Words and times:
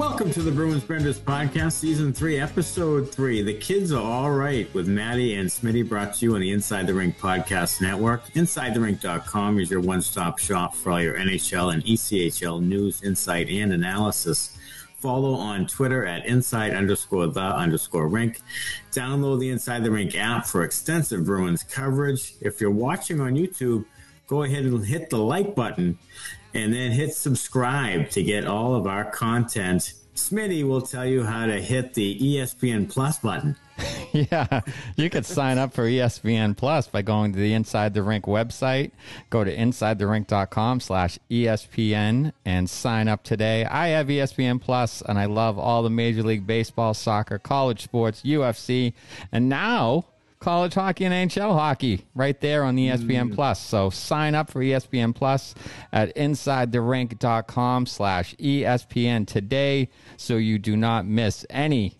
Welcome 0.00 0.30
to 0.30 0.40
the 0.40 0.50
Bruins 0.50 0.82
Benders 0.82 1.20
Podcast, 1.20 1.72
Season 1.72 2.10
3, 2.10 2.40
Episode 2.40 3.12
3. 3.12 3.42
The 3.42 3.52
Kids 3.52 3.92
Are 3.92 4.02
All 4.02 4.30
Right 4.30 4.72
with 4.72 4.88
Maddie 4.88 5.34
and 5.34 5.46
Smitty 5.46 5.86
brought 5.86 6.14
to 6.14 6.24
you 6.24 6.34
on 6.36 6.40
the 6.40 6.52
Inside 6.52 6.86
the 6.86 6.94
Rink 6.94 7.18
Podcast 7.18 7.82
Network. 7.82 8.24
InsideTheRink.com 8.32 9.60
is 9.60 9.70
your 9.70 9.80
one 9.80 10.00
stop 10.00 10.38
shop 10.38 10.74
for 10.74 10.92
all 10.92 11.02
your 11.02 11.18
NHL 11.18 11.74
and 11.74 11.84
ECHL 11.84 12.62
news, 12.62 13.02
insight, 13.02 13.50
and 13.50 13.74
analysis. 13.74 14.56
Follow 15.00 15.34
on 15.34 15.66
Twitter 15.66 16.06
at 16.06 16.24
inside 16.24 16.72
underscore 16.72 17.26
the 17.26 17.38
underscore 17.38 18.08
rink. 18.08 18.40
Download 18.92 19.38
the 19.38 19.50
Inside 19.50 19.84
the 19.84 19.90
Rink 19.90 20.16
app 20.16 20.46
for 20.46 20.64
extensive 20.64 21.26
Bruins 21.26 21.62
coverage. 21.62 22.36
If 22.40 22.58
you're 22.58 22.70
watching 22.70 23.20
on 23.20 23.34
YouTube, 23.34 23.84
go 24.28 24.44
ahead 24.44 24.64
and 24.64 24.82
hit 24.82 25.10
the 25.10 25.18
like 25.18 25.54
button 25.54 25.98
and 26.54 26.72
then 26.72 26.90
hit 26.92 27.14
subscribe 27.14 28.10
to 28.10 28.22
get 28.22 28.46
all 28.46 28.74
of 28.74 28.86
our 28.86 29.04
content. 29.10 29.94
Smitty 30.14 30.64
will 30.64 30.82
tell 30.82 31.06
you 31.06 31.24
how 31.24 31.46
to 31.46 31.60
hit 31.60 31.94
the 31.94 32.18
ESPN 32.18 32.90
Plus 32.90 33.18
button. 33.18 33.56
yeah, 34.12 34.60
you 34.96 35.08
could 35.08 35.24
sign 35.24 35.56
up 35.56 35.72
for 35.72 35.84
ESPN 35.84 36.56
Plus 36.56 36.88
by 36.88 37.00
going 37.02 37.32
to 37.32 37.38
the 37.38 37.54
Inside 37.54 37.94
the 37.94 38.02
Rink 38.02 38.26
website. 38.26 38.90
Go 39.30 39.44
to 39.44 39.54
insidetherink.com 39.54 40.80
slash 40.80 41.18
ESPN 41.30 42.32
and 42.44 42.68
sign 42.68 43.08
up 43.08 43.22
today. 43.22 43.64
I 43.64 43.88
have 43.88 44.08
ESPN 44.08 44.60
Plus 44.60 45.02
and 45.02 45.18
I 45.18 45.24
love 45.26 45.58
all 45.58 45.82
the 45.82 45.90
Major 45.90 46.22
League 46.22 46.46
Baseball, 46.46 46.92
soccer, 46.92 47.38
college 47.38 47.82
sports, 47.82 48.22
UFC, 48.22 48.92
and 49.32 49.48
now 49.48 50.04
college 50.40 50.74
hockey 50.74 51.04
and 51.04 51.30
NHL 51.30 51.52
hockey 51.52 52.06
right 52.14 52.40
there 52.40 52.64
on 52.64 52.74
the 52.74 52.88
ESPN 52.88 53.30
mm. 53.30 53.34
Plus. 53.34 53.60
So 53.60 53.90
sign 53.90 54.34
up 54.34 54.50
for 54.50 54.60
ESPN 54.60 55.14
Plus 55.14 55.54
at 55.92 56.14
insidetherink.com 56.16 57.86
slash 57.86 58.34
ESPN 58.36 59.26
today 59.26 59.90
so 60.16 60.36
you 60.36 60.58
do 60.58 60.76
not 60.76 61.06
miss 61.06 61.46
any 61.50 61.98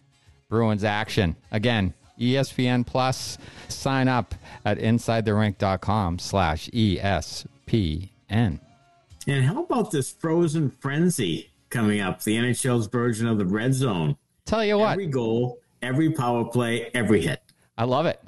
Bruins 0.49 0.85
action. 0.85 1.37
Again, 1.53 1.95
ESPN 2.19 2.87
Plus, 2.87 3.39
sign 3.69 4.09
up 4.09 4.35
at 4.65 4.79
insidetherink.com 4.79 6.19
slash 6.19 6.69
ESPN. 6.71 8.09
And 9.27 9.45
how 9.45 9.63
about 9.63 9.91
this 9.91 10.11
frozen 10.11 10.71
frenzy 10.81 11.51
coming 11.69 12.01
up, 12.01 12.23
the 12.23 12.37
NHL's 12.37 12.87
version 12.87 13.27
of 13.27 13.39
the 13.39 13.45
red 13.45 13.75
zone? 13.75 14.17
Tell 14.45 14.65
you 14.65 14.79
what. 14.79 14.93
Every 14.93 15.07
goal, 15.07 15.59
every 15.83 16.11
power 16.11 16.45
play, 16.45 16.91
every 16.95 17.21
hit. 17.21 17.43
I 17.79 17.85
love 17.85 18.07
it. 18.07 18.21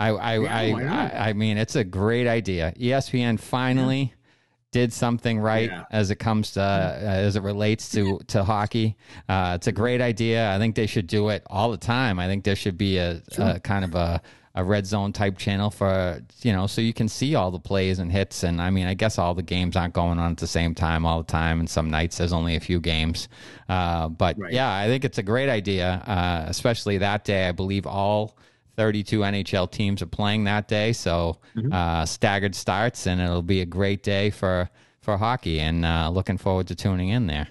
I 0.00 0.08
I 0.08 0.38
yeah, 0.38 1.10
I, 1.14 1.26
I, 1.26 1.28
I 1.28 1.32
mean 1.34 1.58
it's 1.58 1.76
a 1.76 1.84
great 1.84 2.26
idea. 2.26 2.72
ESPN 2.78 3.38
finally 3.38 4.00
yeah. 4.00 4.30
did 4.72 4.92
something 4.92 5.38
right 5.38 5.70
yeah. 5.70 5.84
as 5.90 6.10
it 6.10 6.16
comes 6.16 6.52
to 6.52 6.62
uh, 6.62 6.98
as 7.00 7.36
it 7.36 7.42
relates 7.42 7.90
to 7.90 8.18
to 8.28 8.42
hockey. 8.42 8.96
Uh, 9.28 9.52
it's 9.56 9.66
a 9.66 9.72
great 9.72 10.00
idea. 10.00 10.50
I 10.50 10.58
think 10.58 10.74
they 10.74 10.86
should 10.86 11.06
do 11.06 11.28
it 11.28 11.42
all 11.48 11.70
the 11.70 11.76
time. 11.76 12.18
I 12.18 12.26
think 12.26 12.44
there 12.44 12.56
should 12.56 12.78
be 12.78 12.96
a, 12.96 13.20
sure. 13.30 13.46
a 13.46 13.60
kind 13.60 13.84
of 13.84 13.94
a 13.94 14.22
a 14.56 14.64
red 14.64 14.84
zone 14.84 15.12
type 15.12 15.38
channel 15.38 15.70
for 15.70 16.20
you 16.42 16.52
know 16.52 16.66
so 16.66 16.80
you 16.80 16.92
can 16.92 17.08
see 17.08 17.36
all 17.36 17.52
the 17.52 17.60
plays 17.60 18.00
and 18.00 18.10
hits 18.10 18.42
and 18.42 18.60
i 18.60 18.68
mean 18.68 18.86
i 18.86 18.94
guess 18.94 19.16
all 19.16 19.32
the 19.32 19.42
games 19.44 19.76
aren't 19.76 19.94
going 19.94 20.18
on 20.18 20.32
at 20.32 20.38
the 20.38 20.46
same 20.46 20.74
time 20.74 21.06
all 21.06 21.18
the 21.18 21.32
time 21.32 21.60
and 21.60 21.70
some 21.70 21.88
nights 21.88 22.18
there's 22.18 22.32
only 22.32 22.56
a 22.56 22.60
few 22.60 22.80
games 22.80 23.28
uh, 23.68 24.08
but 24.08 24.36
right. 24.38 24.52
yeah 24.52 24.74
i 24.74 24.88
think 24.88 25.04
it's 25.04 25.18
a 25.18 25.22
great 25.22 25.48
idea 25.48 26.02
uh, 26.04 26.44
especially 26.48 26.98
that 26.98 27.24
day 27.24 27.46
i 27.46 27.52
believe 27.52 27.86
all 27.86 28.36
32 28.80 29.20
NHL 29.20 29.70
teams 29.70 30.00
are 30.00 30.06
playing 30.06 30.44
that 30.44 30.66
day, 30.66 30.94
so 30.94 31.36
mm-hmm. 31.54 31.70
uh, 31.70 32.06
staggered 32.06 32.54
starts, 32.54 33.06
and 33.06 33.20
it'll 33.20 33.42
be 33.42 33.60
a 33.60 33.66
great 33.66 34.02
day 34.02 34.30
for 34.30 34.70
for 35.02 35.18
hockey. 35.18 35.60
And 35.60 35.84
uh, 35.84 36.08
looking 36.08 36.38
forward 36.38 36.66
to 36.68 36.74
tuning 36.74 37.10
in 37.10 37.26
there 37.26 37.48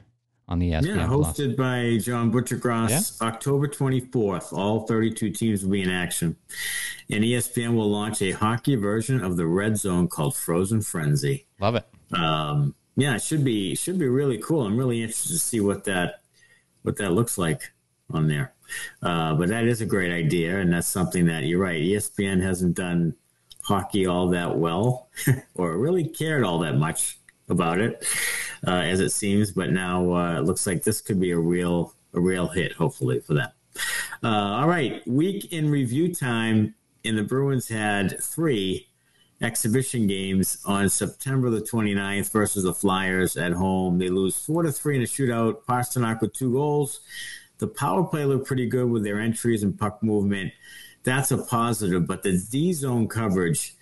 on 0.48 0.58
the 0.58 0.72
ESPN. 0.72 0.88
Yeah, 0.88 1.08
hosted 1.08 1.56
Plus. 1.56 1.58
by 1.58 2.00
John 2.04 2.32
Buccigross, 2.32 3.22
yeah. 3.22 3.28
October 3.28 3.68
24th. 3.68 4.52
All 4.54 4.88
32 4.88 5.30
teams 5.30 5.62
will 5.62 5.70
be 5.70 5.84
in 5.84 5.92
action, 5.92 6.36
and 7.12 7.24
ESPN 7.24 7.76
will 7.76 7.92
launch 7.92 8.24
a 8.24 8.32
hockey 8.32 8.74
version 8.74 9.24
of 9.24 9.38
the 9.38 9.46
Red 9.46 9.78
Zone 9.78 10.08
called 10.08 10.36
Frozen 10.36 10.82
Frenzy. 10.82 11.46
Love 11.60 11.76
it. 11.76 11.86
Um, 12.12 12.74
yeah, 12.96 13.14
it 13.14 13.22
should 13.22 13.44
be 13.44 13.76
should 13.76 14.00
be 14.00 14.08
really 14.08 14.40
cool. 14.40 14.66
I'm 14.66 14.78
really 14.78 15.04
interested 15.04 15.34
to 15.34 15.38
see 15.38 15.60
what 15.60 15.84
that 15.84 16.22
what 16.82 16.98
that 16.98 17.12
looks 17.12 17.38
like 17.38 17.72
on 18.10 18.28
there. 18.28 18.56
Uh, 19.02 19.34
but 19.36 19.50
that 19.50 19.66
is 19.66 19.82
a 19.82 19.86
great 19.86 20.12
idea, 20.12 20.60
and 20.60 20.74
that's 20.74 20.88
something 20.88 21.26
that 21.26 21.44
you're 21.44 21.60
right. 21.60 21.82
ESPN 21.82 22.42
hasn't 22.42 22.76
done 22.76 23.16
hockey 23.62 24.06
all 24.06 24.30
that 24.30 24.58
well, 24.58 25.10
or 25.56 25.78
really 25.78 26.08
cared 26.08 26.44
all 26.44 26.60
that 26.60 26.78
much 26.78 27.20
about 27.50 27.80
it, 27.80 28.06
uh, 28.68 28.72
as 28.72 29.00
it 29.00 29.10
seems. 29.10 29.52
But 29.52 29.72
now 29.72 30.14
uh, 30.14 30.40
it 30.40 30.46
looks 30.46 30.66
like 30.66 30.84
this 30.84 31.02
could 31.02 31.20
be 31.20 31.32
a 31.32 31.40
real 31.40 31.94
a 32.14 32.20
real 32.20 32.48
hit, 32.48 32.74
hopefully 32.74 33.20
for 33.20 33.36
them. 33.36 33.50
Uh, 34.24 34.28
all 34.28 34.68
right, 34.68 35.08
week 35.08 35.54
in 35.54 35.70
review 35.70 36.14
time, 36.14 36.76
and 37.06 37.18
the 37.18 37.24
Bruins 37.24 37.68
had 37.68 38.22
three 38.22 38.88
exhibition 39.42 40.08
games 40.08 40.62
on 40.66 40.90
September 40.90 41.50
the 41.50 41.62
29th 41.62 42.32
versus 42.32 42.64
the 42.64 42.74
Flyers 42.74 43.38
at 43.38 43.54
home. 43.54 43.98
They 43.98 44.10
lose 44.10 44.38
four 44.38 44.64
to 44.64 44.72
three 44.72 44.98
in 44.98 45.02
a 45.02 45.06
shootout. 45.06 45.64
Pastrnak 45.64 46.22
with 46.22 46.34
two 46.34 46.52
goals. 46.52 47.00
The 47.60 47.68
power 47.68 48.04
play 48.04 48.26
looked 48.26 48.48
pretty 48.48 48.68
good 48.68 48.90
with 48.90 49.04
their 49.04 49.20
entries 49.20 49.64
and 49.64 49.78
puck 49.78 50.02
movement. 50.02 50.52
That's 51.04 51.32
a 51.32 51.38
positive, 51.38 52.08
but 52.08 52.24
the 52.24 52.42
D 52.52 52.74
zone 52.74 53.08
coverage, 53.08 53.76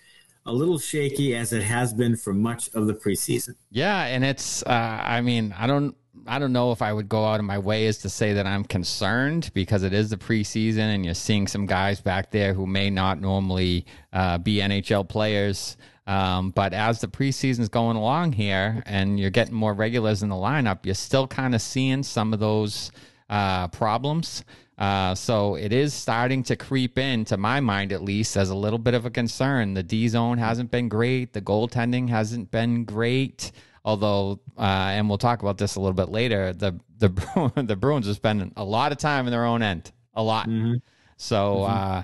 a 0.46 0.52
little 0.52 0.78
shaky 0.78 1.34
as 1.34 1.52
it 1.52 1.62
has 1.62 1.92
been 1.92 2.16
for 2.16 2.32
much 2.32 2.68
of 2.74 2.86
the 2.86 2.94
preseason. 2.94 3.54
Yeah, 3.70 4.04
and 4.04 4.24
it's 4.24 4.62
uh, 4.64 5.00
I 5.02 5.20
mean, 5.20 5.54
I 5.56 5.66
don't 5.66 5.96
I 6.26 6.38
don't 6.38 6.52
know 6.52 6.72
if 6.72 6.82
I 6.82 6.92
would 6.92 7.08
go 7.08 7.24
out 7.24 7.40
of 7.40 7.46
my 7.46 7.58
way 7.58 7.86
as 7.86 7.98
to 7.98 8.08
say 8.08 8.34
that 8.34 8.46
I'm 8.46 8.64
concerned 8.64 9.50
because 9.54 9.82
it 9.82 9.92
is 9.92 10.10
the 10.10 10.16
preseason 10.16 10.94
and 10.94 11.04
you're 11.04 11.14
seeing 11.14 11.46
some 11.46 11.66
guys 11.66 12.00
back 12.00 12.30
there 12.30 12.54
who 12.54 12.66
may 12.66 12.90
not 12.90 13.20
normally 13.20 13.86
uh, 14.12 14.38
be 14.38 14.56
NHL 14.56 15.08
players. 15.08 15.76
Um, 16.06 16.50
but 16.50 16.72
as 16.72 17.00
the 17.00 17.08
preseason's 17.08 17.68
going 17.68 17.96
along 17.96 18.32
here 18.32 18.82
and 18.86 19.20
you're 19.20 19.30
getting 19.30 19.54
more 19.54 19.74
regulars 19.74 20.22
in 20.22 20.30
the 20.30 20.36
lineup, 20.36 20.84
you're 20.84 20.94
still 20.94 21.26
kind 21.26 21.54
of 21.54 21.60
seeing 21.60 22.02
some 22.02 22.32
of 22.32 22.40
those 22.40 22.90
uh, 23.28 23.68
problems. 23.68 24.44
Uh, 24.78 25.14
so 25.14 25.56
it 25.56 25.72
is 25.72 25.92
starting 25.92 26.42
to 26.44 26.54
creep 26.54 26.98
in, 26.98 27.24
to 27.24 27.36
my 27.36 27.58
mind 27.58 27.92
at 27.92 28.02
least, 28.02 28.36
as 28.36 28.50
a 28.50 28.54
little 28.54 28.78
bit 28.78 28.94
of 28.94 29.04
a 29.04 29.10
concern. 29.10 29.74
The 29.74 29.82
D 29.82 30.06
zone 30.08 30.38
hasn't 30.38 30.70
been 30.70 30.88
great. 30.88 31.32
The 31.32 31.42
goaltending 31.42 32.08
hasn't 32.08 32.50
been 32.50 32.84
great. 32.84 33.50
Although, 33.84 34.40
uh, 34.56 34.90
and 34.92 35.08
we'll 35.08 35.18
talk 35.18 35.42
about 35.42 35.58
this 35.58 35.76
a 35.76 35.80
little 35.80 35.94
bit 35.94 36.10
later, 36.10 36.52
the 36.52 36.78
the 36.98 37.52
the 37.66 37.76
Bruins 37.76 38.08
are 38.08 38.14
spending 38.14 38.52
a 38.56 38.64
lot 38.64 38.92
of 38.92 38.98
time 38.98 39.26
in 39.26 39.32
their 39.32 39.44
own 39.44 39.62
end, 39.62 39.90
a 40.14 40.22
lot. 40.22 40.48
Mm-hmm. 40.48 40.74
So, 41.16 41.56
mm-hmm. 41.56 41.72
Uh, 41.76 42.02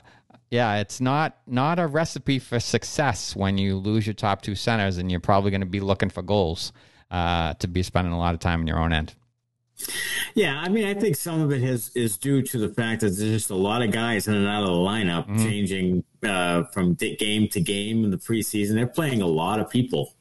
yeah, 0.50 0.76
it's 0.76 1.00
not 1.00 1.36
not 1.46 1.78
a 1.78 1.86
recipe 1.86 2.38
for 2.38 2.58
success 2.58 3.36
when 3.36 3.56
you 3.58 3.76
lose 3.76 4.06
your 4.06 4.14
top 4.14 4.42
two 4.42 4.54
centers, 4.54 4.98
and 4.98 5.10
you're 5.10 5.20
probably 5.20 5.50
going 5.50 5.60
to 5.60 5.66
be 5.66 5.80
looking 5.80 6.10
for 6.10 6.22
goals 6.22 6.72
uh, 7.10 7.54
to 7.54 7.68
be 7.68 7.82
spending 7.82 8.12
a 8.12 8.18
lot 8.18 8.34
of 8.34 8.40
time 8.40 8.60
in 8.60 8.66
your 8.66 8.78
own 8.78 8.92
end. 8.92 9.14
Yeah, 10.34 10.60
I 10.60 10.68
mean, 10.68 10.84
I 10.84 10.94
think 10.94 11.16
some 11.16 11.40
of 11.40 11.52
it 11.52 11.62
has, 11.62 11.90
is 11.94 12.16
due 12.16 12.42
to 12.42 12.58
the 12.58 12.68
fact 12.68 13.00
that 13.02 13.10
there's 13.10 13.30
just 13.30 13.50
a 13.50 13.56
lot 13.56 13.82
of 13.82 13.92
guys 13.92 14.26
in 14.26 14.34
and 14.34 14.46
out 14.46 14.62
of 14.62 14.68
the 14.68 14.74
lineup 14.74 15.26
mm-hmm. 15.26 15.42
changing 15.44 16.04
uh, 16.24 16.64
from 16.64 16.94
game 16.94 17.48
to 17.48 17.60
game 17.60 18.04
in 18.04 18.10
the 18.10 18.16
preseason. 18.16 18.74
They're 18.74 18.86
playing 18.86 19.22
a 19.22 19.26
lot 19.26 19.60
of 19.60 19.70
people. 19.70 20.14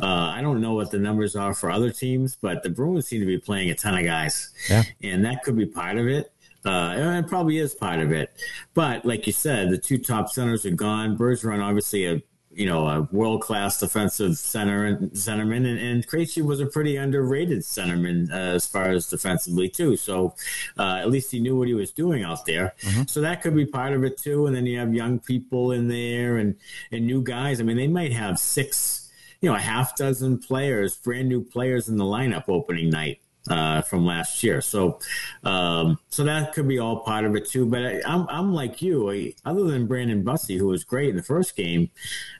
Uh, 0.00 0.32
I 0.34 0.40
don't 0.40 0.60
know 0.60 0.74
what 0.74 0.90
the 0.90 0.98
numbers 0.98 1.36
are 1.36 1.54
for 1.54 1.70
other 1.70 1.90
teams, 1.90 2.36
but 2.40 2.62
the 2.62 2.70
Bruins 2.70 3.06
seem 3.06 3.20
to 3.20 3.26
be 3.26 3.38
playing 3.38 3.70
a 3.70 3.74
ton 3.74 3.98
of 3.98 4.04
guys, 4.04 4.50
yeah. 4.70 4.84
and 5.02 5.24
that 5.24 5.42
could 5.42 5.56
be 5.56 5.66
part 5.66 5.98
of 5.98 6.06
it. 6.06 6.32
Uh, 6.64 6.92
and 6.96 7.24
it 7.24 7.28
probably 7.28 7.58
is 7.58 7.74
part 7.74 8.00
of 8.00 8.12
it. 8.12 8.30
But 8.74 9.04
like 9.04 9.26
you 9.26 9.32
said, 9.32 9.70
the 9.70 9.78
two 9.78 9.98
top 9.98 10.28
centers 10.28 10.66
are 10.66 10.70
gone. 10.70 11.16
Bergeron, 11.16 11.62
obviously 11.62 12.06
a 12.06 12.22
you 12.58 12.66
know, 12.66 12.88
a 12.88 13.02
world 13.12 13.40
class 13.40 13.78
defensive 13.78 14.36
center 14.36 14.84
and 14.84 15.12
centerman, 15.12 15.64
and, 15.64 15.78
and 15.78 16.04
Krejci 16.04 16.44
was 16.44 16.60
a 16.60 16.66
pretty 16.66 16.96
underrated 16.96 17.60
centerman 17.60 18.28
uh, 18.32 18.34
as 18.34 18.66
far 18.66 18.90
as 18.90 19.08
defensively 19.08 19.68
too. 19.68 19.96
So 19.96 20.34
uh, 20.76 20.96
at 20.96 21.08
least 21.08 21.30
he 21.30 21.38
knew 21.38 21.56
what 21.56 21.68
he 21.68 21.74
was 21.74 21.92
doing 21.92 22.24
out 22.24 22.46
there. 22.46 22.74
Mm-hmm. 22.80 23.02
So 23.06 23.20
that 23.20 23.42
could 23.42 23.54
be 23.54 23.64
part 23.64 23.92
of 23.92 24.02
it 24.02 24.18
too. 24.18 24.46
And 24.46 24.56
then 24.56 24.66
you 24.66 24.76
have 24.80 24.92
young 24.92 25.20
people 25.20 25.70
in 25.70 25.86
there 25.86 26.38
and 26.38 26.56
and 26.90 27.06
new 27.06 27.22
guys. 27.22 27.60
I 27.60 27.62
mean, 27.62 27.76
they 27.76 27.86
might 27.86 28.12
have 28.12 28.40
six, 28.40 29.08
you 29.40 29.48
know, 29.48 29.54
a 29.54 29.60
half 29.60 29.94
dozen 29.94 30.38
players, 30.38 30.96
brand 30.96 31.28
new 31.28 31.44
players 31.44 31.88
in 31.88 31.96
the 31.96 32.04
lineup 32.04 32.48
opening 32.48 32.90
night 32.90 33.20
uh, 33.50 33.82
from 33.82 34.04
last 34.04 34.42
year. 34.42 34.60
So, 34.60 34.98
um, 35.44 35.98
so 36.08 36.24
that 36.24 36.52
could 36.52 36.68
be 36.68 36.78
all 36.78 37.00
part 37.00 37.24
of 37.24 37.34
it 37.36 37.48
too. 37.48 37.66
But 37.66 37.84
I, 37.84 37.92
am 37.92 38.02
I'm, 38.04 38.26
I'm 38.28 38.54
like 38.54 38.82
you. 38.82 39.10
I, 39.10 39.34
other 39.44 39.64
than 39.64 39.86
Brandon 39.86 40.22
Bussi, 40.24 40.58
who 40.58 40.66
was 40.66 40.84
great 40.84 41.10
in 41.10 41.16
the 41.16 41.22
first 41.22 41.56
game, 41.56 41.90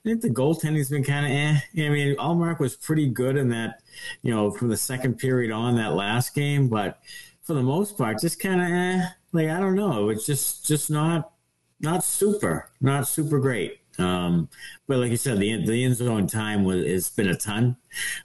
I 0.05 0.09
think 0.09 0.21
the 0.21 0.31
goaltending's 0.31 0.91
been 0.91 1.05
kind 1.05 1.27
of 1.27 1.33
eh. 1.33 1.87
I 1.87 1.89
mean, 1.91 2.17
Ullmark 2.17 2.61
was 2.61 2.77
pretty 2.77 3.09
good 3.09 3.37
in 3.37 3.49
that, 3.51 3.83
you 4.23 4.33
know, 4.33 4.51
from 4.51 4.69
the 4.69 4.77
second 4.77 5.19
period 5.19 5.51
on 5.53 5.77
that 5.77 5.95
last 5.95 6.35
game, 6.35 6.69
but 6.69 7.01
for 7.43 7.55
the 7.55 7.63
most 7.63 7.97
part, 7.97 8.21
just 8.21 8.41
kind 8.41 8.61
of 8.61 8.69
eh. 8.69 9.09
Like 9.33 9.49
I 9.49 9.61
don't 9.61 9.75
know. 9.75 10.09
It's 10.09 10.25
just 10.25 10.67
just 10.67 10.91
not 10.91 11.33
not 11.81 12.03
super, 12.03 12.71
not 12.81 13.07
super 13.07 13.39
great. 13.39 13.79
Um, 13.99 14.49
but 14.87 14.99
like 14.99 15.11
you 15.11 15.17
said, 15.17 15.39
the 15.39 15.65
the 15.65 15.85
end 15.85 15.97
zone 15.97 16.27
time 16.27 16.65
was 16.65 16.85
has 16.87 17.11
been 17.11 17.29
a 17.29 17.35
ton, 17.35 17.77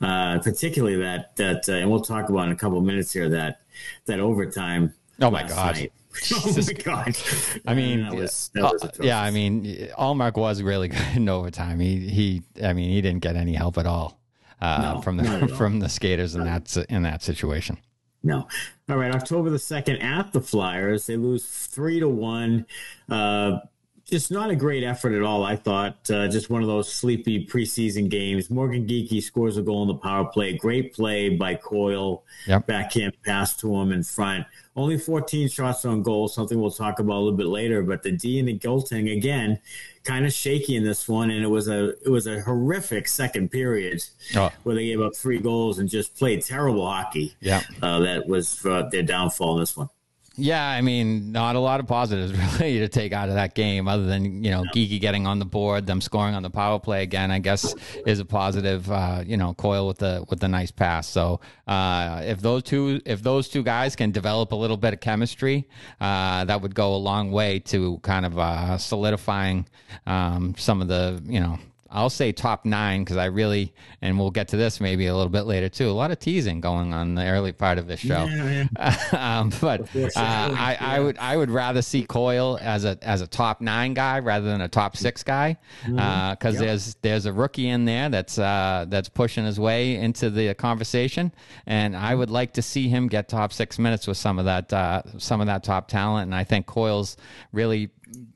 uh, 0.01 0.39
particularly 0.39 0.97
that 0.97 1.35
that, 1.37 1.67
uh, 1.67 1.73
and 1.73 1.89
we'll 1.89 2.01
talk 2.01 2.29
about 2.29 2.45
in 2.47 2.51
a 2.51 2.55
couple 2.55 2.77
of 2.77 2.83
minutes 2.83 3.11
here 3.11 3.29
that 3.29 3.61
that 4.05 4.19
overtime. 4.19 4.93
Oh 5.21 5.31
my 5.31 5.47
god! 5.47 5.75
Night. 5.75 5.93
oh 6.33 6.53
my 6.55 6.73
god! 6.73 7.17
I 7.65 7.73
mean, 7.73 8.03
that 8.03 8.13
was, 8.13 8.51
that 8.53 8.63
was 8.63 8.83
uh, 8.83 8.89
yeah. 9.01 9.21
I 9.21 9.31
mean, 9.31 9.63
Ullmark 9.97 10.37
was 10.37 10.61
really 10.61 10.87
good 10.89 11.15
in 11.15 11.29
overtime. 11.29 11.79
He 11.79 12.07
he. 12.07 12.43
I 12.63 12.73
mean, 12.73 12.89
he 12.89 13.01
didn't 13.01 13.21
get 13.21 13.35
any 13.35 13.53
help 13.53 13.77
at 13.77 13.85
all 13.85 14.19
uh, 14.63 14.93
no, 14.95 15.01
from 15.01 15.17
the 15.17 15.47
from 15.57 15.79
the 15.79 15.89
skaters 15.89 16.35
in 16.35 16.45
that 16.45 16.75
in 16.89 17.03
that 17.03 17.21
situation. 17.21 17.77
No. 18.23 18.47
All 18.89 18.95
right, 18.95 19.13
October 19.13 19.49
the 19.49 19.59
second 19.59 19.97
at 19.97 20.31
the 20.31 20.39
Flyers, 20.39 21.07
they 21.07 21.17
lose 21.17 21.45
three 21.45 21.99
to 21.99 22.07
one. 22.07 22.65
Uh, 23.09 23.59
just 24.05 24.31
not 24.31 24.49
a 24.49 24.55
great 24.55 24.83
effort 24.83 25.13
at 25.13 25.21
all. 25.21 25.43
I 25.43 25.55
thought 25.55 26.09
uh, 26.11 26.27
just 26.27 26.49
one 26.49 26.61
of 26.61 26.67
those 26.67 26.91
sleepy 26.91 27.45
preseason 27.45 28.09
games. 28.09 28.49
Morgan 28.49 28.85
Geekie 28.85 29.23
scores 29.23 29.57
a 29.57 29.61
goal 29.61 29.83
in 29.83 29.87
the 29.87 29.95
power 29.95 30.25
play. 30.25 30.57
Great 30.57 30.93
play 30.93 31.29
by 31.29 31.55
Coyle. 31.55 32.23
Yep. 32.47 32.67
Backhand 32.67 33.13
pass 33.23 33.55
to 33.57 33.73
him 33.75 33.91
in 33.91 34.03
front. 34.03 34.45
Only 34.75 34.97
14 34.97 35.47
shots 35.49 35.85
on 35.85 36.01
goal, 36.01 36.27
something 36.27 36.59
we'll 36.59 36.71
talk 36.71 36.99
about 36.99 37.13
a 37.13 37.19
little 37.19 37.37
bit 37.37 37.47
later. 37.47 37.83
But 37.83 38.03
the 38.03 38.11
D 38.11 38.39
and 38.39 38.47
the 38.47 38.57
goaltending 38.57 39.15
again, 39.15 39.59
kind 40.03 40.25
of 40.25 40.33
shaky 40.33 40.75
in 40.75 40.83
this 40.83 41.07
one, 41.07 41.29
and 41.29 41.43
it 41.43 41.47
was 41.47 41.67
a 41.67 41.89
it 42.03 42.09
was 42.09 42.27
a 42.27 42.41
horrific 42.41 43.07
second 43.07 43.51
period 43.51 44.03
oh. 44.35 44.51
where 44.63 44.75
they 44.75 44.85
gave 44.85 44.99
up 44.99 45.15
three 45.15 45.39
goals 45.39 45.79
and 45.79 45.87
just 45.87 46.17
played 46.17 46.43
terrible 46.43 46.85
hockey. 46.85 47.35
Yeah, 47.39 47.61
uh, 47.81 47.99
that 47.99 48.27
was 48.27 48.65
uh, 48.65 48.89
their 48.91 49.03
downfall 49.03 49.55
in 49.55 49.59
this 49.61 49.77
one. 49.77 49.89
Yeah, 50.35 50.67
I 50.67 50.81
mean, 50.81 51.31
not 51.31 51.55
a 51.55 51.59
lot 51.59 51.79
of 51.79 51.85
positives 51.85 52.31
really 52.59 52.79
to 52.79 52.87
take 52.87 53.13
out 53.13 53.29
of 53.29 53.35
that 53.35 53.53
game, 53.53 53.87
other 53.87 54.05
than 54.05 54.43
you 54.43 54.49
know, 54.49 54.63
Geekie 54.73 54.99
getting 54.99 55.27
on 55.27 55.37
the 55.37 55.45
board, 55.45 55.85
them 55.85 56.01
scoring 56.01 56.33
on 56.33 56.41
the 56.41 56.49
power 56.49 56.79
play 56.79 57.03
again. 57.03 57.29
I 57.29 57.37
guess 57.37 57.75
is 58.07 58.19
a 58.19 58.25
positive. 58.25 58.91
Uh, 58.91 59.23
you 59.25 59.37
know, 59.37 59.53
Coyle 59.53 59.87
with 59.87 59.99
the 59.99 60.25
with 60.29 60.39
the 60.39 60.47
nice 60.47 60.71
pass. 60.71 61.07
So 61.07 61.39
uh, 61.67 62.23
if 62.25 62.41
those 62.41 62.63
two 62.63 62.99
if 63.05 63.21
those 63.21 63.47
two 63.47 63.61
guys 63.61 63.95
can 63.95 64.09
develop 64.09 64.53
a 64.53 64.55
little 64.55 64.77
bit 64.77 64.93
of 64.93 65.01
chemistry, 65.01 65.67
uh, 66.01 66.45
that 66.45 66.61
would 66.61 66.73
go 66.73 66.95
a 66.95 66.97
long 66.97 67.31
way 67.31 67.59
to 67.59 67.99
kind 67.99 68.25
of 68.25 68.39
uh, 68.39 68.79
solidifying 68.79 69.67
um, 70.07 70.55
some 70.57 70.81
of 70.81 70.87
the 70.87 71.21
you 71.25 71.39
know 71.39 71.59
I'll 71.93 72.09
say 72.09 72.31
top 72.31 72.65
nine 72.65 73.03
because 73.03 73.17
I 73.17 73.25
really, 73.25 73.71
and 74.01 74.17
we'll 74.17 74.31
get 74.31 74.47
to 74.49 74.57
this 74.57 74.81
maybe 74.81 75.05
a 75.05 75.15
little 75.15 75.29
bit 75.29 75.43
later 75.43 75.69
too. 75.69 75.89
A 75.89 75.91
lot 75.91 76.09
of 76.09 76.17
teasing 76.17 76.59
going 76.59 76.91
on 76.91 77.09
in 77.09 77.15
the 77.15 77.27
early 77.27 77.51
part 77.51 77.77
of 77.77 77.85
this 77.85 77.99
show, 77.99 78.25
yeah, 78.25 78.65
yeah. 78.75 79.39
um, 79.39 79.51
but 79.61 79.81
uh, 79.95 80.09
I, 80.17 80.75
I, 80.79 80.99
would 80.99 81.19
I 81.19 81.37
would 81.37 81.51
rather 81.51 81.83
see 81.83 82.03
Coyle 82.03 82.57
as 82.59 82.83
a 82.83 82.97
as 83.03 83.21
a 83.21 83.27
top 83.27 83.61
nine 83.61 83.93
guy 83.93 84.19
rather 84.19 84.47
than 84.47 84.61
a 84.61 84.67
top 84.67 84.97
six 84.97 85.21
guy 85.21 85.57
because 85.83 85.95
mm-hmm. 85.95 85.99
uh, 85.99 86.35
yep. 86.49 86.53
there's 86.55 86.95
there's 87.03 87.25
a 87.27 87.33
rookie 87.33 87.69
in 87.69 87.85
there 87.85 88.09
that's 88.09 88.39
uh, 88.39 88.85
that's 88.89 89.09
pushing 89.09 89.45
his 89.45 89.59
way 89.59 89.95
into 89.95 90.31
the 90.31 90.55
conversation, 90.55 91.31
and 91.67 91.95
I 91.95 92.15
would 92.15 92.31
like 92.31 92.53
to 92.53 92.63
see 92.63 92.89
him 92.89 93.07
get 93.07 93.29
top 93.29 93.53
six 93.53 93.77
minutes 93.77 94.07
with 94.07 94.17
some 94.17 94.39
of 94.39 94.45
that 94.45 94.73
uh, 94.73 95.03
some 95.19 95.41
of 95.41 95.47
that 95.47 95.63
top 95.63 95.89
talent, 95.89 96.23
and 96.23 96.33
I 96.33 96.43
think 96.43 96.65
Coyle's 96.65 97.17
really 97.51 97.91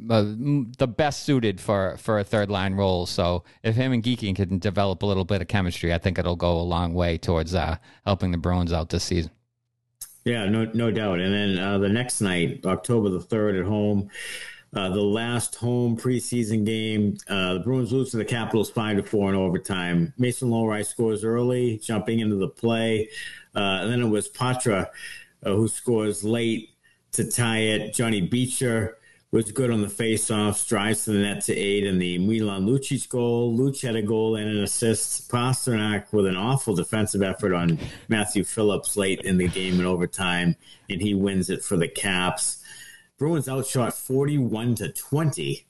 uh, 0.09 0.23
the 0.77 0.87
best 0.87 1.23
suited 1.23 1.59
for 1.59 1.97
for 1.97 2.19
a 2.19 2.23
third 2.23 2.49
line 2.49 2.75
role. 2.75 3.05
So 3.05 3.43
if 3.63 3.75
him 3.75 3.91
and 3.93 4.03
Geekie 4.03 4.35
can 4.35 4.59
develop 4.59 5.03
a 5.03 5.05
little 5.05 5.25
bit 5.25 5.41
of 5.41 5.47
chemistry, 5.47 5.93
I 5.93 5.97
think 5.97 6.17
it'll 6.17 6.35
go 6.35 6.59
a 6.59 6.61
long 6.61 6.93
way 6.93 7.17
towards 7.17 7.55
uh, 7.55 7.77
helping 8.05 8.31
the 8.31 8.37
Bruins 8.37 8.73
out 8.73 8.89
this 8.89 9.03
season. 9.03 9.31
Yeah, 10.25 10.45
no, 10.49 10.65
no 10.73 10.91
doubt. 10.91 11.19
And 11.19 11.33
then 11.33 11.63
uh, 11.63 11.77
the 11.77 11.89
next 11.89 12.19
night, 12.19 12.65
October 12.65 13.09
the 13.09 13.21
third, 13.21 13.55
at 13.55 13.65
home, 13.65 14.09
uh, 14.75 14.89
the 14.89 15.01
last 15.01 15.55
home 15.55 15.95
preseason 15.95 16.65
game, 16.65 17.17
uh, 17.29 17.53
the 17.53 17.59
Bruins 17.61 17.93
lose 17.93 18.11
to 18.11 18.17
the 18.17 18.25
Capitals 18.25 18.69
five 18.69 18.97
to 18.97 19.03
four 19.03 19.29
in 19.29 19.35
overtime. 19.35 20.13
Mason 20.17 20.49
Lohrei 20.49 20.85
scores 20.85 21.23
early, 21.23 21.77
jumping 21.77 22.19
into 22.19 22.35
the 22.35 22.49
play. 22.49 23.09
And 23.55 23.91
then 23.91 24.01
it 24.01 24.09
was 24.09 24.29
Poitras 24.29 24.87
who 25.43 25.67
scores 25.67 26.23
late 26.23 26.71
to 27.13 27.29
tie 27.29 27.59
it. 27.59 27.93
Johnny 27.93 28.21
Beecher 28.21 28.96
was 29.31 29.51
good 29.51 29.71
on 29.71 29.81
the 29.81 29.89
face-off, 29.89 30.65
drives 30.67 31.03
to 31.03 31.11
the 31.11 31.19
net 31.19 31.43
to 31.43 31.53
aid 31.53 31.83
in 31.83 31.99
the 31.99 32.17
Milan 32.17 32.65
Lucic 32.65 33.09
goal. 33.09 33.57
Luch 33.57 33.81
had 33.81 33.97
a 33.97 34.01
goal 34.01 34.37
and 34.37 34.49
an 34.49 34.63
assist. 34.63 35.29
Pastrnak 35.29 36.13
with 36.13 36.25
an 36.25 36.37
awful 36.37 36.75
defensive 36.75 37.21
effort 37.21 37.53
on 37.53 37.77
Matthew 38.07 38.45
Phillips 38.45 38.95
late 38.95 39.19
in 39.21 39.37
the 39.37 39.49
game 39.49 39.79
in 39.79 39.85
overtime, 39.85 40.55
and 40.89 41.01
he 41.01 41.13
wins 41.13 41.49
it 41.49 41.61
for 41.61 41.75
the 41.75 41.89
Caps. 41.89 42.63
Bruins 43.17 43.49
outshot 43.49 43.93
41 43.93 44.75
to 44.75 44.89
20 44.89 45.65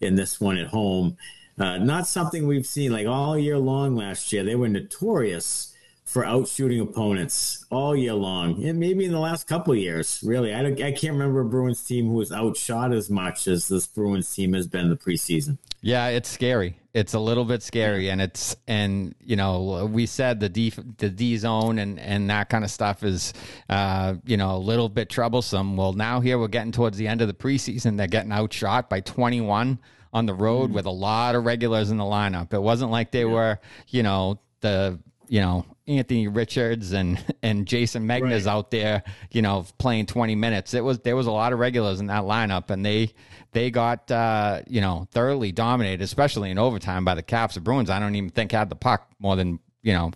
in 0.00 0.14
this 0.16 0.40
one 0.40 0.56
at 0.56 0.68
home. 0.68 1.16
Uh, 1.58 1.78
not 1.78 2.08
something 2.08 2.46
we've 2.46 2.66
seen 2.66 2.90
like 2.90 3.06
all 3.06 3.38
year 3.38 3.58
long 3.58 3.94
last 3.94 4.32
year. 4.32 4.42
They 4.42 4.56
were 4.56 4.68
notorious 4.68 5.75
for 6.16 6.24
outshooting 6.24 6.80
opponents 6.80 7.66
all 7.68 7.94
year 7.94 8.14
long, 8.14 8.64
and 8.64 8.80
maybe 8.80 9.04
in 9.04 9.12
the 9.12 9.20
last 9.20 9.46
couple 9.46 9.74
of 9.74 9.78
years. 9.78 10.22
Really, 10.24 10.54
I, 10.54 10.62
don't 10.62 10.80
I 10.80 10.90
can't 10.90 11.12
remember 11.12 11.40
a 11.40 11.44
Bruins 11.44 11.84
team 11.84 12.06
who 12.06 12.14
was 12.14 12.32
outshot 12.32 12.94
as 12.94 13.10
much 13.10 13.46
as 13.46 13.68
this 13.68 13.86
Bruins 13.86 14.34
team 14.34 14.54
has 14.54 14.66
been 14.66 14.88
the 14.88 14.96
preseason. 14.96 15.58
Yeah, 15.82 16.06
it's 16.06 16.30
scary. 16.30 16.80
It's 16.94 17.12
a 17.12 17.18
little 17.18 17.44
bit 17.44 17.62
scary, 17.62 18.08
and 18.08 18.22
it's 18.22 18.56
and 18.66 19.14
you 19.22 19.36
know 19.36 19.90
we 19.92 20.06
said 20.06 20.40
the 20.40 20.48
D 20.48 20.72
the 20.96 21.10
D 21.10 21.36
zone 21.36 21.78
and 21.78 22.00
and 22.00 22.30
that 22.30 22.48
kind 22.48 22.64
of 22.64 22.70
stuff 22.70 23.02
is 23.02 23.34
uh, 23.68 24.14
you 24.24 24.38
know 24.38 24.56
a 24.56 24.58
little 24.58 24.88
bit 24.88 25.10
troublesome. 25.10 25.76
Well, 25.76 25.92
now 25.92 26.20
here 26.20 26.38
we're 26.38 26.48
getting 26.48 26.72
towards 26.72 26.96
the 26.96 27.08
end 27.08 27.20
of 27.20 27.28
the 27.28 27.34
preseason. 27.34 27.98
They're 27.98 28.06
getting 28.06 28.32
outshot 28.32 28.88
by 28.88 29.00
twenty 29.00 29.42
one 29.42 29.80
on 30.14 30.24
the 30.24 30.32
road 30.32 30.70
mm. 30.70 30.72
with 30.76 30.86
a 30.86 30.90
lot 30.90 31.34
of 31.34 31.44
regulars 31.44 31.90
in 31.90 31.98
the 31.98 32.04
lineup. 32.04 32.54
It 32.54 32.62
wasn't 32.62 32.90
like 32.90 33.10
they 33.10 33.26
yeah. 33.26 33.32
were 33.32 33.58
you 33.88 34.02
know 34.02 34.38
the 34.62 34.98
you 35.28 35.42
know 35.42 35.66
Anthony 35.88 36.28
Richards 36.28 36.92
and 36.92 37.22
and 37.42 37.66
Jayson 37.66 38.06
Megna's 38.06 38.46
right. 38.46 38.52
out 38.52 38.70
there, 38.70 39.02
you 39.30 39.42
know, 39.42 39.66
playing 39.78 40.06
20 40.06 40.34
minutes. 40.34 40.74
It 40.74 40.82
was 40.84 40.98
there 41.00 41.16
was 41.16 41.26
a 41.26 41.32
lot 41.32 41.52
of 41.52 41.58
regulars 41.58 42.00
in 42.00 42.06
that 42.06 42.24
lineup, 42.24 42.70
and 42.70 42.84
they 42.84 43.12
they 43.52 43.70
got 43.70 44.10
uh, 44.10 44.62
you 44.66 44.80
know 44.80 45.08
thoroughly 45.12 45.52
dominated, 45.52 46.02
especially 46.02 46.50
in 46.50 46.58
overtime 46.58 47.04
by 47.04 47.14
the 47.14 47.22
Caps. 47.22 47.54
The 47.54 47.60
Bruins, 47.60 47.90
I 47.90 47.98
don't 47.98 48.14
even 48.14 48.30
think 48.30 48.52
had 48.52 48.68
the 48.68 48.76
puck 48.76 49.08
more 49.18 49.36
than 49.36 49.60
you 49.82 49.92
know 49.92 50.12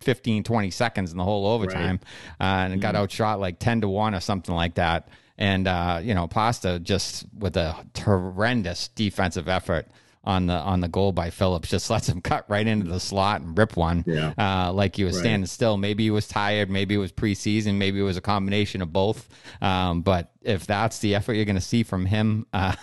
15, 0.00 0.44
20 0.44 0.70
seconds 0.70 1.12
in 1.12 1.18
the 1.18 1.24
whole 1.24 1.46
overtime, 1.46 2.00
right. 2.40 2.46
uh, 2.46 2.64
and 2.64 2.72
mm-hmm. 2.74 2.80
got 2.80 2.96
outshot 2.96 3.40
like 3.40 3.58
10 3.58 3.82
to 3.82 3.88
one 3.88 4.14
or 4.14 4.20
something 4.20 4.54
like 4.54 4.74
that. 4.74 5.08
And 5.36 5.66
uh, 5.66 6.00
you 6.02 6.14
know, 6.14 6.26
Pasta 6.26 6.78
just 6.78 7.26
with 7.36 7.56
a 7.56 7.76
horrendous 7.98 8.88
defensive 8.88 9.48
effort 9.48 9.88
on 10.22 10.46
the 10.46 10.54
on 10.54 10.80
the 10.80 10.88
goal 10.88 11.12
by 11.12 11.30
Phillips. 11.30 11.68
Just 11.68 11.90
lets 11.90 12.08
him 12.10 12.20
cut 12.20 12.44
right 12.48 12.66
into 12.66 12.88
the 12.88 13.00
slot 13.00 13.40
and 13.40 13.56
rip 13.56 13.76
one. 13.76 14.04
Yeah. 14.06 14.32
Uh, 14.36 14.72
like 14.72 14.96
he 14.96 15.04
was 15.04 15.16
right. 15.16 15.22
standing 15.22 15.46
still. 15.46 15.76
Maybe 15.76 16.04
he 16.04 16.10
was 16.10 16.28
tired. 16.28 16.70
Maybe 16.70 16.94
it 16.94 16.98
was 16.98 17.12
preseason. 17.12 17.76
Maybe 17.76 18.00
it 18.00 18.04
was 18.04 18.16
a 18.16 18.22
combination 18.22 18.82
of 18.82 18.92
both. 18.92 19.28
Um, 19.60 20.02
but 20.02 20.32
if 20.42 20.66
that's 20.66 20.98
the 21.00 21.14
effort 21.14 21.34
you're 21.34 21.44
going 21.44 21.56
to 21.56 21.60
see 21.60 21.82
from 21.82 22.06
him 22.06 22.46
uh, 22.52 22.74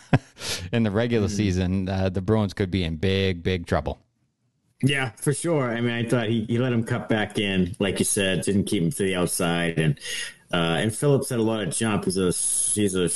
in 0.72 0.84
the 0.84 0.92
regular 0.92 1.28
mm-hmm. 1.28 1.36
season, 1.36 1.90
uh, 1.90 2.10
the 2.10 2.22
Bruins 2.22 2.54
could 2.54 2.72
be 2.72 2.84
in 2.84 2.98
big 2.98 3.44
big 3.44 3.66
trouble. 3.66 4.00
Yeah, 4.84 5.10
for 5.16 5.34
sure. 5.34 5.72
I 5.72 5.82
mean, 5.82 5.92
I 5.92 6.08
thought 6.08 6.28
he, 6.28 6.46
he 6.46 6.60
let 6.60 6.72
him 6.72 6.84
cut 6.84 7.10
back 7.10 7.40
in, 7.40 7.76
like 7.80 7.98
you 7.98 8.06
said, 8.06 8.42
didn't 8.44 8.66
keep 8.66 8.84
him 8.84 8.92
to 8.92 9.04
the 9.04 9.16
outside, 9.16 9.80
and 9.80 10.00
uh, 10.54 10.78
and 10.80 10.96
Phillips 10.96 11.30
had 11.30 11.40
a 11.40 11.44
lot 11.44 11.62
of 11.62 11.76
jump. 11.76 12.06
He's 12.06 12.18
a 12.18 12.26
he's 12.28 12.94
a 12.94 13.10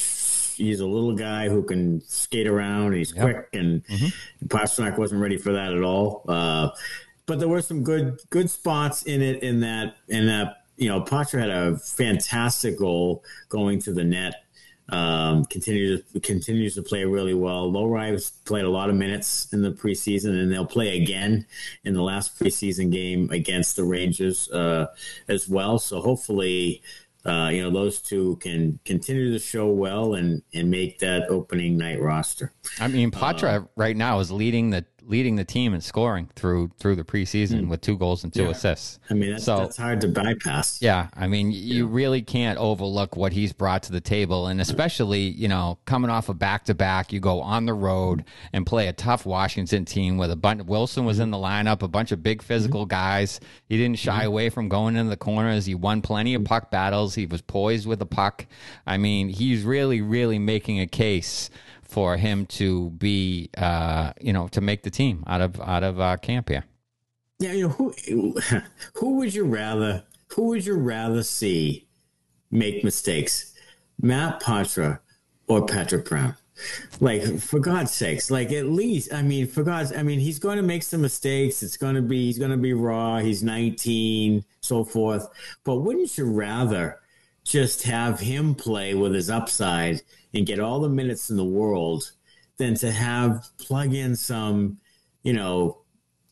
he's 0.62 0.80
a 0.80 0.86
little 0.86 1.16
guy 1.16 1.50
who 1.50 1.64
can 1.64 2.02
skate 2.02 2.48
around. 2.48 2.94
He's 2.94 3.14
yep. 3.14 3.24
quick, 3.24 3.50
and 3.54 3.86
mm-hmm. 3.86 4.48
Pastrnak 4.48 4.98
wasn't 4.98 5.22
ready 5.22 5.38
for 5.38 5.52
that 5.54 5.74
at 5.74 5.84
all. 5.84 6.24
Uh, 6.28 6.70
but 7.26 7.40
there 7.40 7.50
were 7.50 7.62
some 7.62 7.84
good 7.84 8.20
good 8.30 8.50
spots 8.50 9.04
in 9.04 9.22
it. 9.22 9.44
In 9.44 9.62
that, 9.62 9.96
in 10.08 10.28
that, 10.28 10.64
you 10.78 10.90
know, 10.90 11.02
Poitras 11.02 11.40
had 11.40 11.50
a 11.50 11.78
fantastic 11.78 12.78
goal 12.78 13.24
going 13.50 13.80
to 13.82 13.94
the 13.94 14.04
net. 14.04 14.36
Um, 14.90 15.46
continues 15.46 16.02
continues 16.22 16.76
to 16.76 16.82
play 16.82 17.06
really 17.06 17.34
well. 17.34 17.72
Has 17.96 18.32
played 18.46 18.66
a 18.66 18.70
lot 18.70 18.90
of 18.90 18.96
minutes 18.96 19.52
in 19.54 19.62
the 19.62 19.72
preseason, 19.72 20.32
and 20.32 20.52
they'll 20.52 20.66
play 20.66 21.02
again 21.02 21.46
in 21.86 21.94
the 21.94 22.02
last 22.02 22.38
preseason 22.38 22.92
game 22.92 23.30
against 23.32 23.78
the 23.78 23.84
Rangers 23.86 24.50
uh, 24.52 24.88
as 25.30 25.48
well. 25.48 25.80
So 25.80 26.02
hopefully, 26.02 26.82
uh, 27.26 27.50
you 27.52 27.62
know, 27.62 27.70
those 27.70 28.00
two 28.00 28.38
can 28.38 28.80
continue 28.84 29.32
to 29.32 29.40
show 29.40 29.68
well 29.68 30.16
and 30.16 30.42
and 30.54 30.72
make 30.72 31.00
that 31.00 31.30
opening 31.30 31.78
night 31.78 32.02
roster. 32.02 32.54
I 32.80 32.88
mean, 32.88 33.12
Poitras 33.12 33.64
uh, 33.64 33.68
right 33.76 33.96
now 33.96 34.20
is 34.20 34.32
leading 34.32 34.72
the 34.72 34.86
leading 35.06 35.36
the 35.36 35.44
team 35.44 35.74
in 35.74 35.82
scoring 35.82 36.30
through 36.36 36.72
through 36.78 36.96
the 36.96 37.04
preseason 37.04 37.64
mm, 37.64 37.68
with 37.70 37.82
two 37.82 37.98
goals 37.98 38.24
and 38.24 38.34
two 38.34 38.44
yeah. 38.44 38.50
assists. 38.50 39.00
I 39.10 39.14
mean, 39.14 39.32
that's, 39.32 39.44
so, 39.44 39.58
that's 39.58 39.78
hard 39.78 40.02
to 40.02 40.08
bypass. 40.08 40.82
Yeah, 40.82 41.10
I 41.16 41.28
mean, 41.28 41.52
you 41.52 41.86
yeah. 41.86 41.94
really 41.94 42.22
can't 42.22 42.58
overlook 42.58 43.16
what 43.16 43.34
he's 43.34 43.54
brought 43.54 43.84
to 43.84 43.92
the 43.92 44.02
table, 44.02 44.48
and 44.48 44.62
especially 44.62 45.22
you 45.22 45.48
know 45.48 45.80
coming 45.86 46.10
off 46.10 46.30
a 46.30 46.34
back 46.34 46.66
to 46.66 46.74
back, 46.74 47.12
you 47.12 47.20
go 47.20 47.42
on 47.42 47.66
the 47.66 47.74
road 47.74 48.24
and 48.54 48.66
play 48.66 48.88
a 48.88 48.94
tough 48.94 49.26
Washington 49.26 49.86
team 49.86 50.18
with 50.18 50.32
a 50.32 50.36
bunch. 50.36 50.64
Wilson 50.64 51.06
was 51.06 51.20
in 51.20 51.32
the 51.32 51.38
lineup, 51.38 51.82
a 51.82 51.88
bunch 51.88 52.12
of 52.12 52.24
big 52.24 52.40
mm-hmm. 52.40 52.48
physical 52.48 52.82
mm-hmm. 52.82 52.90
guys. 52.90 53.40
He 53.68 53.78
didn't 53.78 54.00
shy 54.00 54.20
mm-hmm. 54.20 54.28
away 54.28 54.50
from 54.50 54.70
going 54.70 54.96
into 54.96 55.10
the 55.10 55.18
corners. 55.18 55.66
He 55.66 55.76
won 55.76 56.02
plenty 56.02 56.34
of 56.34 56.44
puck 56.44 56.72
battles. 56.72 57.16
He 57.16 57.26
was 57.26 57.42
poised 57.42 57.88
with 57.88 58.00
the 58.00 58.06
puck. 58.06 58.46
I 58.86 58.98
mean, 58.98 59.30
he's 59.30 59.64
really, 59.64 60.02
really 60.02 60.40
making 60.40 60.80
a 60.80 60.88
case 60.88 61.50
for 61.92 62.16
him 62.16 62.46
to 62.46 62.90
be, 62.92 63.50
uh, 63.58 64.14
you 64.22 64.32
know, 64.32 64.48
to 64.48 64.62
make 64.62 64.84
the 64.84 64.90
team 64.90 65.26
out 65.28 65.42
of 65.42 65.60
out 65.60 65.84
of 65.84 66.00
uh, 66.00 66.16
camp 66.16 66.48
here. 66.48 66.64
Yeah, 67.38 67.52
you 67.52 67.68
know, 67.68 67.74
who 67.74 67.94
who 68.96 69.18
would 69.18 69.34
you 69.34 69.44
rather 69.44 70.04
who 70.30 70.44
would 70.48 70.66
you 70.66 70.76
rather 70.76 71.22
see 71.22 71.88
make 72.50 72.84
mistakes, 72.84 73.54
Matt 74.02 74.42
Poitras 74.42 75.00
or 75.48 75.66
Patrick 75.66 76.06
Brown. 76.06 76.36
Like 77.00 77.40
for 77.40 77.60
God's 77.60 77.92
sakes, 77.92 78.30
like 78.30 78.52
at 78.52 78.68
least 78.68 79.14
I 79.14 79.24
mean 79.24 79.48
for 79.48 79.64
God's 79.64 79.92
I 79.92 80.04
mean 80.04 80.20
he's 80.20 80.40
going 80.40 80.58
to 80.58 80.64
make 80.64 80.84
some 80.84 81.02
mistakes. 81.02 81.64
It's 81.64 81.78
going 81.78 81.96
to 81.96 82.02
be 82.02 82.28
he's 82.28 82.38
going 82.38 82.52
to 82.52 82.58
be 82.58 82.74
raw. 82.74 83.18
He's 83.18 83.44
19, 83.44 84.46
so 84.62 84.84
forth. 84.84 85.28
But 85.64 85.78
wouldn't 85.78 86.18
you 86.18 86.26
rather 86.26 87.00
just 87.44 87.84
have 87.84 88.20
him 88.20 88.54
play 88.54 88.94
with 88.94 89.14
his 89.14 89.30
upside 89.30 90.04
and 90.34 90.46
get 90.46 90.60
all 90.60 90.80
the 90.80 90.90
minutes 90.90 91.30
in 91.30 91.38
the 91.38 91.46
world 91.46 92.12
than 92.58 92.76
to 92.76 92.92
have 92.92 93.48
plug 93.58 93.94
in 93.94 94.16
some, 94.16 94.78
you 95.24 95.34
know, 95.34 95.82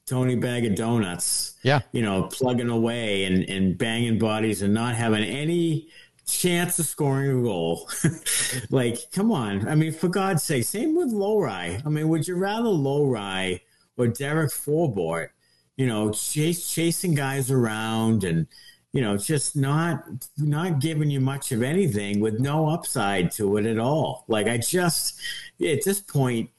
Tony 0.06 0.36
bag 0.36 0.65
of 0.65 0.75
donuts. 0.75 1.56
Yeah. 1.63 1.82
You 1.91 2.01
know, 2.01 2.24
plugging 2.24 2.70
away 2.70 3.25
and, 3.25 3.44
and 3.44 3.77
banging 3.77 4.20
bodies 4.20 4.62
and 4.62 4.74
not 4.74 4.96
having 4.96 5.24
any 5.24 5.89
chance 6.25 6.79
of 6.79 6.86
scoring 6.86 7.39
a 7.39 7.44
goal. 7.44 7.89
like, 8.70 9.12
come 9.12 9.32
on. 9.32 9.68
I 9.68 9.75
mean, 9.75 9.91
for 9.91 10.08
God's 10.08 10.44
sake, 10.44 10.63
same 10.65 10.96
with 10.96 11.12
Lohrei. 11.12 11.86
I 11.86 11.89
mean, 11.89 12.10
would 12.10 12.27
you 12.27 12.36
rather 12.36 12.70
Lohrei 12.70 13.62
or 13.98 14.08
Derek 14.08 14.51
Forbort, 14.51 15.29
you 15.77 15.88
know, 15.88 16.12
chase, 16.12 16.70
chasing 16.70 17.13
guys 17.13 17.51
around 17.51 18.24
and, 18.24 18.48
you 18.91 19.01
know, 19.01 19.17
just 19.17 19.55
not 19.55 20.03
not 20.38 20.79
giving 20.79 21.10
you 21.10 21.19
much 21.19 21.51
of 21.51 21.62
anything 21.62 22.19
with 22.19 22.39
no 22.39 22.69
upside 22.69 23.31
to 23.34 23.58
it 23.58 23.65
at 23.65 23.77
all. 23.77 24.25
Like 24.27 24.48
I 24.48 24.58
just 24.58 25.19
at 25.62 25.84
this 25.84 26.00
point, 26.01 26.50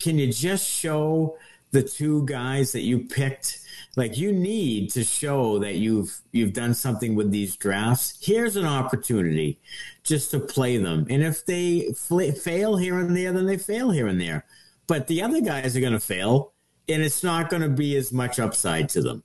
can 0.00 0.18
you 0.18 0.32
just 0.32 0.68
show 0.68 1.36
the 1.70 1.82
two 1.82 2.26
guys 2.26 2.72
that 2.72 2.80
you 2.80 3.00
picked? 3.00 3.60
Like 3.96 4.16
you 4.18 4.32
need 4.32 4.90
to 4.92 5.04
show 5.04 5.58
that 5.60 5.76
you've 5.76 6.20
you've 6.32 6.52
done 6.52 6.74
something 6.74 7.14
with 7.14 7.30
these 7.30 7.56
drafts. 7.56 8.18
Here's 8.20 8.56
an 8.56 8.66
opportunity 8.66 9.60
just 10.02 10.32
to 10.32 10.40
play 10.40 10.76
them, 10.76 11.06
and 11.08 11.22
if 11.22 11.46
they 11.46 11.92
fl- 11.96 12.32
fail 12.32 12.76
here 12.76 12.98
and 12.98 13.16
there, 13.16 13.32
then 13.32 13.46
they 13.46 13.58
fail 13.58 13.90
here 13.90 14.08
and 14.08 14.20
there. 14.20 14.44
But 14.88 15.06
the 15.06 15.22
other 15.22 15.40
guys 15.40 15.76
are 15.76 15.80
going 15.80 15.92
to 15.92 16.00
fail, 16.00 16.52
and 16.88 17.00
it's 17.00 17.22
not 17.22 17.48
going 17.48 17.62
to 17.62 17.68
be 17.68 17.96
as 17.96 18.12
much 18.12 18.40
upside 18.40 18.88
to 18.90 19.02
them. 19.02 19.22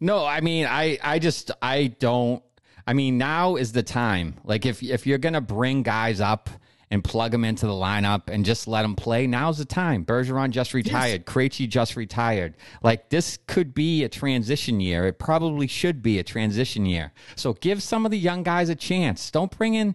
No, 0.00 0.24
I 0.24 0.40
mean, 0.40 0.66
I, 0.66 0.98
I 1.02 1.18
just, 1.18 1.50
I 1.62 1.88
don't. 1.98 2.42
I 2.86 2.92
mean, 2.92 3.16
now 3.16 3.56
is 3.56 3.72
the 3.72 3.82
time. 3.82 4.40
Like, 4.44 4.66
if 4.66 4.82
if 4.82 5.06
you're 5.06 5.18
gonna 5.18 5.40
bring 5.40 5.82
guys 5.82 6.20
up 6.20 6.50
and 6.94 7.04
plug 7.04 7.32
them 7.32 7.44
into 7.44 7.66
the 7.66 7.72
lineup 7.72 8.28
and 8.28 8.44
just 8.44 8.66
let 8.66 8.82
them 8.82 8.96
play, 8.96 9.26
now's 9.26 9.58
the 9.58 9.64
time. 9.64 10.04
Bergeron 10.04 10.50
just 10.50 10.72
retired. 10.72 11.24
Yes. 11.26 11.34
Krejci 11.34 11.68
just 11.68 11.96
retired. 11.96 12.54
Like, 12.82 13.10
this 13.10 13.38
could 13.46 13.74
be 13.74 14.04
a 14.04 14.08
transition 14.08 14.80
year. 14.80 15.04
It 15.04 15.18
probably 15.18 15.66
should 15.66 16.02
be 16.02 16.18
a 16.18 16.22
transition 16.22 16.86
year. 16.86 17.12
So 17.36 17.52
give 17.54 17.82
some 17.82 18.04
of 18.06 18.10
the 18.10 18.18
young 18.18 18.42
guys 18.42 18.68
a 18.68 18.74
chance. 18.74 19.30
Don't 19.30 19.56
bring 19.56 19.74
in, 19.74 19.94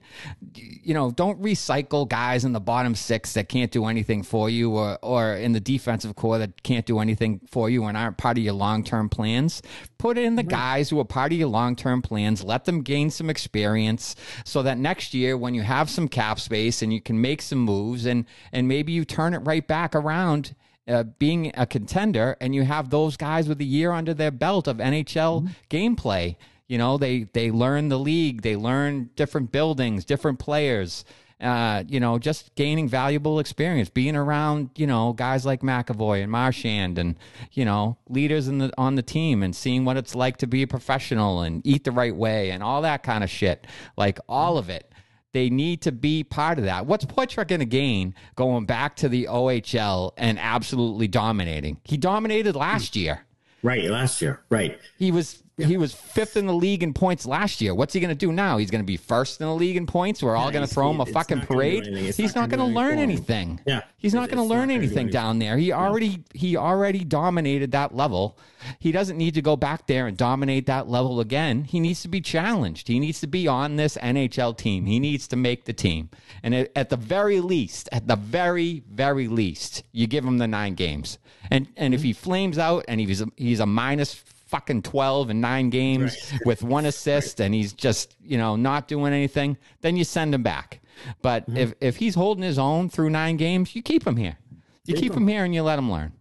you 0.54 0.94
know, 0.94 1.12
don't 1.12 1.42
recycle 1.42 2.08
guys 2.08 2.46
in 2.46 2.54
the 2.54 2.60
bottom 2.60 2.94
six 2.94 3.34
that 3.34 3.50
can't 3.50 3.72
do 3.72 3.86
anything 3.86 4.22
for 4.22 4.50
you, 4.50 4.72
or 4.72 5.00
or 5.02 5.34
in 5.34 5.54
the 5.54 5.60
defensive 5.60 6.16
core 6.16 6.38
that 6.38 6.62
can't 6.64 6.86
do 6.86 7.00
anything 7.00 7.40
for 7.50 7.70
you 7.70 7.86
and 7.86 7.98
aren't 7.98 8.18
part 8.18 8.38
of 8.38 8.44
your 8.44 8.54
long 8.54 8.84
term 8.84 9.10
plans. 9.10 9.62
Put 9.98 10.18
in 10.18 10.36
the 10.36 10.44
guys 10.44 10.90
who 10.90 11.00
are 11.00 11.06
part 11.06 11.32
of 11.32 11.38
your 11.38 11.48
long 11.48 11.76
term 11.76 12.02
plans. 12.02 12.44
Let 12.44 12.66
them 12.66 12.82
gain 12.82 13.10
some 13.10 13.30
experience 13.30 14.16
so 14.44 14.64
that 14.64 14.78
next 14.78 15.14
year, 15.14 15.38
when 15.38 15.54
you 15.54 15.62
have 15.62 15.90
some 15.90 16.08
cap 16.08 16.40
space 16.40 16.82
and 16.82 16.89
you 16.92 17.02
can 17.02 17.20
make 17.20 17.42
some 17.42 17.60
moves 17.60 18.06
and, 18.06 18.26
and 18.52 18.68
maybe 18.68 18.92
you 18.92 19.06
turn 19.06 19.34
it 19.34 19.40
right 19.40 19.68
back 19.68 19.96
around. 19.96 20.56
Uh, 20.88 21.04
being 21.20 21.52
a 21.56 21.68
contender, 21.68 22.36
and 22.42 22.56
you 22.56 22.64
have 22.64 22.90
those 22.90 23.16
guys 23.16 23.48
with 23.48 23.62
a 23.62 23.64
year 23.64 23.92
under 23.92 24.12
their 24.12 24.32
belt 24.32 24.68
of 24.68 24.78
NHL 24.78 25.44
mm-hmm. 25.44 25.48
gameplay. 25.70 26.36
You 26.68 26.80
know, 26.80 26.98
they 26.98 27.28
they 27.32 27.52
learn 27.52 27.90
the 27.90 28.00
league, 28.00 28.42
they 28.42 28.56
learn 28.56 29.12
different 29.16 29.52
buildings, 29.52 30.04
different 30.04 30.40
players 30.40 31.06
uh, 31.42 31.84
you 31.88 32.02
know, 32.02 32.20
just 32.20 32.54
gaining 32.56 32.90
valuable 32.90 33.40
experience, 33.40 33.90
being 33.90 34.16
around, 34.16 34.70
you 34.76 34.86
know, 34.86 35.14
guys 35.14 35.46
like 35.46 35.62
McAvoy 35.62 36.22
and 36.22 36.32
Marchand 36.32 36.98
and, 36.98 37.16
you 37.54 37.64
know, 37.64 37.98
leaders 38.10 38.50
in 38.50 38.58
the 38.58 38.74
on 38.78 38.96
the 38.96 39.02
team 39.02 39.42
and 39.42 39.56
seeing 39.56 39.86
what 39.86 39.96
it's 39.96 40.14
like 40.14 40.36
to 40.38 40.48
be 40.48 40.64
a 40.64 40.68
professional 40.68 41.42
and 41.42 41.66
eat 41.66 41.86
the 41.86 41.92
right 41.92 42.16
way 42.16 42.52
and 42.52 42.62
all 42.62 42.82
that 42.82 43.04
kind 43.04 43.24
of 43.24 43.30
shit. 43.30 43.66
Like 43.96 44.20
all 44.28 44.58
of 44.58 44.70
it. 44.70 44.89
They 45.32 45.50
need 45.50 45.82
to 45.82 45.92
be 45.92 46.24
part 46.24 46.58
of 46.58 46.66
that. 46.66 46.86
What's 46.88 47.06
Poitras 47.06 47.48
going 47.48 47.60
to 47.60 47.66
gain 47.66 48.16
going 48.36 48.66
back 48.66 48.96
to 48.98 49.10
the 49.10 49.26
OHL 49.26 50.14
and 50.18 50.40
absolutely 50.40 51.08
dominating? 51.08 51.80
He 51.84 51.98
dominated 51.98 52.56
last 52.56 52.96
year. 52.96 53.26
Right, 53.62 53.86
last 53.86 54.22
year. 54.22 54.42
Right. 54.50 54.80
He 54.98 55.12
was 55.12 55.44
yeah. 55.60 55.68
He 55.68 55.78
was 55.78 55.94
fifth 55.94 56.38
in 56.38 56.48
the 56.48 56.54
league 56.54 56.84
in 56.84 56.94
points 56.94 57.26
last 57.26 57.60
year. 57.60 57.76
What's 57.76 57.94
he 57.94 58.00
going 58.00 58.10
to 58.10 58.16
do 58.16 58.32
now? 58.32 58.58
He's 58.58 58.72
going 58.72 58.82
to 58.82 58.86
be 58.88 58.98
first 58.98 59.42
in 59.42 59.48
the 59.48 59.54
league 59.54 59.76
in 59.76 59.86
points. 59.86 60.24
We're 60.24 60.36
all 60.36 60.52
going 60.52 60.66
to 60.66 60.74
throw 60.74 60.90
him 60.90 61.02
a 61.02 61.06
fucking 61.06 61.42
parade. 61.42 61.86
He's 61.86 62.36
not, 62.36 62.50
going 62.50 62.60
to 62.60 62.66
learn 62.66 62.98
anything. 62.98 63.60
Yeah, 63.66 63.82
he's 63.98 64.14
not 64.14 64.30
going 64.30 64.38
to 64.38 64.44
learn 64.44 64.72
anything 64.72 65.10
down 65.10 65.40
there. 65.40 65.58
He 65.58 65.74
already 65.74 66.24
he 66.34 66.56
already 66.56 67.04
dominated 67.04 67.72
that 67.74 67.94
level. 67.94 68.38
He 68.80 68.92
doesn't 68.92 69.18
need 69.18 69.34
to 69.36 69.42
go 69.42 69.56
back 69.56 69.88
there 69.88 70.08
and 70.08 70.18
dominate 70.18 70.66
that 70.68 70.88
level 70.88 71.20
again. 71.20 71.64
He 71.66 71.80
needs 71.80 72.02
to 72.04 72.08
be 72.08 72.22
challenged. 72.22 72.88
He 72.88 73.00
needs 73.00 73.20
to 73.22 73.28
be 73.28 73.48
on 73.48 73.76
this 73.76 73.98
NHL 73.98 74.58
team. 74.58 74.86
He 74.86 75.00
needs 75.00 75.28
to 75.30 75.36
make 75.36 75.66
the 75.66 75.74
team. 75.74 76.10
And 76.42 76.54
at 76.56 76.90
the 76.90 76.98
very 76.98 77.40
least, 77.42 77.90
at 77.92 78.08
the 78.08 78.16
very 78.16 78.84
very 78.90 79.28
least, 79.28 79.84
you 79.92 80.08
give 80.08 80.24
him 80.24 80.38
the 80.38 80.48
nine 80.48 80.76
games. 80.76 81.18
And 81.52 81.68
and 81.76 81.94
if 81.94 82.04
he 82.04 82.14
flames 82.14 82.58
out 82.58 82.86
and 82.88 83.00
he's 83.00 83.22
a, 83.22 83.28
he's 83.36 83.60
a 83.60 83.66
minus 83.66 84.24
fucking 84.50 84.82
12 84.82 85.30
and 85.30 85.42
nine 85.42 85.70
games 85.70 86.16
right. 86.32 86.42
with 86.46 86.64
one 86.64 86.86
assist 86.86 87.40
right. 87.40 87.46
and 87.46 87.56
he's 87.56 87.72
just, 87.72 88.16
you 88.22 88.38
know, 88.38 88.56
not 88.56 88.88
doing 88.88 89.14
anything, 89.14 89.58
then 89.82 89.96
you 89.96 90.04
send 90.04 90.34
him 90.34 90.44
back. 90.44 90.82
But 91.22 91.44
mm-hmm. 91.48 91.58
if, 91.58 91.74
if 91.80 91.98
he's 91.98 92.16
holding 92.16 92.44
his 92.44 92.60
own 92.60 92.90
through 92.90 93.12
nine 93.12 93.38
games, 93.38 93.76
you 93.76 93.82
keep 93.82 94.06
him 94.06 94.18
here. 94.18 94.38
You 94.86 94.96
keep, 94.96 95.04
keep 95.04 95.14
him. 95.14 95.24
him 95.24 95.28
here 95.28 95.44
and 95.44 95.54
you 95.54 95.62
let 95.62 95.80
him 95.80 95.92
learn. 95.92 96.14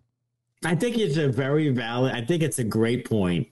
I 0.64 0.75
think 0.75 0.99
it's 0.99 1.16
a 1.16 1.28
very 1.28 1.70
valid, 1.70 2.14
I 2.14 2.25
think 2.25 2.42
it's 2.42 2.58
a 2.58 2.64
great 2.64 3.08
point 3.08 3.49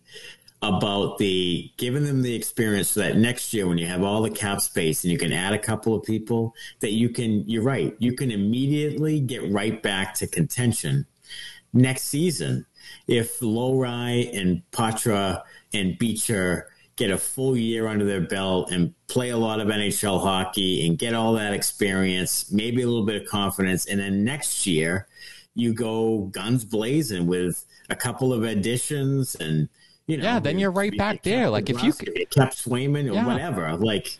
about 0.62 1.18
the 1.18 1.71
giving 1.76 2.04
them 2.04 2.23
the 2.23 2.35
experience 2.35 2.88
so 2.88 3.00
that 3.00 3.16
next 3.16 3.52
year 3.52 3.66
when 3.66 3.78
you 3.78 3.87
have 3.87 4.02
all 4.02 4.23
the 4.23 4.30
cap 4.30 4.61
space 4.61 5.04
and 5.04 5.12
you 5.12 5.18
can 5.18 5.33
add 5.33 5.52
a 5.52 5.59
couple 5.59 5.95
of 5.95 6.02
people 6.02 6.54
that 6.80 6.92
you 6.92 7.11
can 7.11 7.47
you're 7.47 7.62
right 7.62 7.95
you 7.99 8.14
can 8.14 8.30
immediately 8.30 9.21
get 9.21 9.52
right 9.52 9.83
back 9.83 10.14
to 10.14 10.26
contention 10.26 11.06
next 11.75 12.04
season 12.04 12.64
if 13.07 13.40
Lohrei 13.40 14.37
and 14.38 14.62
Poitras 14.73 15.43
and 15.73 15.99
Beecher 15.99 16.69
get 16.97 17.11
a 17.11 17.19
full 17.19 17.57
year 17.57 17.87
under 17.87 18.05
their 18.05 18.23
belt 18.23 18.71
and 18.71 18.95
play 19.07 19.31
a 19.31 19.37
lot 19.37 19.61
of 19.61 19.69
NHL 19.69 20.21
hockey 20.21 20.87
and 20.87 20.99
get 20.99 21.14
all 21.14 21.35
that 21.35 21.52
experience, 21.52 22.50
maybe 22.50 22.83
a 22.83 22.87
little 22.87 23.05
bit 23.05 23.21
of 23.21 23.28
confidence, 23.28 23.87
and 23.87 24.00
then 24.00 24.25
next 24.25 24.66
year 24.66 25.07
you 25.55 25.75
go 25.75 26.28
guns 26.33 26.64
blazing 26.64 27.26
with 27.26 27.64
a 27.90 27.97
couple 27.97 28.33
of 28.33 28.45
additions 28.45 29.35
and 29.37 29.69
you 30.07 30.16
know, 30.16 30.25
yeah, 30.25 30.38
then 30.38 30.59
you're 30.59 30.71
right 30.71 30.97
back 30.97 31.25
there. 31.25 31.50
Like 31.50 31.69
if 31.69 31.83
you 31.83 31.93
kept 31.93 32.64
Swayman 32.64 33.11
or 33.11 33.14
yeah. 33.14 33.26
whatever, 33.26 33.76
like 33.76 34.19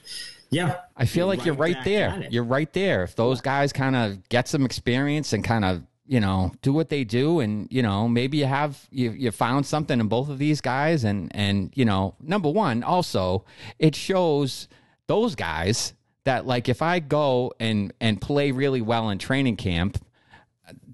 yeah, 0.51 0.79
I 0.97 1.05
feel 1.07 1.27
like 1.29 1.41
right 1.41 1.47
you're 1.47 1.55
right 1.55 1.85
there. 1.85 2.27
You're 2.31 2.45
right 2.45 2.73
there. 2.73 3.05
If 3.05 3.15
those 3.15 3.41
guys 3.41 3.73
kind 3.73 3.95
of 3.95 4.29
get 4.29 4.49
some 4.49 4.65
experience 4.65 5.33
and 5.33 5.45
kind 5.45 5.65
of 5.65 5.83
you 6.07 6.21
know, 6.21 6.53
do 6.63 6.73
what 6.73 6.89
they 6.89 7.05
do, 7.05 7.41
and 7.41 7.69
you 7.71 7.83
know, 7.83 8.09
maybe 8.09 8.39
you 8.39 8.47
have 8.47 8.87
you 8.91 9.11
you 9.11 9.31
found 9.31 9.67
something 9.67 9.99
in 9.99 10.09
both 10.09 10.29
of 10.29 10.39
these 10.39 10.61
guys, 10.61 11.05
and 11.05 11.35
and 11.35 11.73
you 11.75 11.85
know, 11.85 12.15
number 12.21 12.49
one, 12.49 12.83
also 12.83 13.45
it 13.79 13.95
shows 13.95 14.69
those 15.07 15.35
guys 15.35 15.95
that 16.25 16.47
like 16.47 16.69
if 16.69 16.83
I 16.83 17.01
go 17.01 17.53
and 17.59 17.93
and 18.01 18.21
play 18.21 18.51
really 18.53 18.81
well 18.81 19.11
in 19.11 19.19
training 19.19 19.57
camp, 19.57 20.05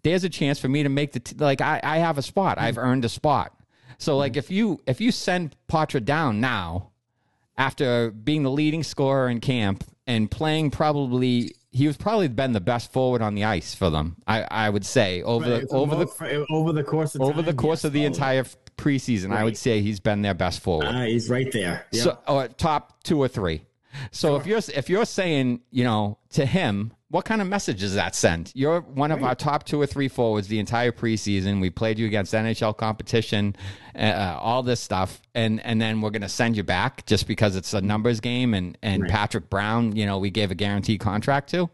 there's 0.02 0.24
a 0.24 0.28
chance 0.28 0.58
for 0.58 0.68
me 0.68 0.82
to 0.82 0.88
make 0.88 1.12
the 1.12 1.20
t- 1.20 1.36
like 1.36 1.60
I 1.60 1.80
I 1.82 1.98
have 1.98 2.18
a 2.18 2.22
spot, 2.22 2.58
I've 2.58 2.76
mm-hmm. 2.76 2.84
earned 2.84 3.04
a 3.04 3.08
spot. 3.08 3.54
So 3.98 4.12
mm-hmm. 4.12 4.18
like 4.18 4.36
if 4.36 4.50
you 4.50 4.80
if 4.86 5.00
you 5.00 5.12
send 5.12 5.56
Poitras 5.68 6.04
down 6.04 6.40
now 6.40 6.90
after 7.56 8.10
being 8.10 8.42
the 8.42 8.50
leading 8.50 8.82
scorer 8.82 9.28
in 9.28 9.40
camp 9.40 9.84
and 10.06 10.30
playing 10.30 10.70
probably 10.70 11.54
he 11.72 11.86
was 11.86 11.96
probably 11.96 12.28
been 12.28 12.52
the 12.52 12.60
best 12.60 12.92
forward 12.92 13.22
on 13.22 13.34
the 13.34 13.44
ice 13.44 13.74
for 13.74 13.90
them. 13.90 14.16
I, 14.26 14.42
I 14.42 14.70
would 14.70 14.84
say 14.84 15.22
over 15.22 15.50
right, 15.50 15.68
the 15.68 15.74
over 15.74 15.96
the 15.96 16.46
over 16.50 16.72
the 16.72 16.84
course 16.84 17.14
of 17.14 17.22
over 17.22 17.34
time, 17.34 17.44
the 17.46 17.54
course 17.54 17.80
yes, 17.80 17.84
of 17.84 17.92
the 17.94 18.04
entire 18.04 18.44
preseason, 18.76 19.30
right. 19.30 19.40
I 19.40 19.44
would 19.44 19.56
say 19.56 19.80
he's 19.80 19.98
been 19.98 20.22
their 20.22 20.34
best 20.34 20.60
forward. 20.60 20.86
Uh, 20.86 21.04
he's 21.04 21.30
right 21.30 21.50
there. 21.50 21.86
Yeah. 21.90 22.02
So 22.02 22.48
top 22.58 23.02
two 23.02 23.20
or 23.20 23.28
three. 23.28 23.62
So 24.10 24.30
sure. 24.30 24.40
if 24.40 24.46
you're 24.46 24.76
if 24.78 24.90
you're 24.90 25.04
saying 25.06 25.60
you 25.70 25.84
know 25.84 26.18
to 26.30 26.46
him 26.46 26.92
what 27.12 27.26
kind 27.26 27.42
of 27.42 27.46
message 27.46 27.80
does 27.80 27.94
that 27.94 28.14
send? 28.14 28.50
You're 28.54 28.80
one 28.80 29.12
of 29.12 29.22
our 29.22 29.34
top 29.34 29.64
two 29.64 29.78
or 29.78 29.86
three 29.86 30.08
forwards 30.08 30.48
the 30.48 30.58
entire 30.58 30.92
preseason. 30.92 31.60
We 31.60 31.68
played 31.68 31.98
you 31.98 32.06
against 32.06 32.32
NHL 32.32 32.74
competition, 32.78 33.54
uh, 33.94 33.98
uh, 33.98 34.38
all 34.40 34.62
this 34.62 34.80
stuff, 34.80 35.20
and 35.34 35.60
and 35.60 35.78
then 35.78 36.00
we're 36.00 36.08
going 36.08 36.22
to 36.22 36.28
send 36.30 36.56
you 36.56 36.62
back 36.62 37.04
just 37.04 37.26
because 37.26 37.54
it's 37.54 37.74
a 37.74 37.82
numbers 37.82 38.20
game. 38.20 38.54
And 38.54 38.78
and 38.82 39.02
right. 39.02 39.10
Patrick 39.10 39.50
Brown, 39.50 39.94
you 39.94 40.06
know, 40.06 40.18
we 40.18 40.30
gave 40.30 40.50
a 40.50 40.54
guaranteed 40.54 41.00
contract 41.00 41.50
to. 41.50 41.68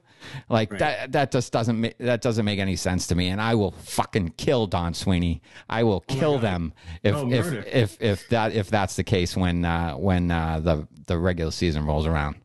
Like 0.49 0.73
right. 0.73 0.79
that 0.79 1.13
that 1.13 1.33
just 1.33 1.53
doesn't 1.53 1.81
make 1.81 1.99
that 1.99 2.21
doesn't 2.23 2.45
make 2.45 2.59
any 2.59 2.77
sense 2.77 3.07
to 3.09 3.15
me. 3.15 3.29
And 3.29 3.41
I 3.41 3.55
will 3.55 3.73
fucking 3.73 4.35
kill 4.37 4.67
Don 4.67 4.95
Sweeney. 4.95 5.43
I 5.69 5.83
will 5.83 6.05
oh 6.09 6.15
kill 6.15 6.39
them 6.39 6.73
if 7.03 7.15
oh, 7.15 7.31
if, 7.31 7.67
if 7.67 8.03
if 8.03 8.29
that 8.29 8.53
if 8.53 8.69
that's 8.69 8.97
the 8.97 9.05
case 9.05 9.37
when 9.37 9.65
uh, 9.65 9.95
when 9.95 10.31
uh, 10.31 10.61
the 10.61 10.87
the 11.07 11.19
regular 11.19 11.51
season 11.51 11.87
rolls 11.87 12.07
around. 12.07 12.37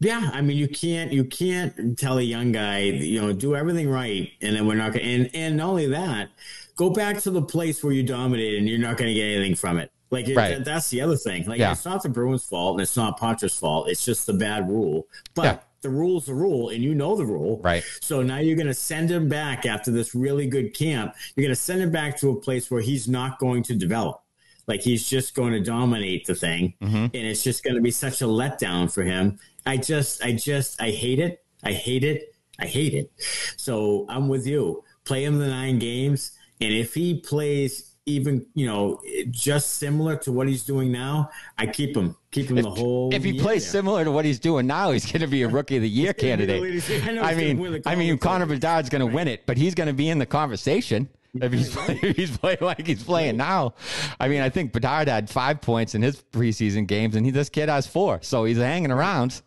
Yeah, 0.00 0.30
I 0.32 0.40
mean, 0.40 0.56
you 0.56 0.68
can't 0.68 1.12
you 1.12 1.24
can't 1.24 1.98
tell 1.98 2.18
a 2.18 2.22
young 2.22 2.52
guy, 2.52 2.80
you 2.80 3.20
know, 3.20 3.32
do 3.32 3.54
everything 3.54 3.88
right, 3.88 4.30
and 4.42 4.56
then 4.56 4.66
we're 4.66 4.74
not 4.74 4.92
going. 4.92 5.04
And 5.04 5.30
and 5.34 5.56
not 5.56 5.68
only 5.70 5.86
that, 5.88 6.30
go 6.76 6.90
back 6.90 7.18
to 7.20 7.30
the 7.30 7.42
place 7.42 7.82
where 7.82 7.92
you 7.92 8.02
dominated, 8.02 8.58
and 8.58 8.68
you're 8.68 8.78
not 8.78 8.96
going 8.96 9.08
to 9.08 9.14
get 9.14 9.26
anything 9.26 9.54
from 9.54 9.78
it. 9.78 9.90
Like 10.10 10.28
right. 10.34 10.52
it, 10.52 10.64
that's 10.64 10.90
the 10.90 11.00
other 11.00 11.16
thing. 11.16 11.46
Like 11.46 11.58
yeah. 11.58 11.72
it's 11.72 11.84
not 11.84 12.02
the 12.02 12.08
Bruins' 12.08 12.44
fault, 12.44 12.74
and 12.74 12.82
it's 12.82 12.96
not 12.96 13.18
Poitras's 13.18 13.58
fault. 13.58 13.88
It's 13.88 14.04
just 14.04 14.26
the 14.26 14.32
bad 14.32 14.68
rule. 14.68 15.06
But 15.34 15.44
yeah. 15.44 15.58
The 15.84 15.90
rule's 15.90 16.26
the 16.26 16.34
rule, 16.34 16.70
and 16.70 16.82
you 16.82 16.94
know 16.94 17.14
the 17.14 17.24
rule. 17.24 17.60
Right. 17.62 17.84
So 18.00 18.22
now 18.22 18.38
you're 18.38 18.56
going 18.56 18.66
to 18.66 18.74
send 18.74 19.10
him 19.10 19.28
back 19.28 19.66
after 19.66 19.92
this 19.92 20.14
really 20.14 20.48
good 20.48 20.74
camp. 20.74 21.14
You're 21.36 21.44
going 21.44 21.54
to 21.54 21.60
send 21.60 21.80
him 21.80 21.92
back 21.92 22.18
to 22.18 22.30
a 22.30 22.40
place 22.40 22.70
where 22.70 22.80
he's 22.80 23.06
not 23.06 23.38
going 23.38 23.62
to 23.64 23.74
develop. 23.76 24.20
Like 24.66 24.80
he's 24.80 25.06
just 25.06 25.34
going 25.34 25.52
to 25.52 25.60
dominate 25.60 26.26
the 26.26 26.34
thing, 26.34 26.74
mm-hmm. 26.80 26.96
and 26.96 27.14
it's 27.14 27.44
just 27.44 27.62
going 27.62 27.76
to 27.76 27.82
be 27.82 27.90
such 27.90 28.22
a 28.22 28.24
letdown 28.24 28.92
for 28.92 29.02
him. 29.02 29.38
I 29.66 29.76
just, 29.76 30.24
I 30.24 30.32
just, 30.32 30.80
I 30.82 30.90
hate 30.90 31.20
it. 31.20 31.44
I 31.62 31.72
hate 31.72 32.02
it. 32.02 32.34
I 32.58 32.66
hate 32.66 32.94
it. 32.94 33.12
So 33.56 34.06
I'm 34.08 34.28
with 34.28 34.46
you. 34.46 34.82
Play 35.04 35.24
him 35.24 35.38
the 35.38 35.48
nine 35.48 35.78
games, 35.78 36.32
and 36.60 36.72
if 36.72 36.94
he 36.94 37.20
plays 37.20 37.93
even 38.06 38.44
you 38.54 38.66
know 38.66 39.00
just 39.30 39.76
similar 39.76 40.16
to 40.16 40.32
what 40.32 40.48
he's 40.48 40.64
doing 40.64 40.92
now, 40.92 41.30
I 41.56 41.66
keep 41.66 41.96
him 41.96 42.16
keep 42.30 42.50
him 42.50 42.58
if, 42.58 42.64
the 42.64 42.70
whole. 42.70 43.14
If 43.14 43.24
he 43.24 43.38
plays 43.38 43.62
there. 43.64 43.72
similar 43.72 44.04
to 44.04 44.10
what 44.10 44.24
he's 44.24 44.38
doing 44.38 44.66
now, 44.66 44.90
he's 44.90 45.10
going 45.10 45.22
to 45.22 45.26
be 45.26 45.42
a 45.42 45.48
rookie 45.48 45.76
of 45.76 45.82
the 45.82 45.88
year 45.88 46.12
candidate. 46.14 46.82
I, 47.02 47.32
I 47.32 47.34
mean, 47.34 47.82
I 47.86 47.94
mean, 47.94 48.18
Connor 48.18 48.46
Bedard's 48.46 48.88
going 48.88 49.02
right. 49.02 49.10
to 49.10 49.14
win 49.14 49.28
it, 49.28 49.46
but 49.46 49.56
he's 49.56 49.74
going 49.74 49.86
to 49.86 49.94
be 49.94 50.08
in 50.08 50.18
the 50.18 50.26
conversation. 50.26 51.08
If 51.34 51.52
he's, 51.52 51.74
right. 51.76 51.98
if 52.02 52.16
he's 52.16 52.36
playing 52.36 52.58
like 52.60 52.86
he's 52.86 53.02
playing 53.02 53.38
right. 53.38 53.46
now, 53.46 53.74
I 54.20 54.28
mean, 54.28 54.40
I 54.40 54.50
think 54.50 54.72
Bedard 54.72 55.08
had 55.08 55.28
five 55.30 55.60
points 55.60 55.94
in 55.94 56.02
his 56.02 56.22
preseason 56.22 56.86
games, 56.86 57.16
and 57.16 57.24
he 57.24 57.32
this 57.32 57.48
kid 57.48 57.68
has 57.68 57.86
four, 57.86 58.20
so 58.22 58.44
he's 58.44 58.58
hanging 58.58 58.90
around. 58.90 59.42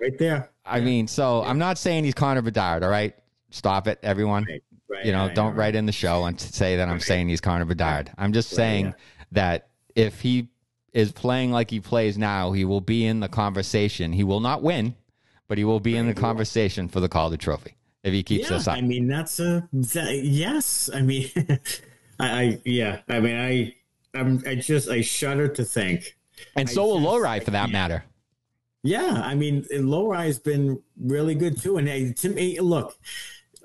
Right 0.00 0.18
there. 0.18 0.50
I 0.64 0.78
yeah. 0.78 0.84
mean, 0.84 1.08
so 1.08 1.42
yeah. 1.42 1.48
I'm 1.48 1.58
not 1.58 1.78
saying 1.78 2.04
he's 2.04 2.14
Connor 2.14 2.42
Bedard. 2.42 2.82
All 2.82 2.90
right, 2.90 3.14
stop 3.50 3.88
it, 3.88 3.98
everyone. 4.02 4.46
Right. 4.90 4.96
Right, 4.98 5.06
you 5.06 5.12
know, 5.12 5.26
right, 5.26 5.34
don't 5.34 5.54
write 5.54 5.76
in 5.76 5.86
the 5.86 5.92
show 5.92 6.24
and 6.24 6.40
say 6.40 6.76
that 6.76 6.88
I'm 6.88 6.98
saying 6.98 7.28
he's 7.28 7.40
Connor 7.40 7.64
Bedard. 7.64 8.10
I'm 8.18 8.32
just 8.32 8.50
saying 8.50 8.86
yeah. 8.86 8.92
that 9.32 9.68
if 9.94 10.20
he 10.20 10.48
is 10.92 11.12
playing 11.12 11.52
like 11.52 11.70
he 11.70 11.78
plays 11.78 12.18
now, 12.18 12.50
he 12.52 12.64
will 12.64 12.80
be 12.80 13.06
in 13.06 13.20
the 13.20 13.28
conversation. 13.28 14.12
He 14.12 14.24
will 14.24 14.40
not 14.40 14.62
win, 14.62 14.96
but 15.46 15.58
he 15.58 15.64
will 15.64 15.78
be 15.78 15.96
in 15.96 16.06
the 16.06 16.14
conversation 16.14 16.88
for 16.88 16.98
the 16.98 17.08
Calder 17.08 17.36
Trophy 17.36 17.76
if 18.02 18.12
he 18.12 18.22
keeps 18.24 18.48
this 18.48 18.66
up. 18.66 18.76
I 18.76 18.80
mean, 18.80 19.06
that's 19.06 19.38
a 19.38 19.68
that, 19.72 20.20
yes. 20.24 20.90
I 20.92 21.02
mean, 21.02 21.30
I, 22.18 22.42
I, 22.42 22.60
yeah. 22.64 23.00
I 23.08 23.20
mean, 23.20 23.36
I 23.36 23.74
I'm 24.18 24.42
I 24.46 24.56
just 24.56 24.88
I 24.88 25.02
shudder 25.02 25.48
to 25.48 25.64
think. 25.64 26.16
And 26.56 26.68
so 26.68 26.86
will 26.86 27.00
Lohrei 27.00 27.42
for 27.44 27.52
that 27.52 27.70
matter. 27.70 28.04
Yeah, 28.82 29.20
I 29.22 29.34
mean, 29.34 29.66
has 29.70 30.38
been 30.38 30.82
really 30.98 31.34
good 31.34 31.60
too. 31.60 31.76
And 31.76 32.16
to 32.16 32.28
me, 32.30 32.58
look, 32.60 32.96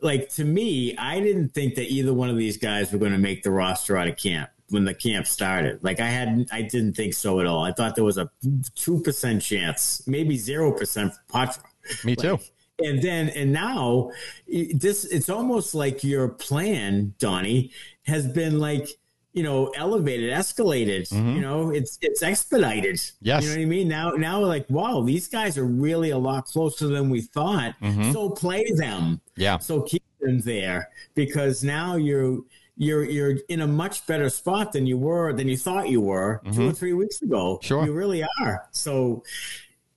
like 0.01 0.29
to 0.29 0.43
me, 0.43 0.95
I 0.97 1.19
didn't 1.19 1.49
think 1.49 1.75
that 1.75 1.87
either 1.91 2.13
one 2.13 2.29
of 2.29 2.37
these 2.37 2.57
guys 2.57 2.91
were 2.91 2.99
going 2.99 3.11
to 3.11 3.17
make 3.17 3.43
the 3.43 3.51
roster 3.51 3.97
out 3.97 4.07
of 4.07 4.17
camp 4.17 4.49
when 4.69 4.85
the 4.85 4.93
camp 4.93 5.27
started. 5.27 5.83
Like 5.83 5.99
I 5.99 6.07
had, 6.07 6.47
I 6.51 6.61
didn't 6.61 6.93
think 6.93 7.13
so 7.13 7.39
at 7.39 7.45
all. 7.45 7.63
I 7.63 7.71
thought 7.71 7.95
there 7.95 8.03
was 8.03 8.17
a 8.17 8.29
two 8.75 9.01
percent 9.01 9.41
chance, 9.41 10.05
maybe 10.07 10.37
zero 10.37 10.71
percent 10.71 11.13
for 11.13 11.37
Poitras. 11.37 12.05
Me 12.05 12.15
too. 12.15 12.31
Like, 12.31 12.51
and 12.83 13.01
then 13.01 13.29
and 13.29 13.53
now 13.53 14.11
this 14.47 15.05
it's 15.05 15.29
almost 15.29 15.75
like 15.75 16.03
your 16.03 16.27
plan 16.27 17.13
donnie 17.19 17.71
has 18.05 18.27
been 18.27 18.59
like 18.59 18.89
you 19.35 19.43
know 19.43 19.67
elevated 19.75 20.31
escalated 20.31 21.09
mm-hmm. 21.09 21.35
you 21.35 21.41
know 21.41 21.69
it's 21.69 21.99
it's 22.01 22.23
expedited. 22.23 22.99
Yes. 23.21 23.43
you 23.43 23.49
know 23.49 23.55
what 23.57 23.61
i 23.61 23.65
mean? 23.65 23.87
Now 23.87 24.11
now 24.11 24.41
we're 24.41 24.47
like 24.47 24.65
wow 24.69 25.01
these 25.01 25.27
guys 25.27 25.57
are 25.57 25.65
really 25.65 26.09
a 26.09 26.17
lot 26.17 26.45
closer 26.45 26.87
than 26.87 27.09
we 27.09 27.21
thought. 27.21 27.75
Mm-hmm. 27.81 28.13
so 28.13 28.29
play 28.29 28.71
them. 28.71 29.21
Yeah. 29.35 29.57
So 29.59 29.81
keep 29.81 30.03
them 30.21 30.39
there 30.39 30.89
because 31.13 31.63
now 31.63 31.97
you're 31.97 32.39
you're 32.77 33.03
you're 33.03 33.37
in 33.49 33.61
a 33.61 33.67
much 33.67 34.07
better 34.07 34.29
spot 34.29 34.71
than 34.71 34.87
you 34.87 34.97
were 34.97 35.33
than 35.33 35.49
you 35.49 35.57
thought 35.57 35.89
you 35.89 36.01
were 36.01 36.41
mm-hmm. 36.45 36.55
two 36.55 36.69
or 36.69 36.73
three 36.73 36.93
weeks 36.93 37.21
ago. 37.21 37.59
Sure. 37.61 37.85
You 37.85 37.91
really 37.91 38.25
are. 38.39 38.67
So 38.71 39.21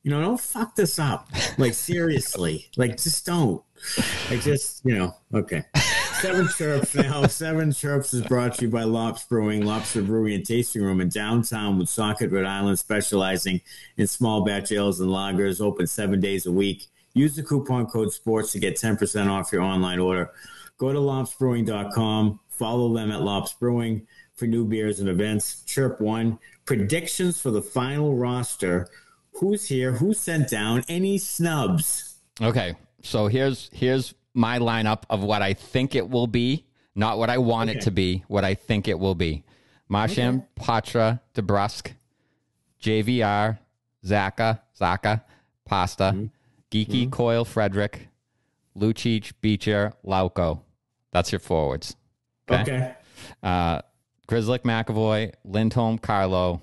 you 0.03 0.11
know 0.11 0.21
don't 0.21 0.41
fuck 0.41 0.75
this 0.75 0.99
up. 0.99 1.29
Like 1.59 1.75
seriously. 1.91 2.69
Like 2.77 2.97
just 2.97 3.25
don't. 3.25 3.63
Like 4.31 4.43
just 4.43 4.85
you 4.85 4.99
know 4.99 5.15
okay 5.33 5.65
Seven 6.21 6.49
Chirps 6.49 6.95
now. 6.97 7.27
Seven 7.29 7.71
Chirps 7.71 8.13
is 8.13 8.23
brought 8.23 8.55
to 8.55 8.63
you 8.63 8.71
by 8.71 8.83
Lops 8.83 9.25
Brewing, 9.25 9.65
Lobster 9.65 10.03
Brewery 10.03 10.35
and 10.35 10.45
Tasting 10.45 10.83
Room 10.83 11.01
in 11.01 11.09
downtown 11.09 11.77
Woonsocket, 11.77 12.33
Rhode 12.33 12.45
Island, 12.45 12.79
specializing 12.79 13.61
in 13.97 14.09
small 14.09 14.45
batch 14.45 14.73
ales 14.73 14.99
and 14.99 15.11
lagers, 15.11 15.61
open 15.61 15.87
seven 15.87 16.19
days 16.21 16.47
a 16.47 16.53
week. 16.53 16.87
Use 17.15 17.37
the 17.37 17.43
coupon 17.45 17.87
code 17.87 18.13
SPORTS 18.13 18.51
to 18.53 18.59
get 18.59 18.75
10% 18.75 19.29
off 19.29 19.53
your 19.53 19.63
online 19.63 20.01
order. 20.01 20.33
Go 20.77 20.93
to 20.93 20.99
lopsbrewing.com. 20.99 22.41
Follow 22.49 22.93
them 22.93 23.13
at 23.13 23.23
Lops 23.23 23.53
Brewing 23.55 24.07
for 24.35 24.47
new 24.47 24.65
beers 24.65 24.99
and 24.99 25.09
events. 25.09 25.63
Chirp 25.67 26.01
one. 26.01 26.39
Predictions 26.65 27.41
for 27.41 27.53
the 27.53 27.63
final 27.63 28.17
roster. 28.17 28.89
Who's 29.35 29.67
here? 29.67 29.93
Who 29.93 30.15
sent 30.15 30.51
down? 30.51 30.85
Any 30.89 31.19
snubs? 31.19 32.17
Okay. 32.43 32.75
So 33.03 33.29
here's 33.29 33.71
here's 33.73 34.15
my 34.35 34.59
lineup 34.59 35.03
of 35.11 35.23
what 35.23 35.43
I 35.43 35.55
think 35.55 35.95
it 35.95 36.09
will 36.09 36.27
be, 36.27 36.67
not 36.95 37.19
what 37.19 37.31
I 37.31 37.39
want 37.39 37.71
okay. 37.71 37.79
it 37.79 37.83
to 37.83 37.91
be, 37.91 38.25
what 38.29 38.45
I 38.45 38.55
think 38.55 38.89
it 38.89 38.99
will 38.99 39.15
be. 39.15 39.45
Marchand, 39.89 40.43
okay. 40.59 40.67
Poitras, 40.67 41.21
DeBrusk, 41.35 41.93
JVR, 42.83 43.59
Zacha, 44.05 44.61
Zacha, 44.79 45.23
Pasta, 45.65 46.13
mm-hmm. 46.15 46.27
Geekie, 46.71 47.03
mm-hmm. 47.03 47.11
Coyle, 47.11 47.45
Frederic, 47.45 48.09
Lucic, 48.77 49.33
Beecher, 49.41 49.93
Lauko. 50.05 50.61
That's 51.13 51.33
your 51.33 51.39
forwards. 51.41 51.97
Okay. 52.51 52.63
okay. 52.63 52.95
Uh, 53.43 53.81
Grzelcyk, 54.29 54.61
McAvoy, 54.61 55.33
Lindholm, 55.45 55.99
Carlo, 55.99 56.61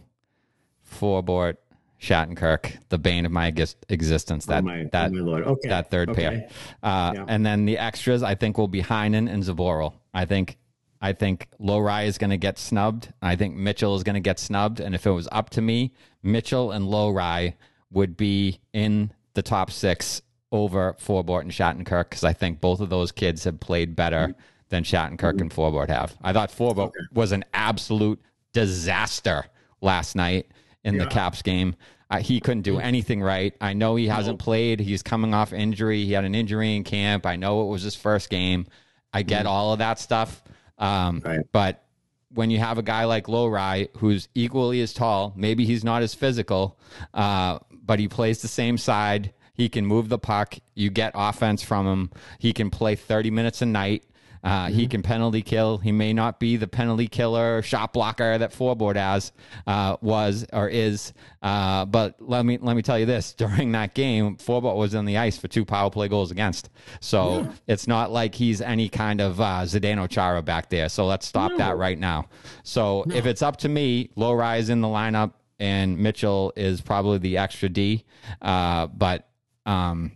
Forbort, 0.88 1.58
Shattenkirk, 2.05 2.77
the 2.89 2.97
bane 2.97 3.25
of 3.25 3.31
my 3.31 3.47
existence. 3.89 4.45
That 4.45 4.63
oh 4.63 4.67
my, 4.67 4.89
that 4.91 5.11
oh 5.11 5.53
okay. 5.53 5.69
that 5.69 5.89
third 5.89 6.09
okay. 6.09 6.21
pair, 6.21 6.49
uh, 6.83 7.13
yeah. 7.15 7.25
and 7.27 7.45
then 7.45 7.65
the 7.65 7.77
extras 7.77 8.21
I 8.23 8.35
think 8.35 8.57
will 8.57 8.67
be 8.67 8.81
Heinen 8.81 9.29
and 9.29 9.43
Zboril. 9.43 9.93
I 10.13 10.25
think 10.25 10.57
I 11.01 11.13
think 11.13 11.47
Lohrei 11.59 12.05
is 12.05 12.17
going 12.17 12.29
to 12.29 12.37
get 12.37 12.57
snubbed. 12.57 13.11
I 13.21 13.35
think 13.35 13.55
Mitchell 13.55 13.95
is 13.95 14.03
going 14.03 14.15
to 14.15 14.21
get 14.21 14.39
snubbed. 14.39 14.79
And 14.79 14.95
if 14.95 15.05
it 15.05 15.11
was 15.11 15.27
up 15.31 15.49
to 15.51 15.61
me, 15.61 15.93
Mitchell 16.23 16.71
and 16.71 16.85
Lohrei 16.85 17.53
would 17.91 18.17
be 18.17 18.59
in 18.73 19.11
the 19.33 19.41
top 19.41 19.71
six 19.71 20.21
over 20.51 20.95
Forbort 20.99 21.41
and 21.41 21.51
Shattenkirk 21.51 22.09
because 22.09 22.23
I 22.23 22.33
think 22.33 22.61
both 22.61 22.79
of 22.79 22.89
those 22.89 23.11
kids 23.11 23.43
have 23.43 23.59
played 23.59 23.95
better 23.95 24.29
mm-hmm. 24.29 24.39
than 24.69 24.83
Shattenkirk 24.83 25.33
mm-hmm. 25.33 25.41
and 25.41 25.51
Forbort 25.51 25.89
have. 25.89 26.15
I 26.23 26.33
thought 26.33 26.51
Forbort 26.51 26.87
okay. 26.87 26.99
was 27.13 27.31
an 27.31 27.45
absolute 27.53 28.21
disaster 28.53 29.45
last 29.81 30.15
night 30.15 30.47
in 30.83 30.95
yeah. 30.95 31.03
the 31.03 31.09
Caps 31.09 31.41
game. 31.41 31.75
Uh, 32.09 32.19
he 32.19 32.39
couldn't 32.39 32.61
do 32.61 32.79
anything 32.79 33.21
right. 33.21 33.55
I 33.59 33.73
know 33.73 33.95
he 33.95 34.07
hasn't 34.07 34.39
played. 34.39 34.79
He's 34.79 35.01
coming 35.01 35.33
off 35.33 35.53
injury. 35.53 36.05
He 36.05 36.13
had 36.13 36.23
an 36.23 36.35
injury 36.35 36.75
in 36.75 36.83
camp. 36.83 37.25
I 37.25 37.35
know 37.35 37.63
it 37.63 37.65
was 37.65 37.81
his 37.81 37.95
first 37.95 38.29
game. 38.29 38.67
I 39.11 39.23
get 39.23 39.45
mm. 39.45 39.49
all 39.49 39.73
of 39.73 39.79
that 39.79 39.99
stuff. 39.99 40.43
Um, 40.77 41.21
right. 41.25 41.39
But 41.51 41.83
when 42.29 42.51
you 42.51 42.59
have 42.59 42.77
a 42.77 42.83
guy 42.83 43.05
like 43.05 43.25
Lohrei 43.25 43.89
who's 43.97 44.27
equally 44.35 44.81
as 44.81 44.93
tall, 44.93 45.33
maybe 45.35 45.65
he's 45.65 45.83
not 45.83 46.03
as 46.03 46.13
physical, 46.13 46.77
uh, 47.13 47.59
but 47.71 47.99
he 47.99 48.07
plays 48.07 48.41
the 48.41 48.47
same 48.47 48.77
side. 48.77 49.33
He 49.53 49.69
can 49.69 49.85
move 49.85 50.09
the 50.09 50.19
puck. 50.19 50.55
You 50.75 50.89
get 50.89 51.13
offense 51.15 51.63
from 51.63 51.87
him. 51.87 52.11
He 52.39 52.51
can 52.51 52.69
play 52.69 52.95
30 52.95 53.31
minutes 53.31 53.61
a 53.61 53.65
night. 53.65 54.03
Uh, 54.45 54.67
mm-hmm. 54.67 54.75
He 54.75 54.88
can 54.88 55.01
penalty 55.01 55.41
kill. 55.41 55.79
He 55.79 55.91
may 55.91 56.13
not 56.13 56.39
be 56.39 56.55
the 56.55 56.67
penalty 56.67 57.08
killer, 57.08 57.63
shot 57.63 57.93
blocker 57.93 58.38
that 58.38 58.53
Forbort 58.53 58.95
has 58.95 59.31
uh, 59.65 59.97
was 60.01 60.45
or 60.53 60.69
is. 60.69 61.13
Uh, 61.41 61.86
but 61.86 62.15
let 62.19 62.45
me 62.45 62.60
let 62.62 62.75
me 62.75 62.84
tell 62.84 62.99
you 62.99 63.08
this: 63.08 63.34
during 63.38 63.71
that 63.71 63.95
game, 63.95 64.38
Forbort 64.38 64.75
was 64.75 64.93
on 64.93 65.05
the 65.05 65.17
ice 65.17 65.36
for 65.36 65.47
two 65.47 65.65
power 65.65 65.89
play 65.89 66.08
goals 66.08 66.29
against. 66.29 66.69
So 66.99 67.41
yeah. 67.41 67.51
it's 67.67 67.88
not 67.88 68.12
like 68.12 68.36
he's 68.36 68.62
any 68.62 68.88
kind 68.88 69.19
of 69.19 69.41
uh, 69.41 69.63
Zdeno 69.63 70.08
Chara 70.08 70.43
back 70.43 70.69
there. 70.69 70.89
So 70.89 71.08
let's 71.08 71.25
stop 71.25 71.51
no. 71.51 71.58
that 71.58 71.77
right 71.77 71.97
now. 71.97 72.29
So 72.63 73.03
no. 73.08 73.15
if 73.15 73.25
it's 73.25 73.41
up 73.41 73.58
to 73.58 73.69
me, 73.69 74.12
Lohrei 74.15 74.60
is 74.60 74.69
in 74.69 74.81
the 74.81 74.88
lineup, 74.88 75.34
and 75.60 75.97
Mitchell 75.97 76.53
is 76.55 76.81
probably 76.81 77.17
the 77.17 77.39
extra 77.39 77.67
D. 77.67 78.05
Uh, 78.43 78.86
but 78.86 79.27
um, 79.65 80.12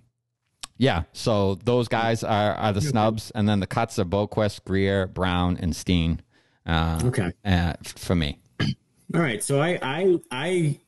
yeah, 0.79 1.03
so 1.11 1.55
those 1.65 1.89
guys 1.89 2.23
are, 2.23 2.53
are 2.53 2.71
the 2.71 2.79
snubs, 2.81 3.31
and 3.31 3.47
then 3.47 3.59
the 3.59 3.67
cuts 3.67 3.99
are 3.99 4.05
Boqvist, 4.05 4.63
Greer, 4.63 5.07
Brown, 5.07 5.57
and 5.57 5.75
Steen. 5.75 6.21
Uh, 6.65 7.01
okay, 7.03 7.33
uh, 7.43 7.73
for 7.83 8.15
me. 8.15 8.39
All 9.13 9.19
right, 9.19 9.43
so 9.43 9.61
I, 9.61 9.77
I, 9.81 10.19
I, 10.31 10.79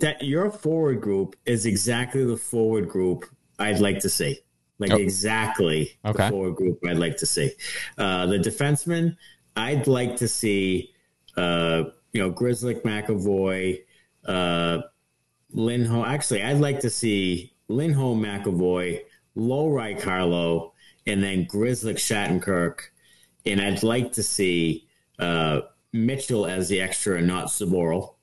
that 0.00 0.22
your 0.22 0.50
forward 0.50 1.00
group 1.00 1.36
is 1.46 1.64
exactly 1.64 2.22
the 2.22 2.36
forward 2.36 2.90
group 2.90 3.24
I'd 3.58 3.80
like 3.80 4.00
to 4.00 4.10
see. 4.10 4.40
Like 4.78 4.92
oh. 4.92 4.96
exactly 4.96 5.98
okay. 6.04 6.24
the 6.24 6.30
forward 6.30 6.56
group 6.56 6.78
I'd 6.86 6.98
like 6.98 7.16
to 7.18 7.26
see. 7.26 7.50
Uh, 7.96 8.26
the 8.26 8.38
defenseman, 8.38 9.16
I'd 9.56 9.86
like 9.86 10.16
to 10.16 10.28
see, 10.28 10.92
uh, 11.38 11.84
you 12.12 12.20
know, 12.20 12.30
Grzelcyk, 12.30 12.82
McAvoy, 12.82 13.84
uh, 14.26 14.82
Lindholm. 15.52 16.04
Actually, 16.04 16.42
I'd 16.42 16.60
like 16.60 16.80
to 16.80 16.90
see 16.90 17.54
Lindholm 17.68 18.22
McAvoy, 18.22 19.00
Lohrei 19.40 19.98
Carlo, 19.98 20.74
and 21.06 21.22
then 21.22 21.46
Grzelcyk 21.46 21.96
Shattenkirk. 21.96 22.80
And 23.46 23.60
I'd 23.60 23.82
like 23.82 24.12
to 24.12 24.22
see 24.22 24.86
uh, 25.18 25.62
Mitchell 25.92 26.46
as 26.46 26.68
the 26.68 26.80
extra 26.80 27.16
and 27.18 27.26
not 27.26 27.46
Zboril. 27.46 28.14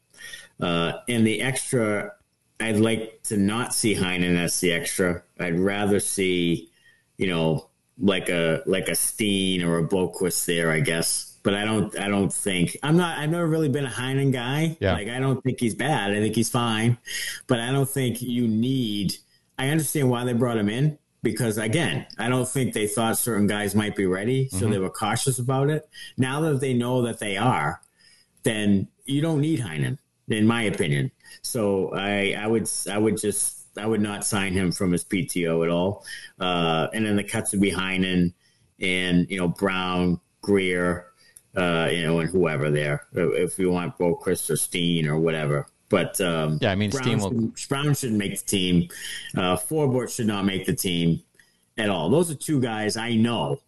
Uh, 0.60 0.94
and 1.10 1.26
the 1.26 1.42
extra, 1.42 2.14
I'd 2.60 2.78
like 2.78 3.22
to 3.24 3.38
not 3.38 3.74
see 3.74 3.96
Heinen 3.96 4.38
as 4.38 4.60
the 4.60 4.72
extra. 4.72 5.24
I'd 5.40 5.60
rather 5.60 6.00
see, 6.00 6.70
you 7.18 7.28
know, 7.28 7.70
like 8.00 8.30
a 8.30 8.62
like 8.68 8.90
a 8.90 8.96
Steen 8.96 9.64
or 9.64 9.80
a 9.80 9.88
Boqvist 9.88 10.46
there, 10.46 10.72
I 10.72 10.80
guess. 10.82 11.40
But 11.42 11.56
I 11.56 11.66
don't 11.66 11.98
I 11.98 12.08
don't 12.10 12.32
think 12.32 12.78
I'm 12.84 12.98
not 12.98 13.18
I've 13.18 13.30
never 13.30 13.48
really 13.48 13.70
been 13.70 13.86
a 13.86 13.90
Heinen 13.90 14.32
guy. 14.32 14.78
Yeah. 14.80 14.94
Like 14.94 15.08
I 15.08 15.20
don't 15.20 15.42
think 15.44 15.60
he's 15.60 15.74
bad. 15.74 16.12
I 16.12 16.20
think 16.20 16.36
he's 16.36 16.50
fine. 16.50 16.98
But 17.48 17.60
I 17.60 17.72
don't 17.72 17.90
think 17.90 18.22
you 18.22 18.48
need 18.48 19.16
I 19.58 19.70
understand 19.70 20.10
why 20.10 20.26
they 20.26 20.34
brought 20.34 20.58
him 20.58 20.70
in 20.70 21.00
because 21.24 21.58
again, 21.58 22.06
I 22.18 22.30
don't 22.30 22.48
think 22.48 22.74
they 22.74 22.88
thought 22.88 23.18
certain 23.18 23.48
guys 23.48 23.76
might 23.76 23.96
be 23.96 24.06
ready, 24.06 24.50
so 24.50 24.68
they 24.70 24.80
were 24.80 24.90
cautious 24.90 25.40
about 25.40 25.70
it. 25.70 25.88
Now 26.18 26.42
that 26.42 26.62
they 26.62 26.74
know 26.74 27.02
that 27.04 27.20
they 27.20 27.38
are, 27.38 27.82
then 28.44 28.88
you 29.06 29.22
don't 29.22 29.42
need 29.42 29.60
Heinen, 29.60 29.98
in 30.28 30.46
my 30.46 30.64
opinion. 30.64 31.12
So 31.42 31.94
I, 31.94 32.36
I 32.38 32.48
would, 32.48 32.70
I 32.90 32.98
would 32.98 33.18
just, 33.18 33.68
I 33.78 33.86
would 33.86 34.02
not 34.02 34.26
sign 34.26 34.54
him 34.54 34.72
from 34.72 34.92
his 34.92 35.04
PTO 35.04 35.64
at 35.66 35.70
all. 35.70 36.06
Uh, 36.40 36.88
and 36.94 37.06
then 37.06 37.16
the 37.16 37.24
cuts 37.24 37.52
would 37.52 37.62
be 37.62 37.72
Heinen 37.72 38.34
and 38.80 39.30
you 39.30 39.38
know 39.38 39.48
Brown, 39.48 40.20
Greer, 40.42 41.08
uh, 41.56 41.90
you 41.92 42.04
know, 42.04 42.20
and 42.20 42.30
whoever 42.30 42.70
there. 42.70 43.08
If 43.14 43.58
you 43.58 43.72
want 43.72 43.98
Boqvist 43.98 44.50
or 44.50 44.56
Steen 44.56 45.08
or 45.08 45.18
whatever. 45.18 45.68
But 45.90 46.20
um, 46.22 46.58
Yeah, 46.62 46.72
I 46.72 46.76
mean, 46.76 46.90
Brown, 46.90 47.04
Steen 47.04 47.20
will- 47.20 47.30
shouldn't, 47.30 47.70
Brown 47.70 47.94
shouldn't 47.96 48.20
make 48.20 48.38
the 48.40 48.46
team. 48.46 48.90
Uh, 49.36 49.56
Forbort 49.56 50.14
should 50.16 50.28
not 50.28 50.46
make 50.46 50.66
the 50.66 50.76
team 50.76 51.22
at 51.78 51.90
all. 51.90 52.10
Those 52.10 52.30
are 52.32 52.36
two 52.36 52.60
guys 52.60 52.98
I 52.98 53.14
know 53.16 53.60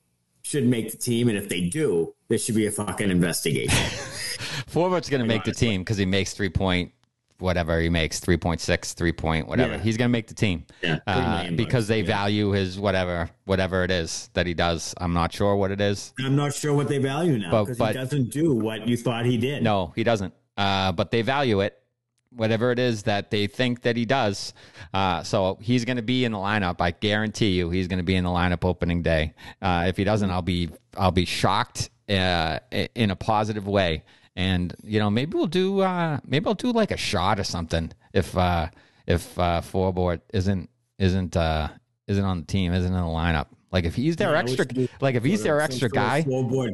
should 0.43 0.65
make 0.67 0.91
the 0.91 0.97
team, 0.97 1.29
and 1.29 1.37
if 1.37 1.47
they 1.47 1.61
do, 1.61 2.13
there 2.27 2.37
should 2.37 2.55
be 2.55 2.65
a 2.65 2.71
fucking 2.71 3.09
investigation. 3.09 3.69
Forbort's 4.69 5.09
going 5.09 5.21
to 5.21 5.27
make 5.27 5.43
the 5.43 5.51
team 5.53 5.81
because 5.81 5.97
he 5.97 6.05
makes 6.05 6.33
three 6.33 6.49
point 6.49 6.91
whatever 7.39 7.79
he 7.79 7.87
makes 7.87 8.19
3.6 8.19 8.93
3 8.95 9.11
point 9.13 9.47
whatever 9.47 9.71
Yeah. 9.75 9.79
he's 9.79 9.95
going 9.95 10.09
to 10.09 10.11
make 10.11 10.27
the 10.27 10.33
team 10.33 10.65
Yeah, 10.83 10.99
uh, 11.07 11.49
because 11.51 11.87
they 11.87 12.01
yeah. 12.01 12.05
value 12.07 12.49
his 12.51 12.77
whatever 12.77 13.29
whatever 13.45 13.85
it 13.85 13.91
is 13.91 14.29
that 14.33 14.45
he 14.45 14.53
does 14.53 14.93
i'm 14.97 15.13
not 15.13 15.31
sure 15.31 15.55
what 15.55 15.71
it 15.71 15.79
is 15.79 16.13
I'm 16.19 16.35
not 16.35 16.53
sure 16.53 16.73
what 16.73 16.89
they 16.89 16.97
value 16.97 17.37
now 17.37 17.63
because 17.63 17.77
he 17.77 17.93
doesn't 17.93 18.31
do 18.31 18.53
what 18.53 18.85
you 18.89 18.97
thought 18.97 19.25
he 19.25 19.37
did. 19.37 19.63
no 19.63 19.93
he 19.95 20.03
doesn't 20.03 20.33
uh, 20.57 20.91
but 20.91 21.11
they 21.11 21.21
value 21.21 21.61
it 21.61 21.81
whatever 22.31 22.71
it 22.71 22.79
is 22.79 23.03
that 23.03 23.31
they 23.31 23.47
think 23.47 23.81
that 23.81 23.95
he 23.95 24.05
does 24.05 24.53
uh, 24.93 25.23
so 25.23 25.57
he's 25.61 25.85
going 25.85 25.97
to 25.97 26.03
be 26.03 26.25
in 26.25 26.31
the 26.31 26.37
lineup. 26.37 26.77
I 26.79 26.91
guarantee 26.91 27.51
you 27.51 27.69
he's 27.69 27.87
going 27.87 27.97
to 27.97 28.03
be 28.03 28.15
in 28.15 28.23
the 28.23 28.29
lineup 28.29 28.65
opening 28.65 29.01
day. 29.01 29.33
Uh, 29.61 29.85
if 29.87 29.97
he 29.97 30.03
doesn't 30.03 30.29
i'll 30.29 30.41
be 30.41 30.69
i'll 30.97 31.11
be 31.11 31.25
shocked 31.25 31.89
uh, 32.09 32.59
in 32.71 33.11
a 33.11 33.15
positive 33.15 33.67
way. 33.67 34.03
And 34.35 34.73
you 34.83 34.99
know 34.99 35.09
maybe 35.09 35.35
we'll 35.35 35.47
do 35.47 35.81
uh, 35.81 36.19
maybe 36.25 36.45
i'll 36.47 36.53
do 36.53 36.71
like 36.71 36.91
a 36.91 36.97
shot 36.97 37.39
or 37.39 37.43
something 37.43 37.91
if 38.13 38.37
uh, 38.37 38.67
if 39.05 39.37
uh, 39.37 39.61
Forbort 39.61 40.21
isn't 40.33 40.69
isn't 40.97 41.35
uh, 41.35 41.69
isn't 42.07 42.25
on 42.25 42.41
the 42.41 42.45
team 42.45 42.73
isn't 42.73 42.93
in 42.93 42.99
the 42.99 43.07
lineup 43.07 43.47
like 43.71 43.85
if 43.85 43.95
he's 43.95 44.15
their 44.15 44.31
Yeah, 44.31 44.39
extra 44.39 44.65
like 45.01 45.15
if 45.15 45.23
he's 45.23 45.43
their 45.43 45.61
extra 45.61 45.89
guy 45.89 46.25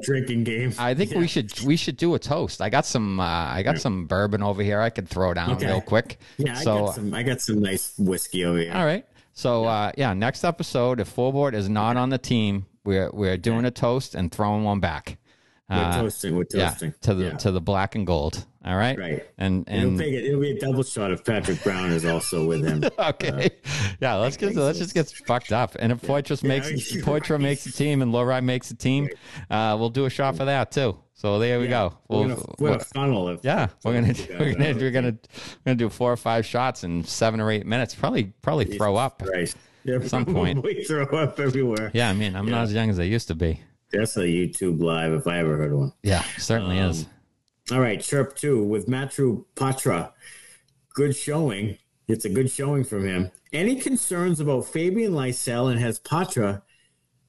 drinking 0.02 0.44
game. 0.44 0.74
I 0.80 0.94
think 0.94 1.12
we 1.16 1.28
should 1.28 1.60
we 1.62 1.76
should 1.78 1.98
do 1.98 2.16
a 2.16 2.20
toast. 2.20 2.62
I 2.62 2.70
got 2.70 2.86
some 2.86 3.20
uh, 3.20 3.24
I 3.24 3.64
got 3.64 3.80
some 3.80 4.06
bourbon 4.08 4.42
over 4.44 4.64
here. 4.64 4.80
I 4.80 4.90
could 4.90 5.08
throw 5.10 5.34
down 5.34 5.52
Okay. 5.52 5.68
real 5.68 5.82
quick. 5.82 6.20
yeah, 6.38 6.58
I 6.58 6.64
got 6.64 6.96
some. 6.96 7.14
I 7.14 7.24
got 7.24 7.42
some 7.42 7.62
nice 7.62 7.94
whiskey 7.98 8.46
over 8.46 8.60
here. 8.60 8.74
all 8.74 8.86
right. 8.86 9.06
So 9.34 9.66
uh, 9.66 9.92
yeah, 9.98 10.14
next 10.14 10.44
episode, 10.44 11.00
if 11.00 11.14
Forbort 11.14 11.54
is 11.54 11.68
not 11.68 11.98
on 11.98 12.10
the 12.10 12.18
team, 12.18 12.66
we're 12.86 13.10
we're 13.12 13.38
doing 13.38 13.66
a 13.66 13.72
toast 13.72 14.16
and 14.16 14.32
throwing 14.32 14.64
one 14.64 14.80
back. 14.80 15.18
We're 15.70 15.76
Uh, 15.78 16.02
toasting. 16.02 16.36
We're 16.36 16.46
yeah, 16.54 16.70
toasting 16.70 16.94
to 17.02 17.14
the 17.16 17.24
Yeah. 17.26 17.38
to 17.38 17.52
the 17.52 17.62
black 17.62 17.96
and 17.96 18.06
gold. 18.06 18.46
All 18.64 18.76
right. 18.76 18.98
Right. 18.98 19.24
And 19.38 19.68
It'll, 19.68 19.90
and 19.90 20.02
it, 20.02 20.26
it'll 20.26 20.42
be 20.42 20.52
a 20.52 20.60
double 20.60 20.84
shot 20.84 21.12
if 21.12 21.24
Patrick 21.24 21.64
Brown 21.64 21.92
is 21.92 22.06
also 22.06 22.46
with 22.46 22.64
him. 22.66 22.84
okay. 23.00 23.50
yeah, 24.00 24.16
let's 24.16 24.38
get 24.38 24.56
let's 24.56 24.78
just 24.80 24.94
get 24.94 25.10
fucked 25.28 25.52
up. 25.52 25.76
And 25.80 25.92
if 25.92 26.02
Poitras 26.02 26.44
makes 26.44 26.70
Yeah, 26.94 27.02
Poitras 27.04 27.40
makes 27.40 27.64
the 27.64 27.72
team 27.72 28.02
and 28.04 28.14
Lohrei 28.14 28.44
makes 28.44 28.70
the 28.70 28.76
team, 28.76 29.10
uh, 29.50 29.76
we'll 29.80 29.90
do 29.90 30.06
a 30.06 30.10
shot 30.10 30.38
for 30.38 30.46
that 30.46 30.72
too. 30.72 30.98
So 31.16 31.40
there 31.40 31.60
we 31.60 31.68
go. 31.68 31.98
We're 32.10 32.18
We'll- 32.18 32.28
gonna, 32.36 32.42
we're 32.60 32.70
gonna 32.70 32.84
funnel 32.84 33.30
it. 33.30 33.40
Yeah, 33.44 33.68
we're 33.84 33.94
gonna 33.94 34.14
you 34.14 34.26
we're 34.40 34.54
gonna 34.54 34.74
we're 34.76 34.92
gonna 34.92 35.08
we're 35.14 35.66
gonna 35.66 35.76
do 35.76 35.90
four 35.90 36.12
or 36.12 36.18
five 36.18 36.46
shots 36.46 36.84
in 36.84 37.04
seven 37.06 37.40
or 37.40 37.50
eight 37.50 37.66
minutes. 37.66 37.96
Probably 37.96 38.26
probably 38.44 38.66
throw 38.66 38.96
up. 38.98 39.24
Right. 39.26 39.54
Yeah, 39.84 40.00
some 40.06 40.26
point. 40.26 40.64
We 40.64 40.84
throw 40.84 41.06
up 41.06 41.40
everywhere. 41.40 41.90
Yeah, 41.94 42.10
I 42.10 42.14
mean 42.14 42.36
I'm 42.36 42.48
not 42.50 42.64
as 42.64 42.74
young 42.74 42.90
as 42.90 43.00
I 43.00 43.04
used 43.04 43.28
to 43.30 43.36
be. 43.36 43.62
That's 43.92 44.18
a 44.18 44.22
YouTube 44.22 44.82
live 44.82 45.14
if 45.14 45.28
I 45.28 45.40
ever 45.40 45.58
heard 45.58 45.74
one. 45.74 45.94
Yeah, 46.04 46.24
certainly 46.38 46.80
Um, 46.80 46.90
is. 46.92 47.06
All 47.72 47.80
right, 47.80 48.00
Chirp 48.02 48.36
2 48.36 48.64
with 48.64 48.88
Matthew 48.88 49.46
Poitras. 49.56 50.12
Good 50.94 51.16
showing. 51.16 51.78
It's 52.08 52.26
a 52.26 52.30
good 52.30 52.52
showing 52.52 52.84
from 52.84 53.06
him. 53.06 53.32
Any 53.52 53.76
concerns 53.80 54.40
about 54.40 54.66
Fabian 54.66 55.14
Lysell 55.14 55.72
and 55.72 55.80
has 55.80 56.00
Poitras 56.00 56.62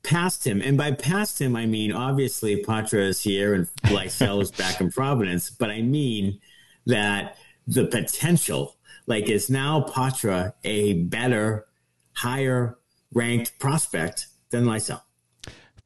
passed 0.03 0.47
him? 0.47 0.61
And 0.61 0.77
by 0.77 0.93
past 0.93 1.41
him, 1.41 1.57
I 1.57 1.67
mean 1.67 1.93
obviously 1.93 2.63
Poitras 2.63 3.09
is 3.09 3.21
here 3.23 3.55
and 3.55 3.67
Lysell 3.85 4.43
is 4.43 4.51
back 4.51 4.81
in 4.81 4.91
Providence, 4.91 5.49
but 5.51 5.71
I 5.71 5.83
mean 5.83 6.39
that 6.85 7.39
the 7.67 7.87
potential, 7.87 8.77
like, 9.07 9.29
is 9.29 9.49
now 9.49 9.81
Poitras 9.89 10.53
a 10.65 10.95
better, 11.05 11.67
higher 12.13 12.77
ranked 13.13 13.59
prospect 13.59 14.27
than 14.51 14.65
Lysell? 14.65 15.01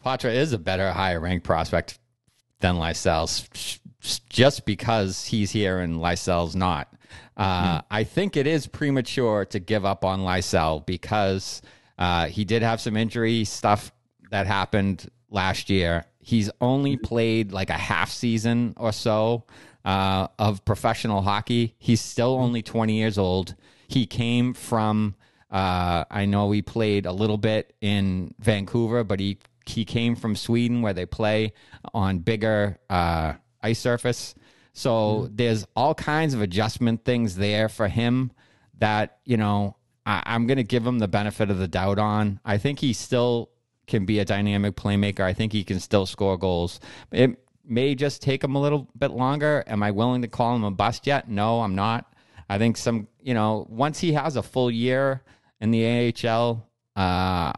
Poitras 0.05 0.35
is 0.35 0.53
a 0.53 0.59
better, 0.59 0.91
higher 0.93 1.21
ranked 1.21 1.45
prospect 1.45 1.99
than 2.61 2.77
Lysell's, 2.77 3.49
just 4.29 4.65
because 4.65 5.25
he's 5.27 5.51
here 5.51 5.81
and 5.81 5.97
Lysell's 5.97 6.57
not. 6.57 6.93
Uh, 7.37 7.81
I 7.91 8.05
think 8.05 8.37
it 8.37 8.47
is 8.47 8.67
premature 8.67 9.45
to 9.47 9.59
give 9.59 9.85
up 9.85 10.05
on 10.05 10.21
Lysell 10.21 10.85
because 10.85 11.63
uh, 11.99 12.27
he 12.27 12.45
did 12.45 12.63
have 12.63 12.81
some 12.81 12.97
injury 12.97 13.45
stuff 13.45 13.93
that 14.31 14.47
happened 14.47 15.11
last 15.31 15.71
year. 15.71 16.05
He's 16.19 16.51
only 16.61 16.97
played 16.97 17.53
like 17.53 17.71
a 17.71 17.75
half 17.75 18.11
season 18.11 18.75
or 18.77 18.93
so 18.93 19.45
uh, 19.85 20.29
of 20.39 20.65
professional 20.65 21.23
hockey. 21.23 21.75
He's 21.79 22.01
still 22.01 22.35
only 22.35 22.63
20 22.63 22.95
years 22.95 23.19
old. 23.19 23.55
He 23.89 24.07
came 24.07 24.55
from, 24.55 25.15
uh, 25.51 26.05
I 26.11 26.27
know 26.27 26.51
he 26.51 26.63
played 26.63 27.07
a 27.07 27.13
little 27.13 27.39
bit 27.39 27.75
in 27.81 28.35
Vancouver, 28.39 29.03
but 29.03 29.19
he 29.19 29.39
he 29.71 29.85
came 29.85 30.17
from 30.17 30.37
Sweden 30.37 30.83
where 30.83 30.93
they 30.93 31.07
play 31.07 31.53
on 31.95 32.19
bigger 32.19 32.79
uh, 32.89 33.35
ice 33.63 33.79
surface. 33.79 34.35
So 34.73 35.29
there's 35.33 35.67
all 35.75 35.95
kinds 35.95 36.35
of 36.35 36.43
adjustment 36.43 37.05
things 37.05 37.37
there 37.37 37.69
for 37.69 37.89
him 37.89 38.33
that, 38.79 39.19
you 39.25 39.37
know, 39.37 39.77
I, 40.07 40.23
I'm 40.27 40.47
going 40.47 40.59
to 40.59 40.65
give 40.65 40.87
him 40.87 40.99
the 40.99 41.09
benefit 41.09 41.51
of 41.51 41.59
the 41.59 41.69
doubt 41.69 41.99
on. 41.99 42.41
I 42.45 42.59
think 42.59 42.79
he 42.79 42.93
still 42.93 43.51
can 43.87 44.07
be 44.07 44.21
a 44.21 44.25
dynamic 44.25 44.77
playmaker. 44.77 45.21
I 45.21 45.33
think 45.33 45.53
he 45.53 45.65
can 45.65 45.81
still 45.81 46.07
score 46.07 46.39
goals. 46.39 46.81
It 47.11 47.45
may 47.65 47.95
just 47.95 48.23
take 48.23 48.43
him 48.43 48.55
a 48.55 48.61
little 48.61 48.89
bit 48.97 49.11
longer. 49.11 49.65
Am 49.67 49.83
I 49.83 49.91
willing 49.91 50.23
to 50.23 50.29
call 50.29 50.55
him 50.55 50.65
a 50.65 50.71
bust 50.71 51.07
yet? 51.07 51.29
No, 51.29 51.61
I'm 51.61 51.75
not. 51.75 52.13
I 52.49 52.59
think 52.59 52.77
some, 52.77 53.09
you 53.21 53.35
know, 53.35 53.67
once 53.69 54.01
he 54.01 54.13
has 54.13 54.37
a 54.37 54.43
full 54.43 54.71
year 54.71 55.23
in 55.61 55.71
the 55.71 56.13
AHL, 56.27 56.67
uh, 56.97 57.53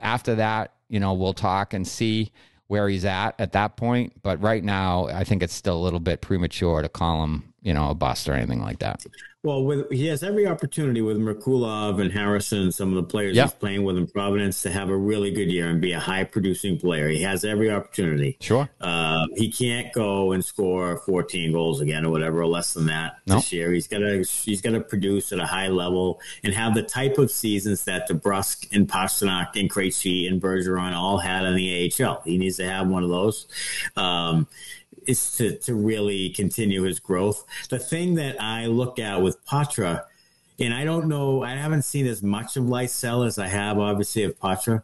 after 0.00 0.36
that, 0.36 0.74
you 0.90 1.00
know, 1.00 1.14
we'll 1.14 1.32
talk 1.32 1.72
and 1.72 1.86
see 1.86 2.32
where 2.66 2.88
he's 2.88 3.04
at 3.04 3.34
at 3.38 3.52
that 3.52 3.76
point. 3.76 4.12
But 4.22 4.42
right 4.42 4.62
now, 4.62 5.06
I 5.06 5.24
think 5.24 5.42
it's 5.42 5.54
still 5.54 5.76
a 5.76 5.82
little 5.82 6.00
bit 6.00 6.20
premature 6.20 6.82
to 6.82 6.88
call 6.88 7.24
him, 7.24 7.49
you 7.62 7.74
know, 7.74 7.90
a 7.90 7.94
bust 7.94 8.28
or 8.28 8.32
anything 8.34 8.60
like 8.62 8.78
that. 8.80 9.04
Well, 9.42 9.64
with, 9.64 9.90
he 9.90 10.06
has 10.08 10.22
every 10.22 10.46
opportunity 10.46 11.00
with 11.00 11.16
Merkulov 11.16 11.98
and 11.98 12.12
Harrison 12.12 12.58
and 12.60 12.74
some 12.74 12.90
of 12.90 12.96
the 12.96 13.02
players 13.02 13.34
Yeah. 13.34 13.44
he's 13.44 13.52
playing 13.54 13.84
with 13.84 13.96
in 13.96 14.06
Providence 14.06 14.60
to 14.64 14.70
have 14.70 14.90
a 14.90 14.96
really 14.96 15.30
good 15.30 15.50
year 15.50 15.66
and 15.70 15.80
be 15.80 15.92
a 15.92 15.98
high 15.98 16.24
producing 16.24 16.78
player. 16.78 17.08
He 17.08 17.22
has 17.22 17.42
every 17.42 17.70
opportunity. 17.70 18.36
Sure. 18.42 18.68
Uh, 18.82 19.26
he 19.36 19.50
can't 19.50 19.94
go 19.94 20.32
and 20.32 20.44
score 20.44 20.98
14 21.06 21.52
goals 21.52 21.80
again 21.80 22.04
or 22.04 22.10
whatever, 22.10 22.40
or 22.42 22.46
less 22.48 22.74
than 22.74 22.84
that 22.88 23.16
No. 23.26 23.36
this 23.36 23.50
year. 23.50 23.72
He's 23.72 23.88
got 23.88 24.00
to 24.00 24.22
he's 24.44 24.60
got 24.60 24.72
to 24.72 24.80
produce 24.80 25.32
at 25.32 25.38
a 25.38 25.46
high 25.46 25.68
level 25.68 26.20
and 26.44 26.52
have 26.52 26.74
the 26.74 26.82
type 26.82 27.16
of 27.16 27.30
seasons 27.30 27.84
that 27.86 28.10
DeBrusk 28.10 28.68
and 28.76 28.86
Pastrnak 28.86 29.58
and 29.58 29.70
Krejci 29.70 30.28
and 30.30 30.38
Bergeron 30.40 30.92
all 30.92 31.16
had 31.16 31.44
in 31.46 31.54
the 31.56 31.90
AHL. 31.98 32.20
He 32.26 32.36
needs 32.36 32.58
to 32.58 32.68
have 32.68 32.88
one 32.88 33.04
of 33.04 33.08
those. 33.08 33.46
Um, 33.96 34.48
is 35.06 35.36
to, 35.36 35.56
to 35.58 35.74
really 35.74 36.30
continue 36.30 36.82
his 36.82 36.98
growth. 36.98 37.44
The 37.68 37.78
thing 37.78 38.14
that 38.14 38.40
I 38.40 38.66
look 38.66 38.98
at 38.98 39.22
with 39.22 39.44
Poitras, 39.46 40.02
and 40.58 40.74
I 40.74 40.84
don't 40.84 41.08
know, 41.08 41.42
I 41.42 41.56
haven't 41.56 41.82
seen 41.82 42.06
as 42.06 42.22
much 42.22 42.56
of 42.56 42.64
Lysell 42.64 43.26
as 43.26 43.38
I 43.38 43.48
have 43.48 43.78
obviously 43.78 44.24
of 44.24 44.38
Poitras, 44.38 44.82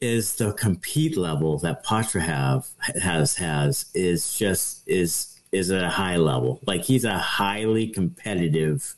is 0.00 0.36
the 0.36 0.52
compete 0.52 1.16
level 1.16 1.58
that 1.58 1.84
Poitras 1.84 2.22
have 2.22 2.68
has 3.02 3.36
has 3.36 3.86
is 3.94 4.36
just 4.36 4.82
is 4.86 5.40
is 5.52 5.70
at 5.70 5.82
a 5.82 5.88
high 5.88 6.16
level. 6.16 6.60
Like 6.66 6.84
he's 6.84 7.04
a 7.04 7.16
highly 7.18 7.86
competitive 7.86 8.94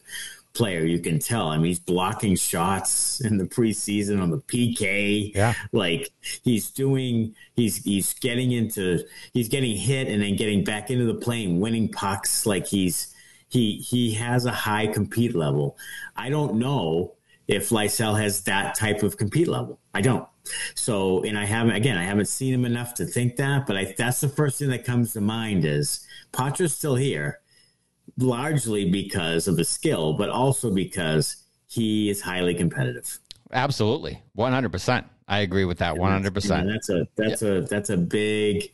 player. 0.57 0.85
You 0.85 0.99
can 0.99 1.19
tell. 1.19 1.49
I 1.49 1.57
mean, 1.57 1.66
he's 1.66 1.79
blocking 1.79 2.35
shots 2.37 3.21
in 3.21 3.37
the 3.37 3.45
preseason 3.45 4.21
on 4.21 4.31
the 4.31 4.38
PK. 4.38 5.35
Yeah, 5.35 5.55
like 5.73 6.11
he's 6.42 6.71
doing. 6.71 7.35
He's 7.55 7.85
he's 7.85 8.14
getting 8.14 8.53
into. 8.53 9.05
He's 9.33 9.49
getting 9.49 9.77
hit 9.77 10.09
and 10.09 10.23
then 10.23 10.37
getting 10.37 10.64
back 10.64 10.90
into 10.90 11.05
the 11.05 11.14
plane, 11.14 11.61
winning 11.61 11.88
pucks. 11.90 12.47
Like 12.47 12.66
he's 12.66 13.14
he 13.49 13.77
he 13.77 14.14
has 14.14 14.47
a 14.47 14.53
high 14.53 14.87
compete 14.87 15.35
level. 15.35 15.77
I 16.16 16.31
don't 16.31 16.57
know 16.57 17.14
if 17.47 17.69
Lysell 17.69 18.19
has 18.21 18.42
that 18.42 18.75
type 18.75 19.03
of 19.03 19.16
compete 19.16 19.49
level. 19.49 19.79
I 19.95 20.01
don't. 20.01 20.27
So, 20.75 21.23
and 21.25 21.38
I 21.38 21.45
haven't 21.45 21.75
again, 21.75 21.97
I 21.97 22.05
haven't 22.05 22.27
seen 22.27 22.55
him 22.55 22.64
enough 22.64 22.95
to 22.95 23.05
think 23.05 23.37
that, 23.37 23.66
but 23.66 23.77
I, 23.77 23.95
that's 23.97 24.21
the 24.21 24.29
first 24.29 24.59
thing 24.59 24.69
that 24.71 24.85
comes 24.85 25.12
to 25.12 25.21
mind 25.21 25.64
is 25.64 26.07
Poitras's 26.33 26.75
still 26.75 26.97
here 26.97 27.40
largely 28.19 28.90
because 28.90 29.49
of 29.49 29.57
the 29.57 29.64
skill, 29.64 30.14
but 30.14 30.29
also 30.29 30.73
because 30.73 31.37
he 31.66 32.11
is 32.11 32.21
highly 32.21 32.55
competitive. 32.55 33.19
Absolutely, 33.53 34.23
one 34.35 34.53
hundred 34.53 34.73
percent. 34.73 35.07
I 35.29 35.40
agree 35.40 35.64
with 35.64 35.79
that 35.79 35.97
one 35.97 36.12
hundred 36.12 36.35
percent. 36.35 36.69
That's 36.69 36.90
a 36.90 37.09
that's 37.16 37.42
a 37.42 37.61
that's 37.62 37.90
a 37.90 37.97
big 37.97 38.73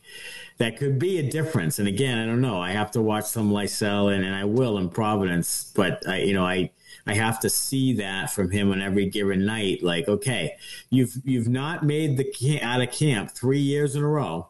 that 0.57 0.77
could 0.77 0.99
be 0.99 1.17
a 1.19 1.29
difference. 1.29 1.79
And 1.79 1.87
again, 1.87 2.17
I 2.17 2.25
don't 2.25 2.41
know. 2.41 2.61
I 2.61 2.71
have 2.71 2.91
to 2.91 3.01
watch 3.01 3.25
some 3.25 3.51
Lysell 3.51 4.13
and, 4.13 4.23
and 4.23 4.35
I 4.35 4.45
will 4.45 4.77
in 4.77 4.89
Providence, 4.89 5.71
but 5.75 6.07
I 6.07 6.19
you 6.19 6.33
know 6.33 6.45
I 6.45 6.71
I 7.05 7.15
have 7.15 7.39
to 7.41 7.49
see 7.49 7.93
that 7.93 8.31
from 8.31 8.49
him 8.51 8.71
on 8.71 8.81
every 8.81 9.07
given 9.09 9.45
night. 9.45 9.83
Like, 9.83 10.07
okay, 10.07 10.55
you've 10.89 11.15
you've 11.23 11.49
not 11.49 11.83
made 11.83 12.17
the 12.17 12.59
out 12.61 12.81
of 12.81 12.91
camp 12.91 13.31
three 13.31 13.59
years 13.59 13.95
in 13.95 14.03
a 14.03 14.07
row 14.07 14.47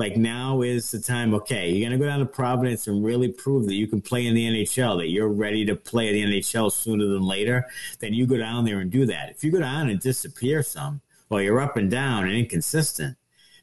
like 0.00 0.16
now 0.16 0.62
is 0.62 0.90
the 0.90 0.98
time. 0.98 1.34
Okay, 1.34 1.70
you're 1.70 1.88
gonna 1.88 1.98
go 1.98 2.06
down 2.06 2.20
to 2.20 2.26
Providence 2.26 2.88
and 2.88 3.04
really 3.04 3.28
prove 3.28 3.66
that 3.66 3.74
you 3.74 3.86
can 3.86 4.00
play 4.00 4.26
in 4.26 4.34
the 4.34 4.46
NHL, 4.46 4.98
that 4.98 5.10
you're 5.10 5.28
ready 5.28 5.64
to 5.66 5.76
play 5.76 6.12
the 6.12 6.22
NHL 6.22 6.72
sooner 6.72 7.06
than 7.06 7.22
later. 7.22 7.66
Then 8.00 8.14
you 8.14 8.26
go 8.26 8.38
down 8.38 8.64
there 8.64 8.80
and 8.80 8.90
do 8.90 9.06
that. 9.06 9.30
If 9.30 9.44
you 9.44 9.52
go 9.52 9.60
down 9.60 9.90
and 9.90 10.00
disappear 10.00 10.62
some, 10.62 11.02
while 11.28 11.42
you're 11.42 11.60
up 11.60 11.76
and 11.76 11.90
down 11.90 12.24
and 12.24 12.32
inconsistent, 12.32 13.16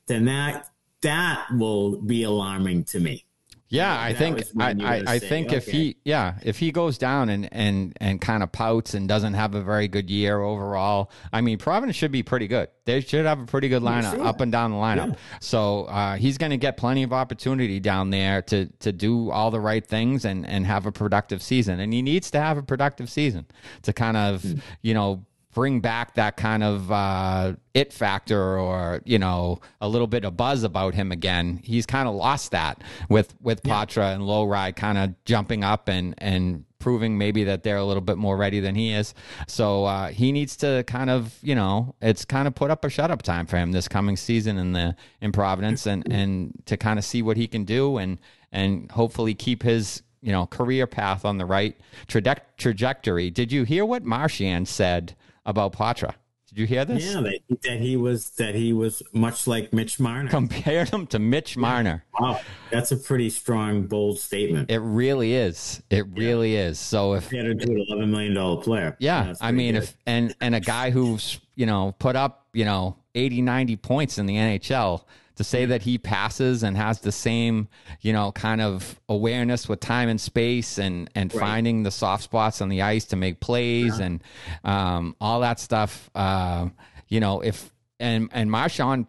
then 0.06 0.26
that 0.26 0.69
that 1.02 1.47
will 1.52 2.00
be 2.02 2.23
alarming 2.23 2.86
to 2.86 3.00
me. 3.00 3.26
Yeah, 3.69 3.99
I 3.99 4.13
think 4.13 4.43
I, 4.60 4.75
I, 4.82 5.03
I 5.06 5.19
think 5.19 5.47
okay. 5.47 5.58
if 5.58 5.65
he 5.65 5.97
yeah 6.06 6.36
if 6.41 6.58
he 6.58 6.71
goes 6.71 6.97
down 6.97 7.27
and 7.27 7.49
and 7.51 7.97
and 7.99 8.21
kind 8.21 8.41
of 8.41 8.51
pouts 8.51 8.93
and 8.93 9.10
doesn't 9.10 9.34
have 9.34 9.56
a 9.56 9.62
very 9.62 9.89
good 9.89 10.10
year 10.10 10.39
overall, 10.39 11.12
I 11.34 11.41
mean 11.41 11.58
Providence 11.58 11.97
should 11.97 12.12
be 12.12 12.23
pretty 12.23 12.47
good. 12.47 12.69
They 12.86 13.01
should 13.01 13.25
have 13.25 13.41
a 13.41 13.45
pretty 13.45 13.67
good 13.67 13.84
lineup 13.84 14.15
sure. 14.15 14.25
up 14.25 14.39
and 14.39 14.51
down 14.51 14.71
the 14.71 14.77
lineup. 14.77 15.10
Yeah. 15.10 15.38
So 15.41 15.84
uh, 15.86 16.15
he's 16.15 16.38
going 16.38 16.51
to 16.51 16.58
get 16.58 16.77
plenty 16.77 17.03
of 17.03 17.12
opportunity 17.12 17.82
down 17.82 18.10
there 18.10 18.41
to 18.43 18.67
to 18.80 18.93
do 18.93 19.32
all 19.32 19.51
the 19.51 19.60
right 19.60 19.86
things 19.86 20.23
and 20.23 20.47
and 20.47 20.65
have 20.65 20.86
a 20.86 20.91
productive 20.91 21.41
season. 21.41 21.82
And 21.82 21.93
he 21.93 22.01
needs 22.01 22.32
to 22.32 22.39
have 22.39 22.58
a 22.58 22.63
productive 22.63 23.10
season 23.10 23.47
to 23.82 23.91
kind 23.91 24.15
of 24.15 24.43
mm. 24.43 24.62
you 24.82 24.93
know 24.93 25.25
bring 25.58 25.80
back 25.80 26.13
that 26.13 26.38
kind 26.38 26.63
of 26.63 26.91
uh, 26.91 27.52
it 27.74 27.91
factor 27.91 28.60
or 28.60 29.02
you 29.06 29.17
know 29.17 29.60
a 29.82 29.89
little 29.89 30.06
bit 30.06 30.24
of 30.24 30.38
buzz 30.38 30.62
about 30.63 30.93
him 30.93 31.12
again. 31.12 31.60
He's 31.63 31.88
kind 31.88 32.08
of 32.08 32.13
lost 32.13 32.52
that 32.52 32.84
with 33.10 33.34
with 33.41 33.63
Poitras 33.63 34.13
and 34.13 34.22
Lohrei 34.22 34.76
kind 34.76 35.00
of 35.00 35.15
jumping 35.26 35.63
up 35.63 35.89
and 35.89 36.13
and 36.20 36.63
proving 36.78 37.17
maybe 37.17 37.43
that 37.46 37.63
they're 37.63 37.78
a 37.78 37.84
little 37.84 38.02
bit 38.02 38.20
more 38.20 38.38
ready 38.38 38.60
than 38.60 38.76
he 38.76 38.93
is. 38.93 39.15
So 39.48 39.86
uh, 39.86 40.10
he 40.10 40.32
needs 40.32 40.58
to 40.58 40.84
kind 40.86 41.10
of 41.10 41.36
you 41.41 41.56
know 41.56 41.96
it's 42.04 42.24
kind 42.24 42.48
of 42.48 42.54
put 42.54 42.70
up 42.70 42.86
a 42.86 42.89
shut 42.91 43.10
up 43.10 43.24
time 43.24 43.48
for 43.48 43.58
him 43.58 43.72
this 43.72 43.88
coming 43.88 44.15
season 44.15 44.60
in 44.60 44.74
the 44.74 44.96
in 45.22 45.32
Providence 45.32 45.88
and 45.88 46.08
and 46.13 46.54
to 46.67 46.78
kind 46.78 47.00
of 47.00 47.04
see 47.04 47.24
what 47.24 47.36
he 47.36 47.48
can 47.48 47.63
do 47.63 47.98
and 47.98 48.20
and 48.52 48.91
hopefully 48.91 49.34
keep 49.34 49.63
his 49.63 50.04
you 50.22 50.32
know 50.32 50.46
career 50.46 50.86
path 50.86 51.26
on 51.26 51.39
the 51.39 51.48
right 51.48 51.76
traje- 52.08 52.41
trajectory. 52.58 53.32
Did 53.32 53.52
you 53.52 53.63
hear 53.63 53.88
what 53.88 54.04
Marchand 54.04 54.67
said? 54.67 55.15
About 55.48 55.74
Poitras. 55.74 56.14
Did 56.50 56.60
you 56.60 56.68
hear 56.68 56.86
this? 56.86 57.04
Yeah, 57.04 57.22
that, 57.22 57.40
that, 57.64 57.80
he 57.80 57.98
was 57.98 58.30
that 58.32 58.56
he 58.56 58.72
was 58.72 59.04
much 59.12 59.48
like 59.48 59.74
Mitch 59.74 60.00
Marner. 60.00 60.30
Compared 60.30 60.90
him 60.90 61.06
to 61.08 61.20
Mitch 61.20 61.58
Marner. 61.58 62.06
Wow, 62.18 62.40
that's 62.72 62.92
a 62.92 62.98
pretty 62.98 63.30
strong, 63.30 63.84
bold 63.84 64.18
statement. 64.20 64.72
It 64.72 64.80
really 64.80 65.34
is. 65.34 65.82
It 65.90 66.06
really 66.16 66.56
is. 66.56 66.80
So 66.80 67.16
if 67.16 67.30
compared 67.30 67.60
to 67.62 67.72
an 67.72 67.86
eleven 67.90 68.12
million 68.12 68.34
dollar 68.34 68.62
player, 68.62 68.96
yeah, 69.00 69.34
I 69.42 69.52
mean, 69.52 69.74
good. 69.74 69.84
if 69.84 69.98
and 70.06 70.36
and 70.40 70.56
a 70.56 70.62
guy 70.62 70.92
who's 70.92 71.42
you 71.56 71.66
know 71.66 71.96
put 72.00 72.16
up 72.16 72.48
you 72.54 72.64
know 72.64 72.96
80, 73.18 73.42
90 73.42 73.76
points 73.78 74.18
in 74.18 74.26
the 74.26 74.36
NHL 74.36 75.04
to 75.38 75.43
say 75.43 75.65
that 75.65 75.84
he 75.84 75.97
passes 75.97 76.63
and 76.63 76.76
has 76.76 77.00
the 77.00 77.12
same, 77.12 77.67
you 78.02 78.12
know, 78.12 78.32
kind 78.32 78.60
of 78.60 79.00
awareness 79.08 79.69
with 79.69 79.80
time 79.80 80.10
and 80.10 80.19
space 80.19 80.78
and 80.78 81.10
and 81.15 81.34
right. 81.34 81.39
finding 81.39 81.84
the 81.84 81.91
soft 81.91 82.23
spots 82.23 82.62
on 82.62 82.69
the 82.69 82.82
ice 82.82 83.06
to 83.06 83.15
make 83.15 83.39
plays 83.39 84.00
yeah. 84.00 84.06
and 84.06 84.23
um, 84.63 85.15
all 85.21 85.41
that 85.41 85.60
stuff. 85.60 86.10
Uh, 86.13 86.69
you 87.08 87.19
know, 87.19 87.41
if 87.41 87.71
and 88.00 88.30
and 88.34 88.52
Marchand 88.52 89.08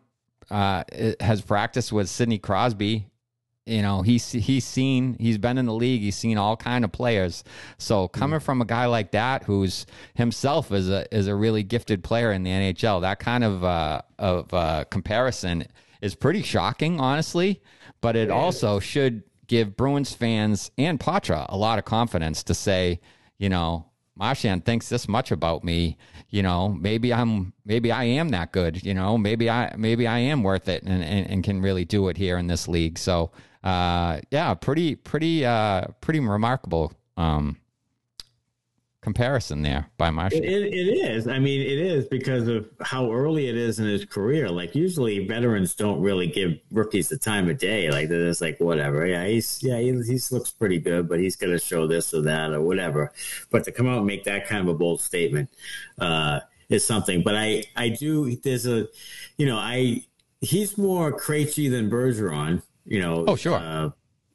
uh, 0.50 0.84
has 1.20 1.40
practiced 1.40 1.92
with 1.92 2.08
Sidney 2.08 2.38
Crosby. 2.38 3.06
You 3.66 3.82
know, 3.82 4.00
he's 4.00 4.32
he's 4.32 4.64
seen 4.64 5.16
he's 5.20 5.36
been 5.36 5.58
in 5.58 5.66
the 5.66 5.74
league. 5.74 6.00
He's 6.00 6.16
seen 6.16 6.38
all 6.38 6.56
kind 6.56 6.86
of 6.86 6.92
players. 6.92 7.44
So 7.76 8.08
coming 8.08 8.40
mm. 8.40 8.42
from 8.42 8.62
a 8.62 8.64
guy 8.64 8.86
like 8.86 9.10
that, 9.10 9.42
who's 9.42 9.84
himself 10.14 10.72
is 10.72 10.88
a 10.88 11.14
is 11.14 11.26
a 11.26 11.34
really 11.34 11.62
gifted 11.62 12.02
player 12.02 12.32
in 12.32 12.44
the 12.44 12.50
NHL, 12.50 13.02
that 13.02 13.18
kind 13.18 13.44
of 13.44 13.64
uh, 13.64 14.00
of 14.18 14.54
uh, 14.54 14.84
comparison 14.90 15.66
is 16.00 16.14
pretty 16.14 16.42
shocking, 16.42 17.00
honestly. 17.00 17.62
But 18.00 18.16
it 18.16 18.30
also 18.30 18.78
should 18.80 19.22
give 19.46 19.76
Bruins 19.76 20.12
fans 20.12 20.70
and 20.78 21.00
Poitras 21.00 21.46
a 21.48 21.56
lot 21.56 21.78
of 21.78 21.84
confidence 21.84 22.42
to 22.44 22.54
say, 22.54 23.00
you 23.38 23.48
know, 23.48 23.86
Marchand 24.14 24.64
thinks 24.64 24.88
this 24.88 25.08
much 25.08 25.30
about 25.30 25.64
me. 25.64 25.96
You 26.28 26.42
know, 26.42 26.68
maybe 26.68 27.12
I'm, 27.12 27.52
maybe 27.64 27.90
I 27.90 28.04
am 28.04 28.28
that 28.30 28.52
good. 28.52 28.84
You 28.84 28.94
know, 28.94 29.16
maybe 29.16 29.48
I, 29.48 29.74
maybe 29.76 30.06
I 30.06 30.18
am 30.18 30.42
worth 30.42 30.68
it 30.68 30.82
and, 30.82 31.02
and, 31.02 31.30
and 31.30 31.44
can 31.44 31.62
really 31.62 31.84
do 31.84 32.08
it 32.08 32.16
here 32.16 32.36
in 32.36 32.46
this 32.46 32.68
league. 32.68 32.98
So, 32.98 33.30
uh, 33.64 34.20
yeah, 34.30 34.54
pretty, 34.54 34.94
pretty, 34.96 35.44
uh, 35.46 35.86
pretty 36.00 36.20
remarkable. 36.20 36.92
Um, 37.16 37.58
comparison 39.00 39.62
there 39.62 39.88
by 39.96 40.10
Marchand. 40.10 40.44
It, 40.44 40.50
it, 40.50 40.74
it 40.74 41.10
is. 41.10 41.28
I 41.28 41.38
mean, 41.38 41.60
it 41.60 41.78
is 41.78 42.06
because 42.06 42.48
of 42.48 42.68
how 42.82 43.12
early 43.12 43.48
it 43.48 43.56
is 43.56 43.78
in 43.78 43.86
his 43.86 44.04
career. 44.04 44.48
Like 44.48 44.74
usually, 44.74 45.26
veterans 45.26 45.74
don't 45.74 46.00
really 46.00 46.26
give 46.26 46.58
rookies 46.72 47.08
the 47.08 47.18
time 47.18 47.48
of 47.48 47.58
day. 47.58 47.90
Like 47.90 48.08
they're 48.08 48.26
just 48.26 48.40
like 48.40 48.58
whatever. 48.58 49.06
Yeah, 49.06 49.26
he's 49.26 49.62
yeah 49.62 49.78
he, 49.78 49.92
he 50.02 50.18
looks 50.30 50.50
pretty 50.50 50.78
good, 50.78 51.08
but 51.08 51.20
he's 51.20 51.36
going 51.36 51.52
to 51.52 51.58
show 51.58 51.86
this 51.86 52.12
or 52.12 52.22
that 52.22 52.52
or 52.52 52.60
whatever. 52.60 53.12
But 53.50 53.64
to 53.64 53.72
come 53.72 53.88
out 53.88 53.98
and 53.98 54.06
make 54.06 54.24
that 54.24 54.46
kind 54.46 54.68
of 54.68 54.74
a 54.74 54.78
bold 54.78 55.00
statement 55.00 55.50
uh, 56.00 56.40
is 56.68 56.84
something. 56.84 57.22
But 57.22 57.36
I 57.36 57.64
I 57.76 57.90
do. 57.90 58.36
There's 58.36 58.66
a, 58.66 58.88
you 59.36 59.46
know, 59.46 59.56
I 59.56 60.04
he's 60.40 60.76
more 60.76 61.12
Krejci 61.18 61.70
than 61.70 61.90
Bergeron. 61.90 62.62
You 62.84 63.00
know. 63.00 63.24
Oh 63.28 63.36
sure. 63.36 63.58
Uh, 63.58 63.90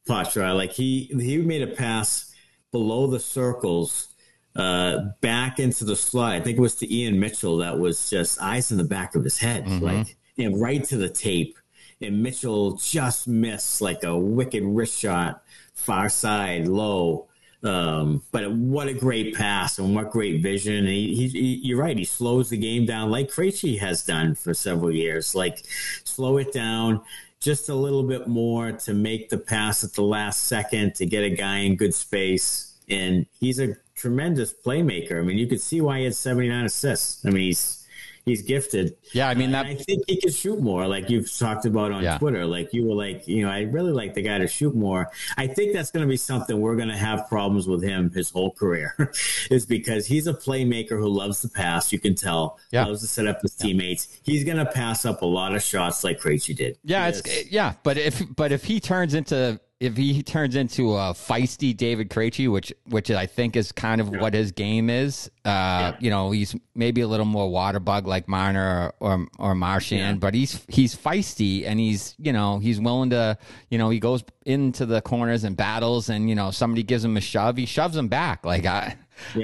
like 0.08 0.72
he 0.72 1.06
he 1.20 1.38
made 1.38 1.62
a 1.62 1.76
pass 1.76 2.34
below 2.72 3.08
the 3.08 3.20
circles 3.20 4.13
uh, 4.56 5.00
back 5.22 5.60
into 5.60 5.86
the 5.86 5.96
slot. 5.96 6.34
I 6.34 6.40
think 6.40 6.58
it 6.58 6.62
was 6.62 6.76
to 6.76 6.94
Ian 6.94 7.20
Mitchell 7.20 7.58
that 7.58 7.80
was 7.80 8.10
just 8.10 8.42
eyes 8.42 8.72
in 8.72 8.78
the 8.78 8.84
back 8.84 9.16
of 9.16 9.24
his 9.24 9.38
head, 9.38 9.66
mm-hmm. 9.66 9.84
like 9.84 10.18
and 10.38 10.60
right 10.60 10.84
to 10.86 10.98
the 10.98 11.10
tape. 11.10 11.58
And 12.02 12.22
Mitchell 12.22 12.74
just 12.78 13.28
missed 13.28 13.82
like 13.82 14.04
a 14.04 14.18
wicked 14.18 14.64
wrist 14.64 15.00
shot, 15.00 15.42
far 15.74 16.10
side, 16.10 16.68
low. 16.68 17.28
Um, 17.64 18.24
but 18.34 18.52
what 18.52 18.90
a 18.90 18.94
great 18.94 19.36
pass 19.36 19.80
and 19.80 19.96
what 19.96 20.12
great 20.12 20.42
vision. 20.42 20.76
And 20.76 20.88
he, 20.88 21.16
he, 21.16 21.28
he, 21.30 21.54
you're 21.64 21.80
right. 21.80 21.98
He 21.98 22.04
slows 22.04 22.50
the 22.50 22.58
game 22.58 22.86
down 22.86 23.10
like 23.10 23.30
Krejci 23.30 23.80
has 23.80 24.06
done 24.06 24.36
for 24.36 24.54
several 24.54 24.92
years. 24.92 25.34
Like 25.34 25.64
slow 26.04 26.38
it 26.38 26.52
down 26.52 27.02
just 27.40 27.70
a 27.70 27.76
little 27.76 28.04
bit 28.04 28.28
more 28.28 28.72
to 28.72 28.94
make 28.94 29.30
the 29.30 29.38
pass 29.38 29.84
at 29.84 29.94
the 29.94 30.02
last 30.02 30.46
second 30.46 30.96
to 30.96 31.06
get 31.06 31.24
a 31.24 31.30
guy 31.30 31.60
in 31.60 31.76
good 31.76 31.94
space. 31.94 32.78
And 32.90 33.26
he's 33.40 33.60
a 33.60 33.76
tremendous 34.04 34.54
playmaker. 34.54 35.18
I 35.18 35.22
mean, 35.22 35.38
you 35.38 35.48
could 35.48 35.62
see 35.62 35.80
why 35.80 36.00
he 36.00 36.04
had 36.04 36.14
79 36.14 36.66
assists. 36.66 37.26
I 37.26 37.30
mean, 37.30 37.46
he's 37.46 37.88
he's 38.26 38.42
gifted. 38.42 38.98
Yeah, 39.14 39.30
I 39.30 39.34
mean 39.34 39.52
that. 39.52 39.66
I 39.66 39.76
think 39.76 40.04
he 40.08 40.20
could 40.20 40.34
shoot 40.34 40.60
more, 40.60 40.86
like 40.88 41.10
you've 41.10 41.34
talked 41.34 41.66
about 41.66 41.94
on 41.94 42.04
yeah. 42.04 42.18
Twitter. 42.18 42.46
Like 42.46 42.74
you 42.74 42.86
were 42.86 42.96
like, 42.96 43.26
you 43.30 43.46
know, 43.46 43.50
I 43.50 43.62
really 43.62 43.94
like 43.94 44.14
the 44.14 44.22
guy 44.22 44.40
to 44.40 44.48
shoot 44.48 44.76
more. 44.76 45.10
I 45.38 45.48
think 45.48 45.72
that's 45.72 45.90
going 45.90 46.06
to 46.06 46.10
be 46.10 46.18
something 46.18 46.60
we're 46.60 46.76
going 46.76 46.90
to 46.90 46.98
have 46.98 47.30
problems 47.30 47.66
with 47.66 47.82
him 47.82 48.12
his 48.12 48.30
whole 48.30 48.52
career, 48.52 48.94
is 49.50 49.66
because 49.66 50.06
he's 50.06 50.28
a 50.28 50.34
playmaker 50.34 51.00
who 51.00 51.08
loves 51.08 51.40
to 51.44 51.48
pass. 51.48 51.94
You 51.94 52.00
can 52.00 52.14
tell, 52.14 52.60
yeah. 52.72 52.84
loves 52.86 53.00
to 53.04 53.08
set 53.08 53.26
up 53.26 53.42
his 53.42 53.56
teammates. 53.56 54.20
He's 54.24 54.44
going 54.44 54.58
to 54.58 54.66
pass 54.66 55.06
up 55.06 55.22
a 55.22 55.26
lot 55.26 55.56
of 55.56 55.64
shots 55.64 56.04
like 56.04 56.20
Krejci 56.20 56.54
did. 56.54 56.78
Yeah, 56.84 57.08
it's 57.08 57.50
yeah, 57.50 57.76
but 57.84 57.98
if 57.98 58.22
but 58.36 58.52
if 58.52 58.66
he 58.66 58.82
turns 58.82 59.14
into 59.14 59.62
if 59.84 59.98
he 59.98 60.24
turns 60.24 60.56
into 60.56 60.94
a 60.94 61.14
feisty 61.14 61.76
David 61.76 62.10
Krejci, 62.10 62.50
which 62.50 62.74
which 62.86 63.12
I 63.12 63.26
think 63.26 63.58
is 63.58 63.74
kind 63.74 64.00
of 64.00 64.14
yeah. 64.14 64.22
what 64.22 64.34
his 64.34 64.54
game 64.54 64.90
is, 64.90 65.30
uh, 65.44 65.50
yeah. 65.50 65.96
you 66.00 66.10
know, 66.10 66.32
he's 66.32 66.56
maybe 66.74 67.02
a 67.02 67.08
little 67.08 67.26
more 67.26 67.50
water 67.52 67.82
bug 67.82 68.08
like 68.08 68.30
Marner 68.30 68.94
or 69.02 69.18
or, 69.18 69.28
or 69.38 69.56
Marchand, 69.56 70.16
yeah. 70.16 70.20
but 70.20 70.34
he's 70.34 70.66
he's 70.70 70.96
feisty 70.96 71.68
and 71.68 71.82
he's 71.82 72.16
you 72.18 72.32
know 72.32 72.60
he's 72.60 72.80
willing 72.80 73.10
to 73.10 73.38
you 73.70 73.78
know 73.78 73.90
he 73.90 74.00
goes 74.00 74.24
into 74.46 74.86
the 74.86 75.02
corners 75.02 75.44
and 75.44 75.58
battles 75.58 76.08
and 76.08 76.30
you 76.30 76.36
know 76.36 76.50
somebody 76.50 76.84
gives 76.84 77.04
him 77.04 77.18
a 77.18 77.22
shove, 77.22 77.58
he 77.58 77.66
shoves 77.66 77.98
him 77.98 78.08
back. 78.08 78.46
Like 78.46 78.66
I 78.66 78.96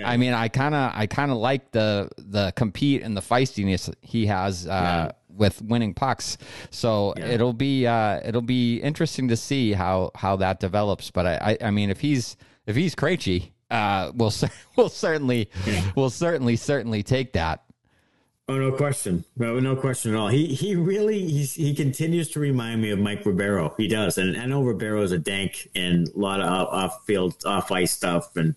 I 0.06 0.18
mean, 0.18 0.34
I 0.34 0.48
kind 0.48 0.74
of, 0.74 0.92
I 0.96 1.08
kind 1.08 1.32
of 1.32 1.38
like 1.38 1.72
the 1.72 2.10
the 2.18 2.54
compete 2.56 3.04
and 3.04 3.16
the 3.16 3.22
feistiness 3.22 3.94
he 4.02 4.28
has 4.28 4.68
uh. 4.68 5.12
With 5.40 5.62
winning 5.62 5.94
pucks. 5.94 6.38
So 6.70 7.14
yeah. 7.18 7.28
it'll 7.28 7.54
be, 7.54 7.88
uh, 7.88 8.20
it'll 8.24 8.42
be 8.42 8.78
interesting 8.78 9.30
to 9.30 9.38
see 9.38 9.74
how 9.74 10.12
how 10.16 10.36
that 10.36 10.60
develops. 10.60 11.10
But 11.10 11.26
I, 11.26 11.58
I, 11.62 11.68
I 11.68 11.72
mean, 11.72 11.90
if 11.90 12.02
he's 12.02 12.38
if 12.68 12.76
he's 12.76 12.94
Krejci, 12.94 13.52
uh, 13.72 14.12
we'll 14.14 14.34
we'll 14.76 14.90
certainly, 14.90 15.50
we'll 15.96 16.10
certainly, 16.10 16.56
certainly 16.56 17.04
take 17.04 17.34
that. 17.34 17.64
Oh, 18.50 18.58
no 18.58 18.72
question. 18.72 19.24
No, 19.38 19.60
no 19.60 19.76
question 19.76 20.16
at 20.16 20.18
all. 20.18 20.28
He 20.28 20.48
he 20.48 20.76
really 20.76 21.20
he's, 21.20 21.54
he 21.54 21.76
continues 21.76 22.32
to 22.32 22.40
remind 22.40 22.82
me 22.82 22.90
of 22.90 22.98
Mike 22.98 23.24
Ribeiro. 23.24 23.76
He 23.78 23.88
does, 23.88 24.18
and 24.18 24.36
I 24.36 24.48
know 24.48 24.64
Ribeiro 24.64 25.04
is 25.04 25.12
a 25.12 25.20
dank 25.20 25.70
and 25.76 26.08
a 26.08 26.18
lot 26.18 26.42
of 26.42 26.48
off 26.48 27.06
field, 27.06 27.36
off 27.46 27.72
ice 27.72 27.92
stuff, 27.92 28.36
and 28.36 28.56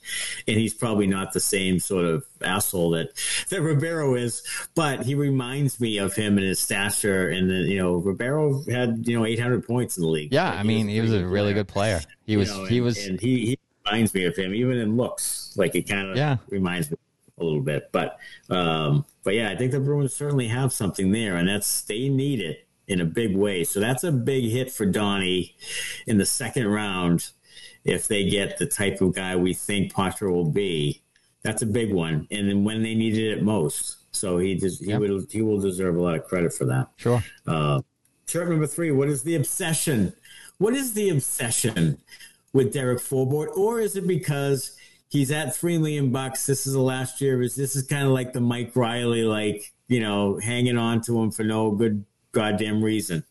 and 0.48 0.56
he's 0.56 0.72
probably 0.72 1.06
not 1.06 1.34
the 1.34 1.40
same 1.40 1.78
sort 1.78 2.06
of 2.06 2.24
asshole 2.40 2.92
that 2.92 3.10
that 3.50 3.60
Ribeiro 3.60 4.14
is, 4.14 4.42
but 4.74 5.02
he 5.02 5.14
reminds 5.14 5.78
me 5.78 5.98
of 5.98 6.14
him 6.14 6.38
and 6.38 6.46
his 6.46 6.58
stature. 6.58 7.28
And 7.28 7.50
then 7.50 7.66
you 7.66 7.76
know, 7.76 7.96
Ribeiro 7.96 8.64
had 8.70 9.06
you 9.06 9.18
know 9.18 9.26
800 9.26 9.66
points 9.66 9.98
in 9.98 10.04
the 10.04 10.08
league. 10.08 10.32
Yeah, 10.32 10.48
like, 10.48 10.60
I 10.60 10.62
mean, 10.62 10.88
he 10.88 11.02
was, 11.02 11.10
he 11.10 11.16
was 11.16 11.24
a 11.24 11.28
really 11.28 11.52
good 11.52 11.68
player. 11.68 12.00
He 12.24 12.38
was 12.38 12.50
know, 12.50 12.64
he 12.64 12.78
and, 12.78 12.84
was 12.86 13.06
and 13.06 13.20
he, 13.20 13.44
he 13.44 13.58
reminds 13.84 14.14
me 14.14 14.24
of 14.24 14.36
him, 14.36 14.54
even 14.54 14.78
in 14.78 14.96
looks. 14.96 15.54
Like 15.58 15.74
it 15.74 15.86
kind 15.86 16.08
of 16.08 16.16
yeah. 16.16 16.38
reminds 16.48 16.90
me 16.90 16.96
a 17.38 17.44
little 17.44 17.60
bit. 17.60 17.90
But 17.92 18.18
um, 18.48 19.04
but 19.24 19.34
yeah, 19.34 19.50
I 19.50 19.56
think 19.56 19.72
the 19.72 19.80
Bruins 19.80 20.14
certainly 20.14 20.48
have 20.48 20.72
something 20.72 21.12
there, 21.12 21.36
and 21.36 21.48
that's 21.48 21.82
they 21.82 22.08
need 22.08 22.40
it 22.40 22.66
in 22.88 23.00
a 23.00 23.04
big 23.04 23.36
way. 23.36 23.64
So 23.64 23.80
that's 23.80 24.04
a 24.04 24.12
big 24.12 24.50
hit 24.50 24.70
for 24.70 24.86
Donnie 24.86 25.56
in 26.06 26.18
the 26.18 26.26
second 26.26 26.66
round 26.68 27.30
if 27.84 28.08
they 28.08 28.28
get 28.28 28.58
the 28.58 28.66
type 28.66 29.00
of 29.00 29.14
guy 29.14 29.36
we 29.36 29.54
think 29.54 29.92
Poitras 29.92 30.32
will 30.32 30.50
be. 30.50 31.02
That's 31.42 31.62
a 31.62 31.66
big 31.66 31.92
one, 31.92 32.28
and 32.30 32.48
then 32.48 32.64
when 32.64 32.82
they 32.82 32.94
needed 32.94 33.38
it 33.38 33.42
most. 33.42 33.96
So 34.14 34.38
he 34.38 34.54
does, 34.54 34.78
he 34.78 34.86
yep. 34.86 35.00
will 35.00 35.24
he 35.30 35.42
will 35.42 35.60
deserve 35.60 35.96
a 35.96 36.00
lot 36.00 36.14
of 36.14 36.24
credit 36.24 36.52
for 36.52 36.64
that. 36.66 36.88
Sure. 36.96 37.24
Uh, 37.46 37.80
chirp 38.26 38.48
number 38.48 38.66
three. 38.66 38.90
What 38.90 39.08
is 39.08 39.22
the 39.22 39.34
obsession? 39.36 40.12
What 40.58 40.74
is 40.74 40.92
the 40.92 41.08
obsession 41.08 41.98
with 42.52 42.72
Derek 42.72 42.98
Forbort, 42.98 43.56
or 43.56 43.80
is 43.80 43.96
it 43.96 44.06
because 44.06 44.76
he's 45.12 45.30
at 45.30 45.54
three 45.54 45.76
million 45.76 46.10
bucks. 46.10 46.46
This 46.46 46.66
is 46.66 46.72
the 46.72 46.80
last 46.80 47.20
year. 47.20 47.38
This 47.38 47.76
is 47.76 47.86
kind 47.86 48.06
of 48.06 48.12
like 48.12 48.32
the 48.32 48.40
Mike 48.40 48.74
Reilly, 48.74 49.22
like 49.22 49.72
you 49.86 50.00
know, 50.00 50.38
hanging 50.42 50.78
on 50.78 51.02
to 51.02 51.20
him 51.20 51.30
for 51.30 51.44
no 51.44 51.70
good 51.70 52.04
goddamn 52.32 52.82
reason. 52.82 53.22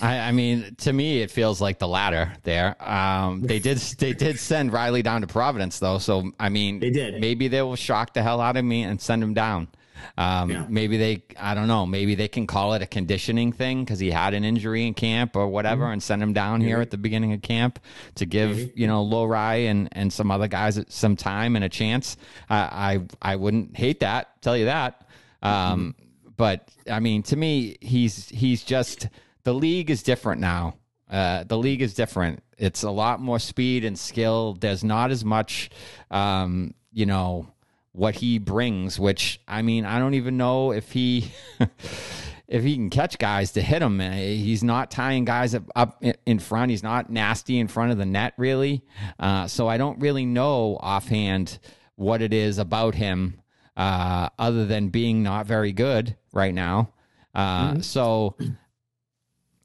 I, 0.00 0.18
I, 0.20 0.32
mean, 0.32 0.74
to 0.78 0.92
me, 0.94 1.20
it 1.20 1.30
feels 1.30 1.60
like 1.60 1.78
the 1.78 1.86
latter. 1.86 2.32
There, 2.44 2.82
um, 2.82 3.42
they 3.42 3.58
did 3.58 3.76
they 3.98 4.14
did 4.14 4.38
send 4.38 4.72
Reilly 4.72 5.02
down 5.02 5.20
to 5.20 5.26
Providence, 5.26 5.78
though. 5.78 5.98
So 5.98 6.32
I 6.40 6.48
mean, 6.48 6.80
they 6.80 6.90
did. 6.90 7.20
Maybe 7.20 7.48
they 7.48 7.60
will 7.62 7.76
shock 7.76 8.14
the 8.14 8.22
hell 8.22 8.40
out 8.40 8.56
of 8.56 8.64
me 8.64 8.82
and 8.82 9.00
send 9.00 9.22
him 9.22 9.34
down. 9.34 9.68
Um, 10.16 10.50
yeah. 10.50 10.66
Maybe 10.68 10.96
they, 10.96 11.22
I 11.38 11.54
don't 11.54 11.68
know, 11.68 11.86
maybe 11.86 12.14
they 12.14 12.28
can 12.28 12.46
call 12.46 12.74
it 12.74 12.82
a 12.82 12.86
conditioning 12.86 13.52
thing 13.52 13.84
because 13.84 13.98
he 13.98 14.10
had 14.10 14.34
an 14.34 14.44
injury 14.44 14.86
in 14.86 14.94
camp 14.94 15.36
or 15.36 15.48
whatever 15.48 15.84
mm-hmm. 15.84 15.94
and 15.94 16.02
send 16.02 16.22
him 16.22 16.32
down 16.32 16.60
here 16.60 16.80
at 16.80 16.90
the 16.90 16.98
beginning 16.98 17.32
of 17.32 17.42
camp 17.42 17.78
to 18.16 18.26
give, 18.26 18.56
mm-hmm. 18.56 18.78
you 18.78 18.86
know, 18.86 19.04
Lohrei 19.04 19.70
and, 19.70 19.88
and 19.92 20.12
some 20.12 20.30
other 20.30 20.48
guys 20.48 20.82
some 20.88 21.16
time 21.16 21.56
and 21.56 21.64
a 21.64 21.68
chance. 21.68 22.16
I, 22.48 23.00
I, 23.22 23.32
I 23.32 23.36
wouldn't 23.36 23.76
hate 23.76 24.00
that, 24.00 24.40
tell 24.42 24.56
you 24.56 24.66
that. 24.66 25.06
Um, 25.42 25.52
mm-hmm. 25.52 26.30
But 26.36 26.70
I 26.90 27.00
mean, 27.00 27.22
to 27.24 27.36
me, 27.36 27.76
he's, 27.80 28.28
he's 28.28 28.62
just, 28.64 29.08
the 29.44 29.54
league 29.54 29.90
is 29.90 30.02
different 30.02 30.40
now. 30.40 30.76
Uh, 31.10 31.44
the 31.44 31.58
league 31.58 31.82
is 31.82 31.94
different. 31.94 32.42
It's 32.56 32.82
a 32.82 32.90
lot 32.90 33.20
more 33.20 33.38
speed 33.38 33.84
and 33.84 33.98
skill. 33.98 34.56
There's 34.60 34.84
not 34.84 35.10
as 35.10 35.24
much, 35.24 35.70
um, 36.10 36.74
you 36.92 37.04
know, 37.06 37.52
what 37.92 38.16
he 38.16 38.38
brings, 38.38 38.98
which 38.98 39.40
I 39.48 39.62
mean, 39.62 39.84
I 39.84 39.98
don't 39.98 40.14
even 40.14 40.36
know 40.36 40.72
if 40.72 40.92
he 40.92 41.32
if 42.48 42.64
he 42.64 42.74
can 42.74 42.90
catch 42.90 43.18
guys 43.18 43.52
to 43.52 43.62
hit 43.62 43.82
him. 43.82 44.00
He's 44.00 44.62
not 44.62 44.90
tying 44.90 45.24
guys 45.24 45.54
up, 45.54 45.64
up 45.74 46.02
in 46.26 46.38
front. 46.38 46.70
He's 46.70 46.82
not 46.82 47.10
nasty 47.10 47.58
in 47.58 47.68
front 47.68 47.92
of 47.92 47.98
the 47.98 48.06
net, 48.06 48.34
really. 48.36 48.82
Uh, 49.18 49.46
so 49.46 49.68
I 49.68 49.78
don't 49.78 50.00
really 50.00 50.26
know 50.26 50.76
offhand 50.80 51.58
what 51.94 52.22
it 52.22 52.32
is 52.32 52.58
about 52.58 52.94
him, 52.94 53.40
uh, 53.76 54.30
other 54.38 54.66
than 54.66 54.88
being 54.88 55.22
not 55.22 55.46
very 55.46 55.72
good 55.72 56.16
right 56.32 56.54
now. 56.54 56.92
Uh, 57.34 57.70
mm-hmm. 57.70 57.80
So 57.80 58.36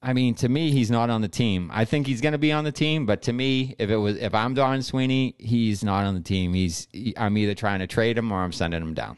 I 0.05 0.13
mean, 0.13 0.35
to 0.35 0.49
me, 0.49 0.69
he's 0.69 0.91
not 0.91 1.09
on 1.09 1.21
the 1.21 1.27
team. 1.27 1.71
I 1.73 1.83
think 1.83 2.05
he's 2.05 2.21
going 2.21 2.33
to 2.33 2.37
be 2.37 2.51
on 2.51 2.63
the 2.63 2.71
team, 2.71 3.07
but 3.07 3.23
to 3.23 3.33
me, 3.33 3.75
if 3.79 3.89
it 3.89 3.97
was 3.97 4.17
if 4.17 4.35
I'm 4.35 4.53
Don 4.53 4.83
Sweeney, 4.83 5.33
he's 5.39 5.83
not 5.83 6.05
on 6.05 6.13
the 6.13 6.21
team. 6.21 6.53
He's 6.53 6.87
I'm 7.17 7.35
either 7.39 7.55
trying 7.55 7.79
to 7.79 7.87
trade 7.87 8.15
him 8.15 8.31
or 8.31 8.43
I'm 8.43 8.51
sending 8.51 8.83
him 8.83 8.93
down. 8.93 9.17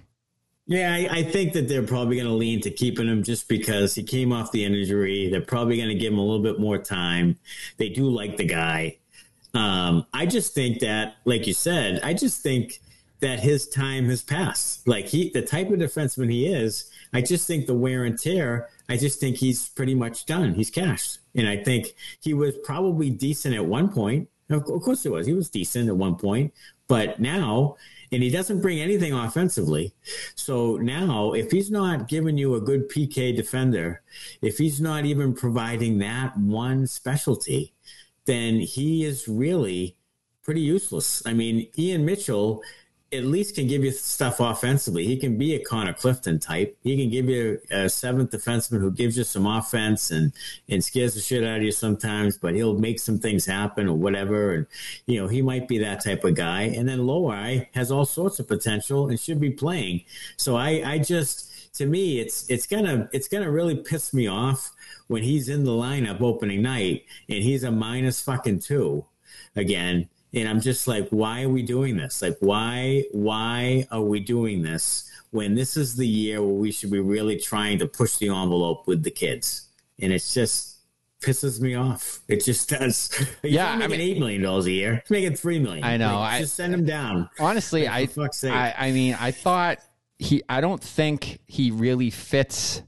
Yeah, 0.66 0.94
I, 0.94 1.20
I 1.20 1.24
think 1.24 1.54
that 1.54 1.68
they're 1.68 1.84
probably 1.84 2.16
going 2.16 2.28
to 2.28 2.34
lean 2.34 2.62
to 2.62 2.72
keeping 2.72 3.08
him 3.08 3.22
just 3.24 3.50
because 3.50 3.96
he 3.96 4.04
came 4.04 4.32
off 4.32 4.54
the 4.54 4.64
injury. 4.64 5.30
They're 5.30 5.42
probably 5.42 5.76
going 5.76 5.90
to 5.90 5.96
give 5.96 6.14
him 6.14 6.20
a 6.20 6.22
little 6.22 6.44
bit 6.44 6.60
more 6.60 6.78
time. 6.78 7.38
They 7.78 7.90
do 7.90 8.10
like 8.10 8.38
the 8.38 8.46
guy. 8.46 8.98
Um, 9.54 10.06
I 10.14 10.26
just 10.26 10.54
think 10.54 10.80
that, 10.80 11.16
like 11.26 11.48
you 11.48 11.54
said, 11.54 12.00
I 12.02 12.14
just 12.14 12.42
think 12.42 12.80
that 13.20 13.40
his 13.40 13.68
time 13.68 14.06
has 14.06 14.22
passed. 14.22 14.88
Like 14.88 15.08
he, 15.08 15.30
the 15.30 15.42
type 15.42 15.70
of 15.70 15.80
defenseman 15.80 16.32
he 16.32 16.48
is, 16.48 16.90
I 17.14 17.22
just 17.22 17.48
think 17.48 17.66
the 17.66 17.74
wear 17.74 18.04
and 18.04 18.18
tear 18.18 18.70
I 18.90 18.98
just 18.98 19.20
think 19.20 19.38
he's 19.38 19.70
pretty 19.70 19.96
much 19.96 20.26
done. 20.26 20.54
He's 20.54 20.70
cashed. 20.70 21.20
And 21.36 21.48
I 21.48 21.58
think 21.58 21.96
he 22.22 22.34
was 22.34 22.56
probably 22.64 23.10
decent 23.10 23.56
at 23.56 23.66
one 23.66 23.90
point. 23.90 24.30
Of 24.50 24.64
course 24.64 25.04
he 25.04 25.10
was. 25.10 25.28
He 25.28 25.34
was 25.34 25.50
decent 25.50 25.90
at 25.90 25.98
one 25.98 26.16
point. 26.16 26.54
But 26.88 27.20
now, 27.20 27.76
and 28.14 28.24
he 28.24 28.30
doesn't 28.30 28.62
bring 28.62 28.80
anything 28.80 29.14
offensively. 29.14 29.94
So 30.36 30.78
now, 30.78 31.34
if 31.34 31.52
he's 31.52 31.70
not 31.70 32.08
giving 32.08 32.38
you 32.38 32.56
a 32.56 32.62
good 32.62 32.90
PK 32.90 33.36
defender, 33.36 34.02
if 34.42 34.58
he's 34.58 34.80
not 34.80 35.06
even 35.06 35.34
providing 35.34 35.98
that 35.98 36.38
one 36.38 36.88
specialty, 36.88 37.74
then 38.24 38.60
he 38.60 39.04
is 39.04 39.28
really 39.28 39.98
pretty 40.44 40.62
useless. 40.62 41.22
I 41.26 41.34
mean, 41.34 41.68
Ian 41.78 42.06
Mitchell 42.06 42.62
at 43.14 43.24
least 43.24 43.56
can 43.56 43.68
give 43.68 43.84
you 43.84 43.92
stuff 43.92 44.40
offensively. 44.42 45.06
He 45.06 45.16
can 45.16 45.38
be 45.38 45.56
a 45.56 45.64
Connor 45.64 45.94
Clifton 45.94 46.40
type. 46.40 46.78
He 46.84 46.98
can 46.98 47.10
give 47.10 47.30
you 47.30 47.60
a 47.72 47.88
seventh 47.88 48.32
defenseman 48.32 48.82
who 48.82 48.92
gives 48.92 49.18
you 49.18 49.24
some 49.24 49.46
offense 49.48 50.12
and 50.12 50.34
and 50.68 50.84
scares 50.84 51.14
the 51.14 51.22
shit 51.22 51.44
out 51.44 51.58
of 51.58 51.64
you 51.64 51.72
sometimes, 51.72 52.38
but 52.38 52.54
he'll 52.54 52.78
make 52.78 53.00
some 53.00 53.18
things 53.18 53.46
happen 53.46 53.88
or 53.88 53.96
whatever. 53.96 54.54
And 54.54 54.68
you 55.06 55.22
know, 55.22 55.28
he 55.28 55.42
might 55.42 55.70
be 55.70 55.78
that 55.80 56.04
type 56.04 56.26
of 56.26 56.36
guy. 56.36 56.64
And 56.64 56.88
then 56.88 57.00
Lohrei 57.00 57.68
has 57.74 57.92
all 57.92 58.06
sorts 58.06 58.40
of 58.40 58.48
potential 58.48 59.08
and 59.08 59.20
should 59.20 59.40
be 59.40 59.52
playing. 59.52 60.04
So 60.36 60.58
I 60.58 60.82
I 60.86 61.00
just 61.00 61.76
to 61.76 61.86
me 61.86 62.20
it's 62.20 62.50
it's 62.50 62.68
gonna 62.68 63.10
it's 63.14 63.30
gonna 63.30 63.50
really 63.50 63.76
piss 63.76 64.14
me 64.14 64.28
off 64.28 64.72
when 65.08 65.24
he's 65.24 65.48
in 65.48 65.64
the 65.64 65.72
lineup 65.72 66.22
opening 66.22 66.62
night 66.62 67.06
and 67.30 67.42
he's 67.42 67.64
a 67.64 67.72
minus 67.72 68.22
fucking 68.22 68.60
two 68.60 69.06
again 69.56 70.10
and 70.42 70.50
i'm 70.50 70.62
just 70.62 70.88
like 70.88 71.08
why 71.10 71.44
are 71.44 71.50
we 71.50 71.62
doing 71.62 71.98
this? 71.98 72.22
Like 72.22 72.38
why 72.40 73.04
why 73.12 73.88
are 73.92 74.02
we 74.02 74.20
doing 74.20 74.62
this 74.62 75.10
when 75.32 75.56
this 75.56 75.78
is 75.78 75.96
the 75.96 76.08
year 76.08 76.42
where 76.42 76.54
we 76.54 76.72
should 76.72 76.92
be 76.92 77.00
really 77.00 77.38
trying 77.38 77.80
to 77.80 77.88
push 77.88 78.18
the 78.18 78.30
envelope 78.30 78.88
with 78.88 79.04
the 79.04 79.12
kids? 79.12 79.68
And 80.00 80.14
it's 80.14 80.34
just 80.34 80.78
pisses 81.22 81.60
me 81.60 81.76
off. 81.76 82.20
It 82.28 82.44
just 82.44 82.70
does. 82.70 83.10
Yeah 83.44 83.76
making 83.76 83.84
I 83.84 83.88
mean, 83.88 84.02
eight 84.02 84.20
million 84.20 84.42
dollars 84.42 84.66
a 84.68 84.72
year. 84.72 85.02
He's 85.04 85.12
making 85.12 85.36
three 85.36 85.60
million. 85.60 85.84
I 85.84 85.98
know. 85.98 86.20
Like, 86.20 86.34
I, 86.34 86.40
just 86.42 86.56
send 86.56 86.74
him 86.74 86.86
down. 86.86 87.30
honestly 87.40 87.86
like, 87.86 88.18
I, 88.44 88.50
I 88.50 88.88
i 88.88 88.92
mean 88.92 89.18
i 89.20 89.32
thought 89.32 89.80
he 90.20 90.44
i 90.50 90.62
don't 90.62 90.82
think 90.82 91.40
he 91.48 91.72
really 91.72 92.10
fits 92.10 92.82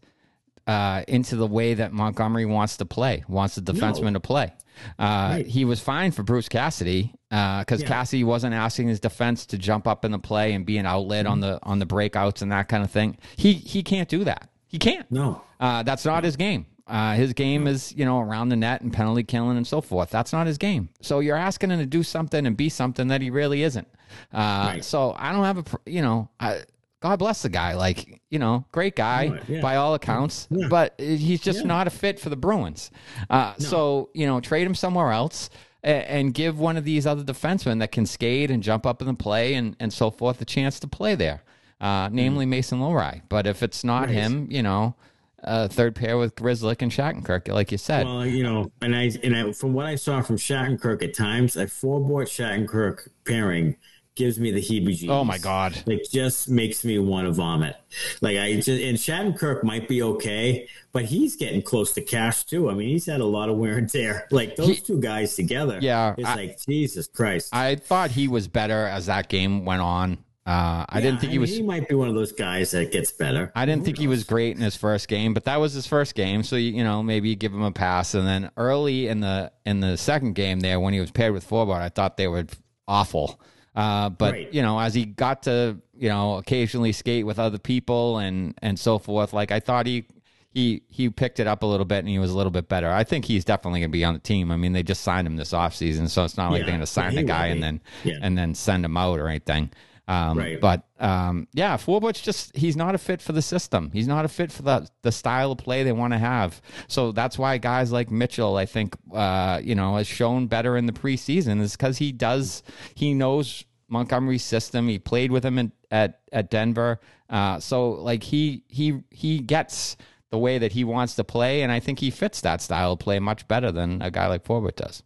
uh, 0.70 1.04
into 1.08 1.36
the 1.36 1.48
way 1.48 1.74
that 1.74 1.92
Montgomery 1.94 2.46
wants 2.46 2.78
to 2.78 2.86
play, 2.86 3.24
wants 3.28 3.56
the 3.56 3.62
defenseman 3.62 4.04
no. 4.04 4.14
to 4.14 4.20
play. 4.20 4.54
Uh, 4.98 5.04
right. 5.32 5.48
He 5.48 5.66
was 5.66 5.80
fine 5.80 6.12
for 6.12 6.24
Bruce 6.24 6.50
Cassidy 6.50 7.14
because 7.30 7.82
uh, 7.82 7.84
yeah. 7.84 7.88
Cassidy 7.88 8.24
wasn't 8.24 8.54
asking 8.54 8.88
his 8.88 9.00
defense 9.00 9.46
to 9.48 9.58
jump 9.58 9.88
up 9.88 10.06
in 10.06 10.12
the 10.12 10.20
play 10.20 10.54
and 10.54 10.66
be 10.66 10.78
an 10.78 10.86
outlet 10.86 11.26
mm-hmm. 11.26 11.34
on 11.34 11.40
the 11.40 11.60
on 11.64 11.80
the 11.80 11.86
breakouts 11.86 12.42
and 12.42 12.52
that 12.52 12.68
kind 12.70 12.84
of 12.84 12.92
thing. 12.92 13.18
He 13.36 13.54
he 13.54 13.84
can't 13.84 14.10
do 14.10 14.24
that. 14.24 14.50
He 14.68 14.78
can't. 14.78 15.10
No, 15.12 15.42
uh, 15.60 15.84
that's 15.84 16.06
not 16.06 16.24
his 16.24 16.36
game. 16.36 16.66
Uh, 16.90 17.14
his 17.14 17.34
game 17.34 17.68
is, 17.68 17.94
you 17.96 18.04
know, 18.04 18.20
around 18.20 18.50
the 18.50 18.56
net 18.56 18.82
and 18.82 18.92
penalty 18.92 19.22
killing 19.22 19.58
and 19.58 19.68
so 19.68 19.80
forth. 19.80 20.10
That's 20.10 20.34
not 20.34 20.48
his 20.48 20.58
game. 20.58 20.90
So 21.02 21.20
you're 21.20 21.38
asking 21.38 21.70
him 21.70 21.78
to 21.78 21.86
do 21.86 22.02
something 22.02 22.48
and 22.48 22.58
be 22.58 22.68
something 22.68 23.10
that 23.10 23.22
he 23.22 23.30
really 23.30 23.62
isn't. 23.62 23.88
Uh, 24.34 24.72
right. 24.74 24.84
So 24.84 25.16
I 25.16 25.32
don't 25.32 25.44
have 25.44 25.60
a, 25.60 25.64
you 25.86 26.02
know, 26.02 26.30
I, 26.40 26.62
God 27.02 27.20
bless 27.20 27.42
the 27.42 27.50
guy. 27.50 27.76
Like, 27.76 28.22
you 28.30 28.40
know, 28.40 28.66
great 28.72 28.96
guy 28.96 29.40
yeah. 29.48 29.62
by 29.62 29.78
all 29.78 29.94
accounts, 29.94 30.48
yeah. 30.52 30.68
but 30.68 30.96
he's 30.98 31.40
just 31.40 31.60
yeah. 31.60 31.66
not 31.66 31.88
a 31.88 31.90
fit 31.90 32.20
for 32.20 32.30
the 32.30 32.36
Bruins. 32.36 32.92
Uh, 33.30 33.54
no. 33.58 33.66
So, 33.66 34.10
you 34.14 34.28
know, 34.28 34.42
trade 34.42 34.68
him 34.68 34.76
somewhere 34.76 35.12
else 35.12 35.50
and, 35.82 36.04
and, 36.04 36.34
give 36.34 36.60
one 36.60 36.76
of 36.76 36.84
these 36.84 37.08
other 37.08 37.24
defensemen 37.24 37.80
that 37.80 37.94
can 37.94 38.06
skate 38.06 38.52
and 38.52 38.62
jump 38.62 38.86
up 38.86 39.02
in 39.02 39.08
the 39.08 39.14
play 39.14 39.54
and, 39.54 39.78
and 39.80 39.94
so 39.94 40.12
forth 40.12 40.42
a 40.42 40.46
chance 40.46 40.80
to 40.82 40.88
play 40.88 41.16
there, 41.16 41.42
uh, 41.80 42.10
namely 42.12 42.46
mm. 42.46 42.50
Mason 42.50 42.80
Lohrei. 42.80 43.22
But 43.30 43.48
if 43.48 43.64
it's 43.64 43.84
not 43.84 44.08
right. 44.08 44.10
him, 44.10 44.48
you 44.52 44.62
know, 44.62 44.96
uh, 45.44 45.70
third 45.70 45.96
pair 45.96 46.18
with 46.18 46.36
Grzelcyk 46.36 46.82
and 46.82 46.92
Shattenkirk, 46.92 47.48
like 47.48 47.72
you 47.72 47.78
said. 47.78 48.06
Well, 48.06 48.26
you 48.26 48.44
know, 48.44 48.72
and 48.82 48.94
I 48.94 49.12
and 49.24 49.36
I, 49.36 49.52
from 49.54 49.74
what 49.74 49.86
I 49.86 49.96
saw 49.96 50.22
from 50.22 50.36
Shattenkirk 50.36 51.02
at 51.02 51.14
times, 51.14 51.56
a 51.56 51.66
Forbort 51.66 52.28
Shattenkirk 52.28 53.08
pairing 53.26 53.78
gives 54.20 54.38
me 54.38 54.52
the 54.52 54.60
heebie-jeebies. 54.62 55.10
Oh 55.10 55.24
my 55.24 55.38
god! 55.38 55.82
Like 55.86 56.04
just 56.12 56.50
makes 56.50 56.84
me 56.84 57.00
want 57.00 57.26
to 57.26 57.32
vomit. 57.32 57.78
Like 58.20 58.38
I 58.38 58.56
just 58.56 58.68
and 58.68 58.98
Shattenkirk 58.98 59.64
might 59.64 59.88
be 59.88 60.04
okay, 60.04 60.68
but 60.92 61.06
he's 61.06 61.38
getting 61.38 61.62
close 61.62 61.94
to 61.94 62.02
cash 62.02 62.44
too. 62.44 62.70
I 62.70 62.74
mean, 62.74 62.90
he's 62.90 63.06
had 63.06 63.22
a 63.22 63.26
lot 63.26 63.48
of 63.48 63.56
wear 63.56 63.78
and 63.78 63.90
tear. 63.90 64.28
Like 64.40 64.56
those 64.56 64.68
he, 64.68 64.76
two 64.76 65.00
guys 65.00 65.36
together. 65.36 65.80
Yeah, 65.82 66.16
it's 66.18 66.28
I, 66.28 66.36
like 66.36 66.60
Jesus 66.66 67.08
Christ. 67.08 67.56
I 67.56 67.76
thought 67.76 68.12
he 68.12 68.28
was 68.28 68.48
better 68.48 68.86
as 68.86 69.08
that 69.08 69.30
game 69.30 69.66
went 69.66 69.82
on. 69.82 70.18
Uh, 70.46 70.86
I 70.88 70.96
yeah, 70.96 71.02
didn't 71.02 71.22
think 71.22 71.32
he 71.32 71.40
was. 71.40 71.50
He 71.50 71.62
might 71.62 71.88
be 71.88 71.96
one 71.96 72.10
of 72.10 72.16
those 72.16 72.32
guys 72.32 72.72
that 72.72 72.92
gets 72.92 73.12
better. 73.12 73.52
I 73.56 73.66
didn't 73.66 73.80
Who 73.80 73.86
think 73.86 73.98
knows? 73.98 74.02
he 74.02 74.08
was 74.08 74.24
great 74.26 74.56
in 74.56 74.62
his 74.62 74.76
first 74.76 75.08
game, 75.08 75.34
but 75.34 75.46
that 75.46 75.58
was 75.58 75.74
his 75.74 75.88
first 75.88 76.16
game, 76.16 76.44
so 76.44 76.58
you, 76.58 76.74
you 76.74 76.84
know 76.84 77.02
maybe 77.02 77.30
you 77.30 77.36
give 77.36 77.54
him 77.54 77.64
a 77.64 77.72
pass. 77.72 78.14
And 78.14 78.28
then 78.28 78.52
early 78.58 79.08
in 79.08 79.22
the 79.22 79.52
in 79.66 79.80
the 79.80 79.98
second 79.98 80.34
game 80.34 80.60
there, 80.60 80.80
when 80.80 80.94
he 80.94 81.00
was 81.00 81.12
paired 81.12 81.34
with 81.34 81.48
Forbort, 81.48 81.82
I 81.82 81.90
thought 81.90 82.18
they 82.18 82.28
were 82.28 82.46
awful. 82.90 83.40
Uh, 83.80 84.10
but 84.10 84.34
right. 84.34 84.54
you 84.54 84.62
know, 84.62 84.78
as 84.78 84.94
he 84.94 85.06
got 85.06 85.44
to 85.44 85.78
you 85.98 86.10
know 86.10 86.38
occasionally 86.38 86.92
skate 86.92 87.26
with 87.26 87.40
other 87.40 87.58
people 87.58 88.18
and 88.18 88.54
and 88.62 88.78
so 88.78 89.00
forth, 89.00 89.32
like 89.32 89.54
I 89.54 89.62
thought 89.62 89.86
he 89.86 90.06
he 90.50 90.82
he 90.90 91.10
picked 91.10 91.40
it 91.40 91.48
up 91.48 91.64
a 91.64 91.66
little 91.66 91.86
bit 91.86 92.00
and 92.00 92.10
he 92.10 92.20
was 92.20 92.32
a 92.32 92.36
little 92.36 92.52
bit 92.52 92.68
better. 92.68 92.90
I 92.90 93.06
think 93.06 93.24
he's 93.24 93.46
definitely 93.46 93.80
going 93.80 93.92
to 93.92 93.98
be 93.98 94.04
on 94.04 94.16
the 94.16 94.20
team. 94.20 94.52
I 94.52 94.58
mean, 94.58 94.74
they 94.74 94.84
just 94.84 95.02
signed 95.02 95.26
him 95.26 95.38
this 95.38 95.54
offseason, 95.54 96.10
so 96.10 96.26
it's 96.26 96.36
not 96.36 96.52
like 96.52 96.60
yeah, 96.60 96.66
they're 96.66 96.72
going 96.74 96.82
to 96.82 96.88
sign 96.88 97.16
the 97.16 97.24
guy 97.24 97.48
and 97.48 97.64
then 97.64 97.80
yeah. 98.04 98.18
and 98.22 98.38
then 98.38 98.54
send 98.54 98.84
him 98.84 98.98
out 98.98 99.18
or 99.18 99.30
anything. 99.30 99.72
Um, 100.10 100.40
right. 100.40 100.60
But 100.60 100.88
um, 101.00 101.48
yeah, 101.54 101.78
Forbort's 101.78 102.20
just 102.20 102.58
he's 102.58 102.76
not 102.76 102.96
a 102.96 102.98
fit 102.98 103.22
for 103.22 103.32
the 103.32 103.44
system. 103.44 103.92
He's 103.94 104.08
not 104.08 104.26
a 104.26 104.28
fit 104.28 104.52
for 104.52 104.64
the 104.64 104.90
the 105.04 105.12
style 105.12 105.52
of 105.52 105.60
play 105.60 105.84
they 105.84 105.92
want 105.92 106.14
to 106.14 106.20
have. 106.20 106.62
So 106.88 107.12
that's 107.12 107.38
why 107.38 107.60
guys 107.60 107.92
like 107.92 108.10
Mitchell, 108.10 108.58
I 108.58 108.66
think, 108.66 108.96
uh, 109.14 109.62
you 109.64 109.76
know, 109.76 109.98
has 109.98 110.08
shown 110.08 110.48
better 110.48 110.76
in 110.76 110.88
the 110.88 110.94
preseason 110.94 111.62
is 111.62 111.78
because 111.78 112.00
he 112.00 112.12
does 112.12 112.64
he 112.96 113.14
knows 113.14 113.64
Montgomery's 113.90 114.44
system. 114.44 114.88
He 114.88 115.00
played 115.00 115.32
with 115.32 115.44
him 115.44 115.58
in, 115.58 115.72
at 115.92 116.22
at 116.32 116.50
Denver. 116.50 117.00
Uh, 117.30 117.60
so 117.60 117.92
like 117.92 118.24
he 118.24 118.64
he 118.68 119.02
he 119.12 119.40
gets 119.40 119.98
the 120.30 120.38
way 120.38 120.58
that 120.58 120.72
he 120.72 120.84
wants 120.84 121.16
to 121.16 121.24
play, 121.24 121.62
and 121.64 121.72
I 121.72 121.80
think 121.80 122.00
he 122.00 122.12
fits 122.12 122.42
that 122.42 122.62
style 122.62 122.94
of 122.94 123.00
play 123.00 123.20
much 123.20 123.48
better 123.48 123.72
than 123.72 124.02
a 124.02 124.12
guy 124.12 124.28
like 124.28 124.44
Forbort 124.44 124.76
does. 124.76 125.04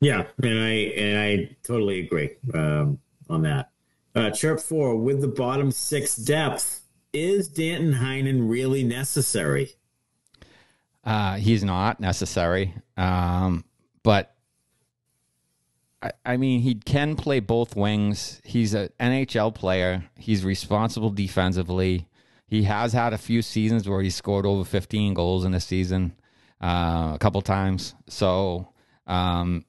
Yeah, 0.00 0.26
and 0.42 0.58
I 0.58 0.70
and 0.70 1.18
I 1.18 1.56
totally 1.62 2.00
agree 2.00 2.30
um, 2.54 2.98
on 3.28 3.42
that. 3.42 3.70
Uh, 4.14 4.30
chirp 4.30 4.60
four 4.60 4.96
with 4.96 5.20
the 5.20 5.28
bottom 5.28 5.70
six 5.70 6.16
depth. 6.16 6.82
Is 7.12 7.48
Danton 7.48 7.94
Heinen 7.94 8.48
really 8.48 8.84
necessary? 8.84 9.70
Uh, 11.04 11.36
he's 11.36 11.64
not 11.64 12.00
necessary. 12.00 12.74
Um, 12.96 13.64
but 14.02 14.34
I, 16.24 16.36
mean, 16.36 16.60
he 16.60 16.76
can 16.76 17.16
play 17.16 17.40
both 17.40 17.74
wings. 17.74 18.40
He's 18.44 18.72
an 18.74 18.90
NHL 19.00 19.54
player. 19.54 20.04
He's 20.16 20.44
responsible 20.44 21.10
defensively. 21.10 22.06
He 22.46 22.62
has 22.64 22.92
had 22.92 23.12
a 23.12 23.18
few 23.18 23.42
seasons 23.42 23.88
where 23.88 24.00
he 24.00 24.10
scored 24.10 24.46
over 24.46 24.64
15 24.64 25.14
goals 25.14 25.44
in 25.44 25.54
a 25.54 25.60
season, 25.60 26.14
uh, 26.62 27.12
a 27.14 27.18
couple 27.18 27.42
times. 27.42 27.94
So, 28.08 28.68
um, 29.06 29.64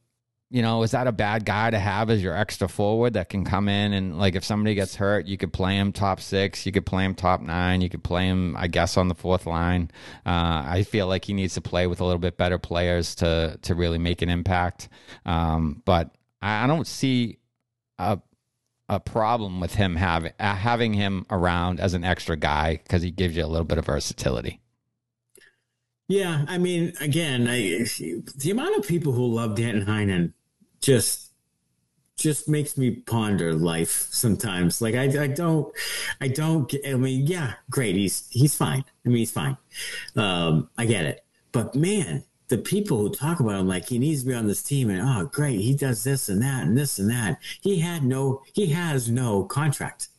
you 0.52 0.62
know, 0.64 0.82
is 0.82 0.92
that 0.92 1.06
a 1.06 1.12
bad 1.12 1.46
guy 1.46 1.70
to 1.70 1.78
have 1.78 2.10
as 2.10 2.24
your 2.24 2.36
extra 2.36 2.68
forward 2.68 3.14
that 3.14 3.30
can 3.30 3.46
come 3.46 3.70
in 3.70 3.94
and 3.94 4.18
like 4.18 4.36
if 4.36 4.44
somebody 4.44 4.74
gets 4.74 4.96
hurt, 4.96 5.28
you 5.28 5.38
could 5.38 5.54
play 5.54 5.76
him 5.76 5.92
top 5.92 6.20
six, 6.20 6.66
you 6.66 6.72
could 6.72 6.86
play 6.86 7.06
him 7.06 7.14
top 7.14 7.42
nine, 7.42 7.82
you 7.82 7.90
could 7.90 8.04
play 8.04 8.26
him, 8.26 8.56
I 8.58 8.68
guess, 8.68 8.98
on 8.98 9.10
the 9.10 9.16
fourth 9.16 9.46
line. 9.46 9.92
Uh, 10.26 10.64
I 10.66 10.86
feel 10.90 11.06
like 11.06 11.26
he 11.26 11.34
needs 11.34 11.54
to 11.54 11.62
play 11.62 11.86
with 11.86 12.02
a 12.02 12.06
little 12.06 12.20
bit 12.20 12.38
better 12.38 12.58
players 12.58 13.14
to 13.16 13.60
to 13.62 13.76
really 13.76 14.00
make 14.00 14.24
an 14.24 14.30
impact. 14.30 14.90
Um, 15.26 15.84
but 15.86 16.16
I 16.42 16.68
don't 16.68 16.88
see 16.88 17.40
a 17.98 18.20
a 18.90 19.00
problem 19.00 19.60
with 19.60 19.76
him 19.76 19.96
having 19.96 20.34
uh, 20.40 20.56
having 20.56 20.94
him 20.94 21.26
around 21.30 21.80
as 21.80 21.94
an 21.94 22.04
extra 22.04 22.36
guy 22.36 22.78
because 22.84 23.02
he 23.04 23.12
gives 23.12 23.38
you 23.38 23.46
a 23.46 23.48
little 23.48 23.66
bit 23.66 23.78
of 23.78 23.86
versatility. 23.86 24.60
Yeah, 26.08 26.44
I 26.48 26.58
mean, 26.58 26.94
again, 27.00 27.48
I, 27.48 27.86
the 28.36 28.50
amount 28.50 28.76
of 28.78 28.88
people 28.88 29.14
who 29.14 29.28
love 29.28 29.56
Danton 29.56 29.86
Heinen 29.86 30.34
just 30.82 31.30
just 32.18 32.50
makes 32.50 32.78
me 32.78 32.92
ponder 32.92 33.54
life 33.54 34.08
sometimes. 34.12 34.82
Like 34.82 34.96
I, 34.96 35.04
I 35.24 35.28
don't, 35.28 35.74
I 36.20 36.28
don't. 36.28 36.74
I 36.86 36.96
mean, 36.96 37.28
yeah, 37.28 37.54
great. 37.70 37.96
He's 37.96 38.28
he's 38.32 38.56
fine. 38.56 38.84
I 39.06 39.10
mean, 39.10 39.18
he's 39.18 39.32
fine. 39.32 39.56
Um, 40.16 40.70
I 40.78 40.86
get 40.86 41.06
it. 41.06 41.24
But 41.52 41.76
man, 41.76 42.24
the 42.50 42.58
people 42.58 42.98
who 42.98 43.10
talk 43.10 43.40
about 43.40 43.60
him 43.60 43.68
like 43.68 43.88
he 43.88 44.00
needs 44.00 44.22
to 44.22 44.28
be 44.28 44.34
on 44.34 44.48
this 44.48 44.62
team 44.62 44.90
and 44.90 45.02
oh, 45.02 45.30
great, 45.32 45.62
he 45.62 45.74
does 45.74 46.04
this 46.04 46.30
and 46.30 46.42
that 46.42 46.66
and 46.66 46.78
this 46.78 47.00
and 47.00 47.10
that. 47.10 47.40
He 47.62 47.80
had 47.80 48.04
no. 48.04 48.42
He 48.54 48.68
has 48.68 49.10
no 49.10 49.44
contract. 49.44 50.10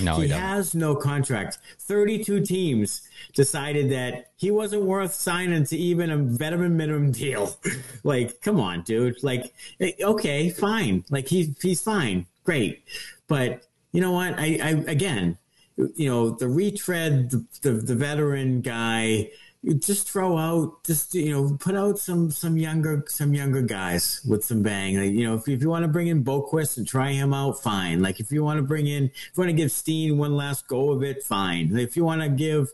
No, 0.00 0.16
he, 0.16 0.26
he 0.26 0.32
has 0.32 0.74
no 0.74 0.94
contract. 0.94 1.58
32 1.80 2.42
teams 2.42 3.02
decided 3.34 3.90
that 3.90 4.30
he 4.36 4.50
wasn't 4.50 4.82
worth 4.82 5.12
signing 5.12 5.64
to 5.64 5.76
even 5.76 6.10
a 6.10 6.16
veteran 6.16 6.76
minimum 6.76 7.10
deal. 7.12 7.56
like, 8.04 8.40
come 8.42 8.60
on, 8.60 8.82
dude. 8.82 9.22
Like, 9.22 9.52
eh, 9.80 9.92
okay, 10.00 10.50
fine. 10.50 11.04
Like 11.10 11.28
he's 11.28 11.56
he's 11.60 11.80
fine. 11.80 12.26
Great. 12.44 12.84
But 13.28 13.64
you 13.92 14.00
know 14.00 14.12
what? 14.12 14.38
I, 14.38 14.58
I 14.62 14.70
again, 14.86 15.38
you 15.76 16.08
know, 16.08 16.30
the 16.30 16.48
retread, 16.48 17.30
the, 17.30 17.44
the, 17.62 17.72
the 17.72 17.94
veteran 17.94 18.60
guy, 18.60 19.30
just 19.74 20.08
throw 20.08 20.38
out 20.38 20.84
just 20.84 21.14
you 21.14 21.32
know 21.32 21.56
put 21.58 21.74
out 21.74 21.98
some 21.98 22.30
some 22.30 22.56
younger 22.56 23.04
some 23.08 23.34
younger 23.34 23.62
guys 23.62 24.20
with 24.28 24.44
some 24.44 24.62
bang. 24.62 24.96
Like, 24.96 25.12
you 25.12 25.24
know 25.24 25.34
if, 25.34 25.48
if 25.48 25.60
you 25.60 25.68
want 25.68 25.82
to 25.82 25.88
bring 25.88 26.06
in 26.06 26.24
Boqvist 26.24 26.76
and 26.76 26.86
try 26.86 27.12
him 27.12 27.34
out 27.34 27.60
fine. 27.60 28.00
Like 28.00 28.20
if 28.20 28.30
you 28.30 28.44
want 28.44 28.58
to 28.58 28.62
bring 28.62 28.86
in 28.86 29.04
if 29.04 29.32
you 29.34 29.42
want 29.42 29.50
to 29.50 29.56
give 29.56 29.72
Steen 29.72 30.18
one 30.18 30.36
last 30.36 30.68
go 30.68 30.90
of 30.92 31.02
it 31.02 31.22
fine. 31.22 31.76
If 31.76 31.96
you 31.96 32.04
want 32.04 32.22
to 32.22 32.28
give 32.28 32.68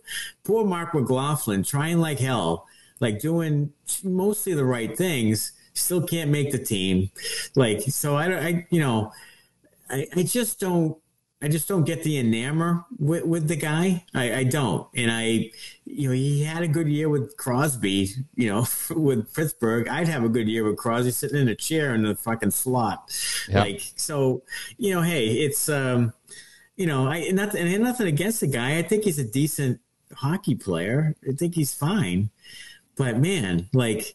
poor 0.44 0.64
Marc 0.64 0.94
McLaughlin 0.94 1.62
trying 1.62 1.98
like 1.98 2.18
hell 2.18 2.66
like 3.00 3.20
doing 3.20 3.72
mostly 4.04 4.52
the 4.52 4.64
right 4.64 4.96
things 4.96 5.52
still 5.74 6.06
can't 6.06 6.30
make 6.30 6.52
the 6.52 6.58
team. 6.58 7.10
Like 7.54 7.80
so 7.82 8.16
I 8.16 8.28
don't 8.28 8.44
I 8.44 8.66
you 8.70 8.80
know 8.80 9.12
I, 9.88 10.06
I 10.14 10.22
just 10.24 10.60
don't 10.60 11.01
I 11.42 11.48
just 11.48 11.66
don't 11.66 11.82
get 11.82 12.04
the 12.04 12.22
enamor 12.22 12.84
with, 12.98 13.24
with 13.24 13.48
the 13.48 13.56
guy. 13.56 14.04
I, 14.14 14.32
I, 14.32 14.44
don't. 14.44 14.88
And 14.94 15.10
I, 15.10 15.50
you 15.84 16.08
know, 16.08 16.14
he 16.14 16.44
had 16.44 16.62
a 16.62 16.68
good 16.68 16.86
year 16.86 17.08
with 17.08 17.36
Crosby, 17.36 18.10
you 18.36 18.48
know, 18.48 18.64
with 18.90 19.34
Pittsburgh. 19.34 19.88
I'd 19.88 20.06
have 20.06 20.22
a 20.22 20.28
good 20.28 20.48
year 20.48 20.62
with 20.62 20.76
Crosby 20.76 21.10
sitting 21.10 21.40
in 21.40 21.48
a 21.48 21.56
chair 21.56 21.96
in 21.96 22.04
the 22.04 22.14
fucking 22.14 22.52
slot. 22.52 23.10
Yep. 23.48 23.58
Like, 23.58 23.82
so, 23.96 24.42
you 24.78 24.94
know, 24.94 25.02
hey, 25.02 25.26
it's, 25.26 25.68
um, 25.68 26.12
you 26.76 26.86
know, 26.86 27.08
I, 27.08 27.28
not, 27.30 27.54
and 27.54 27.82
nothing 27.82 28.06
against 28.06 28.40
the 28.40 28.46
guy. 28.46 28.78
I 28.78 28.82
think 28.82 29.02
he's 29.02 29.18
a 29.18 29.24
decent 29.24 29.80
hockey 30.14 30.54
player. 30.54 31.16
I 31.28 31.32
think 31.32 31.56
he's 31.56 31.74
fine. 31.74 32.30
But 32.94 33.18
man, 33.18 33.68
like, 33.72 34.14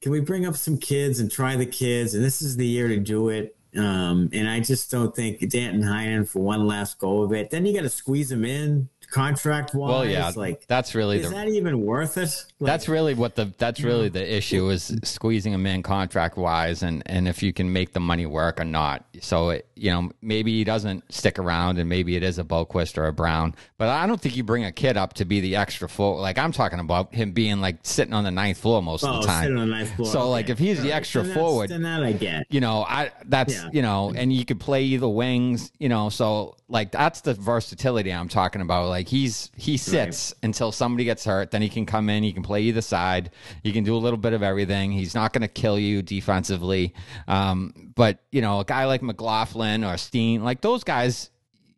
can 0.00 0.10
we 0.10 0.18
bring 0.18 0.44
up 0.44 0.56
some 0.56 0.78
kids 0.78 1.20
and 1.20 1.30
try 1.30 1.54
the 1.54 1.66
kids? 1.66 2.14
And 2.14 2.24
this 2.24 2.42
is 2.42 2.56
the 2.56 2.66
year 2.66 2.88
to 2.88 2.98
do 2.98 3.28
it 3.28 3.56
um, 3.76 4.28
and 4.32 4.48
I 4.48 4.60
just 4.60 4.90
don't 4.90 5.14
think 5.14 5.40
Danton 5.48 5.82
Heinen 5.82 6.28
for 6.28 6.40
one 6.40 6.66
last 6.66 6.98
go 6.98 7.22
of 7.22 7.32
it. 7.32 7.50
Then 7.50 7.66
you 7.66 7.74
got 7.74 7.82
to 7.82 7.88
squeeze 7.88 8.30
him 8.30 8.44
in 8.44 8.88
contract 9.14 9.74
wise. 9.74 9.90
Well, 9.90 10.04
yeah, 10.04 10.32
like 10.34 10.66
that's 10.66 10.94
really 10.94 11.20
is 11.20 11.28
the, 11.28 11.34
that 11.34 11.48
even 11.48 11.80
worth 11.82 12.18
it? 12.18 12.34
Like, 12.58 12.66
that's 12.66 12.88
really 12.88 13.14
what 13.14 13.36
the 13.36 13.52
that's 13.58 13.80
really 13.80 14.08
the 14.08 14.36
issue 14.36 14.68
is 14.70 14.92
squeezing 15.04 15.52
him 15.52 15.64
in 15.66 15.84
contract 15.84 16.36
wise, 16.36 16.82
and 16.82 17.02
and 17.06 17.28
if 17.28 17.42
you 17.42 17.52
can 17.52 17.72
make 17.72 17.92
the 17.92 18.00
money 18.00 18.26
work 18.26 18.60
or 18.60 18.64
not. 18.64 19.04
So 19.20 19.50
it, 19.50 19.68
you 19.76 19.92
know 19.92 20.10
maybe 20.20 20.52
he 20.52 20.64
doesn't 20.64 21.12
stick 21.12 21.38
around, 21.38 21.78
and 21.78 21.88
maybe 21.88 22.16
it 22.16 22.24
is 22.24 22.40
a 22.40 22.44
Boqvist 22.44 22.98
or 22.98 23.06
a 23.06 23.12
Brown, 23.12 23.54
but 23.78 23.88
I 23.88 24.06
don't 24.06 24.20
think 24.20 24.36
you 24.36 24.42
bring 24.42 24.64
a 24.64 24.72
kid 24.72 24.96
up 24.96 25.14
to 25.14 25.24
be 25.24 25.40
the 25.40 25.56
extra 25.56 25.88
floor. 25.88 26.20
Like 26.20 26.36
I'm 26.36 26.50
talking 26.50 26.80
about 26.80 27.14
him 27.14 27.32
being 27.32 27.60
like 27.60 27.76
sitting 27.82 28.14
on 28.14 28.24
the 28.24 28.32
ninth 28.32 28.58
floor 28.58 28.82
most 28.82 29.04
oh, 29.04 29.08
of 29.08 29.14
the 29.14 29.20
oh, 29.20 29.26
time. 29.26 29.44
Sitting 29.44 29.58
on 29.58 29.68
the 29.68 29.76
ninth 29.76 29.94
floor. 29.94 30.08
So 30.08 30.20
okay. 30.20 30.28
like 30.28 30.50
if 30.50 30.58
he's 30.58 30.82
the 30.82 30.92
extra 30.92 31.22
then 31.22 31.34
forward, 31.34 31.70
then 31.70 31.82
that 31.82 32.02
I 32.02 32.12
get. 32.12 32.46
You 32.50 32.60
know, 32.60 32.82
I 32.82 33.12
that's 33.26 33.54
yeah. 33.54 33.70
you 33.72 33.82
know, 33.82 34.12
and 34.14 34.32
you 34.32 34.44
could 34.44 34.58
play 34.58 34.82
either 34.82 35.08
wings. 35.08 35.70
You 35.78 35.88
know, 35.88 36.08
so 36.08 36.56
like 36.68 36.90
that's 36.90 37.20
the 37.20 37.34
versatility 37.34 38.12
I'm 38.12 38.28
talking 38.28 38.60
about. 38.60 38.88
Like 38.88 39.03
he's 39.08 39.50
he 39.56 39.76
sits 39.76 40.32
right. 40.32 40.44
until 40.44 40.72
somebody 40.72 41.04
gets 41.04 41.24
hurt, 41.24 41.50
then 41.50 41.62
he 41.62 41.68
can 41.68 41.86
come 41.86 42.08
in, 42.08 42.22
he 42.22 42.32
can 42.32 42.42
play 42.42 42.62
either 42.62 42.80
side, 42.80 43.30
he 43.62 43.72
can 43.72 43.84
do 43.84 43.96
a 43.96 43.98
little 43.98 44.18
bit 44.18 44.32
of 44.32 44.42
everything. 44.42 44.92
He's 44.92 45.14
not 45.14 45.32
going 45.32 45.42
to 45.42 45.48
kill 45.48 45.78
you 45.78 46.02
defensively. 46.02 46.94
Um, 47.28 47.92
but 47.94 48.20
you 48.30 48.40
know, 48.40 48.60
a 48.60 48.64
guy 48.64 48.86
like 48.86 49.02
McLaughlin 49.02 49.84
or 49.84 49.96
Steen, 49.96 50.44
like 50.44 50.60
those 50.60 50.84
guys, 50.84 51.30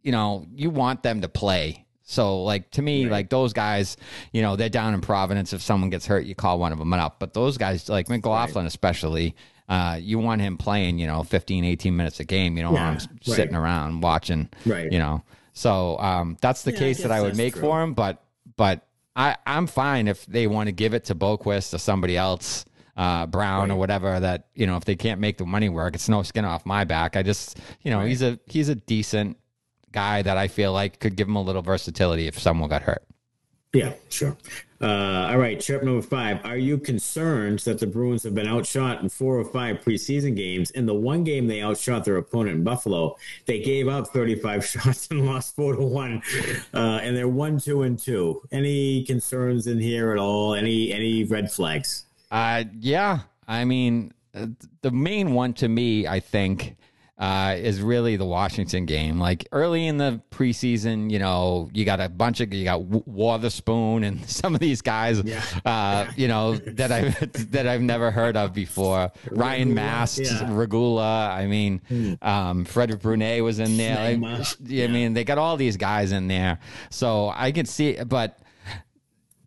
you 0.03 0.13
know, 0.13 0.47
you 0.55 0.71
want 0.71 1.03
them 1.03 1.21
to 1.23 1.29
play. 1.29 1.87
So 2.03 2.43
like 2.43 2.71
to 2.73 2.83
me, 2.83 3.05
right. 3.05 3.13
like 3.13 3.31
those 3.31 3.53
guys, 3.53 3.97
you 4.33 4.43
know, 4.43 4.57
they're 4.57 4.69
down 4.69 4.95
in 4.95 5.01
Providence. 5.01 5.53
If 5.53 5.63
someone 5.63 5.91
gets 5.91 6.07
hurt, 6.07 6.25
you 6.25 6.35
call 6.35 6.59
one 6.59 6.73
of 6.73 6.79
them 6.79 6.93
up. 6.93 7.19
But 7.19 7.35
those 7.35 7.59
guys, 7.59 7.89
like 7.89 8.09
McLaughlin 8.09 8.65
right. 8.65 8.69
especially, 8.69 9.35
uh, 9.69 9.99
you 10.01 10.19
want 10.19 10.41
him 10.41 10.57
playing, 10.57 10.99
you 10.99 11.07
know, 11.07 11.25
15, 11.25 11.65
18 11.65 11.97
minutes 11.97 12.21
a 12.21 12.25
game. 12.25 12.57
You 12.57 12.63
don't 12.63 12.75
yeah, 12.75 12.91
want 12.91 13.03
him 13.03 13.09
right. 13.27 13.37
sitting 13.37 13.57
around 13.57 14.01
watching, 14.01 14.49
right. 14.65 14.91
you 14.91 14.99
know. 14.99 15.23
So 15.57 15.99
um, 15.99 16.37
that's 16.43 16.63
the 16.63 16.73
yeah, 16.73 16.79
case 16.79 17.01
I 17.01 17.09
that 17.09 17.13
I 17.13 17.23
would 17.23 17.37
make 17.37 17.55
true. 17.55 17.63
for 17.63 17.83
him. 17.83 17.95
But 17.95 18.23
but 18.57 18.87
I, 19.17 19.37
I'm 19.47 19.67
fine 19.67 20.07
if 20.07 20.27
they 20.27 20.47
want 20.47 20.69
to 20.69 20.73
give 20.73 20.93
it 20.93 21.07
to 21.07 21.15
Boqvist 21.15 21.73
or 21.73 21.79
somebody 21.79 22.17
else. 22.17 22.67
uh, 22.97 23.27
Brown 23.27 23.71
or 23.71 23.77
whatever. 23.77 24.19
That 24.19 24.49
you 24.55 24.67
know, 24.67 24.77
if 24.77 24.85
they 24.85 24.97
can't 24.97 25.21
make 25.21 25.39
the 25.39 25.47
money 25.47 25.69
work, 25.69 25.95
it's 25.95 26.09
no 26.09 26.23
skin 26.23 26.45
off 26.45 26.65
my 26.67 26.85
back. 26.85 27.17
I 27.17 27.23
just 27.23 27.59
you 27.83 27.91
know, 27.91 28.01
he's 28.01 28.23
a 28.23 28.39
he's 28.47 28.69
a 28.69 28.75
decent 28.75 29.37
guy 29.93 30.23
that 30.23 30.37
I 30.37 30.49
feel 30.49 30.73
like 30.73 31.01
could 31.01 31.17
give 31.17 31.29
him 31.29 31.37
a 31.37 31.43
little 31.43 31.63
versatility 31.63 32.27
if 32.27 32.39
someone 32.39 32.69
got 32.69 32.83
hurt. 32.83 33.03
Yeah, 33.73 33.95
sure. 34.09 34.37
Uh, 34.81 35.29
all 35.31 35.39
right, 35.39 35.59
chirp 35.59 35.83
number 35.83 36.03
five. 36.03 36.45
Are 36.45 36.57
you 36.57 36.77
concerned 36.77 37.61
that 37.61 37.79
the 37.79 37.87
Bruins 37.87 38.23
have 38.25 38.35
been 38.35 38.47
outshot 38.47 39.03
in 39.03 39.09
four 39.09 39.39
or 39.39 39.45
five 39.45 39.77
preseason 39.81 40.37
games? 40.37 40.71
In 40.73 40.85
the 40.85 40.95
one 40.95 41.25
game 41.25 41.47
they 41.47 41.63
outshot 41.63 42.05
their 42.05 42.17
opponent 42.19 42.57
in 42.57 42.65
Buffalo, 42.65 43.17
they 43.47 43.61
gave 43.61 43.89
up 43.89 44.09
35 44.09 44.65
shots 44.67 45.09
and 45.11 45.25
lost 45.25 45.57
four 45.57 45.75
to 45.75 45.83
one, 45.83 46.23
uh, 46.75 47.01
and 47.03 47.17
they're 47.17 47.29
one, 47.29 47.59
two, 47.59 47.83
and 47.83 47.99
two. 47.99 48.43
Any 48.53 49.05
concerns 49.05 49.67
in 49.67 49.79
here 49.81 50.13
at 50.13 50.19
all? 50.19 50.55
Any 50.55 50.93
any 50.93 51.25
red 51.25 51.51
flags? 51.51 52.05
Uh, 52.31 52.65
yeah. 52.79 53.21
I 53.49 53.65
mean, 53.65 54.13
uh, 54.35 54.47
the 54.83 54.91
main 54.91 55.33
one 55.33 55.55
to 55.55 55.69
me, 55.69 56.07
I 56.07 56.21
think, 56.21 56.77
uh, 57.19 57.55
is 57.57 57.81
really 57.81 58.17
the 58.17 58.27
Washington 58.27 58.85
game. 58.85 59.19
Like 59.19 59.49
early 59.51 59.87
in 59.87 59.97
the 59.97 60.21
preseason, 60.31 61.11
you 61.11 61.19
know, 61.19 61.71
you 61.73 61.85
got 61.85 62.01
a 62.01 62.09
bunch 62.09 62.41
of 62.41 62.53
you 62.53 62.65
got 62.65 62.83
Wotherspoon 62.83 64.05
and 64.05 64.29
some 64.31 64.55
of 64.55 64.61
these 64.61 64.83
guys, 64.83 65.23
yeah. 65.23 65.43
uh, 65.65 66.11
you 66.17 66.29
know, 66.29 66.57
that 66.57 66.93
I 66.93 67.09
that 67.51 67.67
I've 67.67 67.81
never 67.81 68.11
heard 68.11 68.37
of 68.37 68.53
before. 68.53 69.13
Ryan 69.31 69.75
Mast, 69.75 70.19
yeah. 70.19 70.47
Regula. 70.51 71.31
I 71.31 71.47
mean, 71.47 71.81
mm. 71.91 72.23
um, 72.23 72.65
Frederic 72.65 73.01
Brunet 73.01 73.43
was 73.43 73.59
in 73.59 73.77
there. 73.77 74.17
Like, 74.17 74.47
yeah. 74.65 74.85
I 74.85 74.89
mean, 74.89 75.15
they 75.15 75.25
got 75.25 75.39
all 75.39 75.57
these 75.57 75.77
guys 75.77 76.13
in 76.13 76.29
there, 76.29 76.59
so 76.91 77.33
I 77.35 77.53
can 77.53 77.65
see. 77.65 77.97
But 78.05 78.39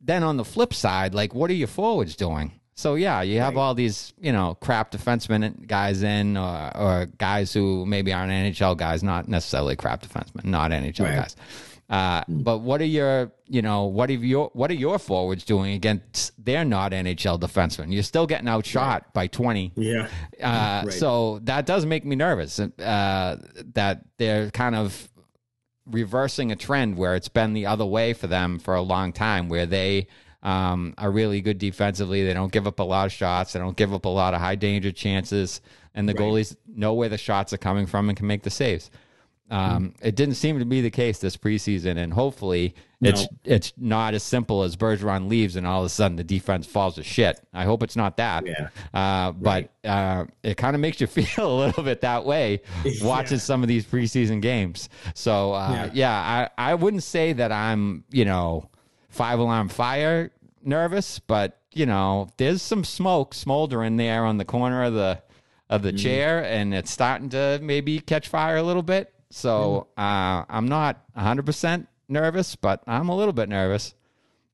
then 0.01 0.24
on 0.24 0.38
the 0.38 0.45
flip 0.45 0.74
side, 0.74 1.13
like, 1.13 1.36
what 1.36 1.51
are 1.51 1.55
your 1.55 1.67
forwards 1.67 2.15
doing? 2.15 2.59
So 2.80 2.95
yeah, 2.95 3.23
you 3.23 3.41
have 3.41 3.55
right. 3.55 3.61
all 3.61 3.75
these 3.75 4.13
you 4.21 4.32
know 4.32 4.55
crap 4.61 4.93
defensemen 4.93 5.67
guys 5.67 6.01
in, 6.01 6.38
or, 6.38 6.77
or, 6.77 7.05
guys 7.17 7.51
who 7.51 7.86
maybe 7.86 8.13
aren't 8.13 8.32
NHL 8.32 8.77
guys, 8.77 9.03
not 9.03 9.27
necessarily 9.27 9.75
crap 9.75 10.01
defensemen, 10.01 10.45
not 10.45 10.71
NHL 10.71 11.01
right. 11.01 11.15
guys. 11.15 11.36
Uh, 11.89 12.23
but 12.30 12.59
what 12.59 12.80
are 12.80 12.86
your, 12.86 13.34
you 13.47 13.61
know, 13.61 13.84
what 13.84 14.09
are 14.09 14.13
your, 14.13 14.49
what 14.53 14.71
are 14.71 14.75
your 14.75 14.97
forwards 14.97 15.43
doing 15.43 15.73
against? 15.73 16.32
They're 16.38 16.63
not 16.63 16.93
NHL 16.93 17.38
defensemen. 17.41 17.91
You're 17.91 18.01
still 18.01 18.25
getting 18.25 18.47
outshot 18.47 19.01
right. 19.03 19.13
by 19.13 19.27
twenty. 19.27 19.73
Yeah. 19.75 20.07
Uh. 20.41 20.86
So 20.91 21.39
that 21.43 21.65
does 21.65 21.86
make 21.86 22.05
me 22.05 22.15
nervous. 22.15 22.61
Uh, 22.61 23.41
that 23.73 24.05
they're 24.17 24.51
kind 24.51 24.75
of 24.75 25.09
reversing 25.86 26.53
a 26.53 26.55
trend 26.55 26.95
where 26.95 27.15
it's 27.15 27.27
been 27.27 27.51
the 27.51 27.65
other 27.65 27.86
way 27.86 28.13
for 28.13 28.27
them 28.27 28.57
for 28.57 28.73
a 28.73 28.82
long 28.82 29.11
time, 29.11 29.49
where 29.49 29.65
they 29.65 30.07
um, 30.43 30.93
are 30.97 31.11
really 31.11 31.41
good 31.41 31.57
defensively. 31.57 32.25
They 32.25 32.33
don't 32.33 32.51
give 32.51 32.67
up 32.67 32.79
a 32.79 32.83
lot 32.83 33.05
of 33.05 33.11
shots. 33.11 33.53
They 33.53 33.59
don't 33.59 33.75
give 33.77 33.93
up 33.93 34.05
a 34.05 34.09
lot 34.09 34.33
of 34.33 34.39
high 34.39 34.55
danger 34.55 34.91
chances, 34.91 35.61
and 35.93 36.07
the 36.07 36.13
right. 36.13 36.21
goalies 36.21 36.55
know 36.67 36.93
where 36.93 37.09
the 37.09 37.17
shots 37.17 37.53
are 37.53 37.57
coming 37.57 37.85
from 37.85 38.09
and 38.09 38.17
can 38.17 38.27
make 38.27 38.43
the 38.43 38.49
saves. 38.49 38.89
Um, 39.51 39.89
mm. 39.89 39.95
It 40.01 40.15
didn't 40.15 40.35
seem 40.35 40.59
to 40.59 40.65
be 40.65 40.81
the 40.81 40.91
case 40.91 41.19
this 41.19 41.35
preseason, 41.35 41.97
and 41.97 42.13
hopefully 42.13 42.75
no. 43.01 43.09
it's 43.09 43.27
it's 43.43 43.73
not 43.77 44.13
as 44.13 44.21
simple 44.21 44.63
as 44.63 44.75
Bergeron 44.75 45.27
leaves 45.27 45.55
and 45.55 45.65
all 45.65 45.79
of 45.79 45.85
a 45.85 45.89
sudden 45.89 46.17
the 46.17 46.23
defense 46.23 46.67
falls 46.67 46.95
to 46.95 47.03
shit. 47.03 47.41
I 47.53 47.63
hope 47.63 47.81
it's 47.81 47.95
not 47.95 48.17
that. 48.17 48.45
Yeah. 48.45 48.69
Uh, 48.93 49.31
but 49.31 49.71
right. 49.83 49.89
uh, 49.89 50.25
it 50.43 50.55
kind 50.57 50.75
of 50.75 50.81
makes 50.81 51.01
you 51.01 51.07
feel 51.07 51.51
a 51.51 51.57
little 51.65 51.83
bit 51.83 52.01
that 52.01 52.25
way 52.25 52.61
watching 53.01 53.37
yeah. 53.37 53.43
some 53.43 53.63
of 53.63 53.67
these 53.67 53.85
preseason 53.85 54.41
games. 54.41 54.89
So 55.15 55.53
uh, 55.53 55.71
yeah, 55.71 55.91
yeah 55.93 56.49
I, 56.57 56.71
I 56.71 56.75
wouldn't 56.75 57.03
say 57.03 57.33
that 57.33 57.51
I'm 57.51 58.03
you 58.11 58.25
know 58.25 58.69
five 59.10 59.39
alarm 59.39 59.70
fire 59.70 60.32
nervous, 60.64 61.20
but 61.20 61.60
you 61.74 61.86
know, 61.86 62.30
there's 62.38 62.62
some 62.62 62.84
smoke 62.84 63.34
smoldering 63.34 63.97
there 63.97 64.26
on 64.26 64.38
the 64.38 64.45
corner 64.45 64.84
of 64.84 64.93
the 64.93 65.22
of 65.70 65.84
the 65.84 65.93
mm. 65.93 65.99
chair, 65.99 66.43
and 66.43 66.74
it's 66.74 66.91
starting 66.91 67.30
to 67.30 67.60
maybe 67.62 67.99
catch 67.99 68.28
fire 68.28 68.57
a 68.57 68.64
little 68.64 68.82
bit. 68.82 69.14
So 69.30 69.88
mm. 69.97 70.01
uh, 70.01 70.45
I'm 70.49 70.68
not 70.68 71.03
100 71.14 71.45
percent 71.45 71.88
nervous, 72.07 72.55
but 72.55 72.82
I'm 72.88 73.10
a 73.10 73.16
little 73.16 73.34
bit 73.34 73.49
nervous. 73.49 73.93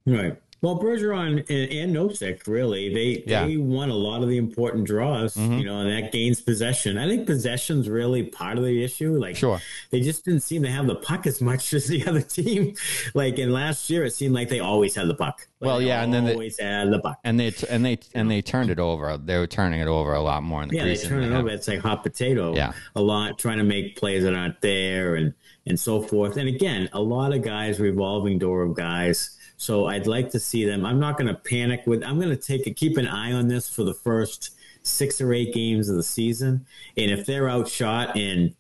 Right. 0.06 0.40
Well, 0.62 0.80
Bergeron 0.80 1.46
and, 1.50 1.72
and 1.72 1.96
Nosek, 1.96 2.48
really, 2.48 2.92
they 2.94 3.24
yeah. 3.28 3.46
they 3.46 3.58
won 3.58 3.90
a 3.90 3.96
lot 3.96 4.24
of 4.24 4.30
the 4.30 4.38
important 4.38 4.86
draws, 4.86 5.36
mm-hmm. 5.36 5.60
you 5.60 5.66
know, 5.66 5.82
and 5.82 5.92
that 5.92 6.12
gains 6.12 6.42
possession. 6.42 6.98
I 6.98 7.08
think 7.08 7.28
possession's 7.28 7.88
really 7.88 8.24
part 8.24 8.58
of 8.58 8.64
the 8.64 8.84
issue. 8.84 9.20
Like, 9.20 9.36
sure, 9.36 9.62
they 9.92 10.02
just 10.02 10.26
didn't 10.26 10.42
seem 10.42 10.64
to 10.64 10.70
have 10.70 10.88
the 10.88 10.96
puck 10.96 11.28
as 11.28 11.42
much 11.42 11.74
as 11.76 11.88
the 11.88 12.08
other 12.08 12.22
team. 12.22 12.76
Like 13.14 13.38
in 13.38 13.52
last 13.52 13.90
year, 13.90 14.06
it 14.06 14.12
seemed 14.12 14.34
like 14.34 14.50
they 14.50 14.60
always 14.60 14.96
had 14.96 15.08
the 15.08 15.14
puck. 15.14 15.48
Like 15.60 15.68
well, 15.68 15.82
yeah, 15.82 16.04
and 16.04 16.14
then 16.14 16.26
they 16.26 16.34
always 16.34 16.60
had 16.60 16.92
the 16.92 17.00
puck, 17.00 17.20
and 17.24 17.40
they 17.40 17.54
and 17.70 17.86
they 17.86 18.00
and 18.16 18.32
they 18.32 18.42
turned 18.42 18.70
it 18.70 18.80
over. 18.80 19.18
They 19.18 19.38
were 19.38 19.48
turning 19.48 19.82
it 19.82 19.88
over 19.88 20.14
a 20.14 20.22
lot 20.22 20.42
more 20.42 20.64
in 20.64 20.70
the 20.70 20.78
yeah, 20.78 20.86
they 20.86 20.96
turned 20.96 21.26
it 21.26 21.32
over. 21.32 21.50
It's 21.50 21.68
like 21.68 21.80
hot 21.80 22.02
potato. 22.02 22.56
Yeah, 22.56 22.74
a 22.96 23.02
lot 23.02 23.38
trying 23.38 23.58
to 23.58 23.64
make 23.64 23.98
plays 23.98 24.24
that 24.24 24.34
aren't 24.34 24.62
there, 24.62 25.16
and 25.16 25.34
and 25.68 25.80
so 25.80 26.02
forth. 26.02 26.38
And 26.38 26.48
again, 26.48 26.90
a 26.94 27.02
lot 27.02 27.34
of 27.34 27.42
guys 27.42 27.80
revolving 27.80 28.40
door 28.40 28.64
of 28.64 28.76
guys 28.76 29.35
so 29.58 29.88
I'd 29.88 30.08
like 30.08 30.32
to 30.32 30.40
see 30.40 30.66
them. 30.66 30.86
I'm 30.86 31.00
not 31.00 31.18
going 31.18 31.28
to 31.28 31.40
panic 31.40 31.84
with. 31.86 32.04
I'm 32.04 32.20
going 32.20 32.36
to 32.36 32.42
take 32.42 32.68
a 32.68 32.72
keep 32.72 32.98
an 32.98 33.08
eye 33.08 33.32
on 33.32 33.48
this 33.48 33.70
for 33.70 33.84
the 33.84 33.94
first 33.94 34.52
six 34.84 35.20
or 35.20 35.34
eight 35.34 35.54
games 35.54 35.90
of 35.90 35.96
the 35.96 36.04
season, 36.04 36.66
and 36.98 37.12
if 37.12 37.26
they're 37.26 37.50
outshot 37.50 38.16
in 38.16 38.56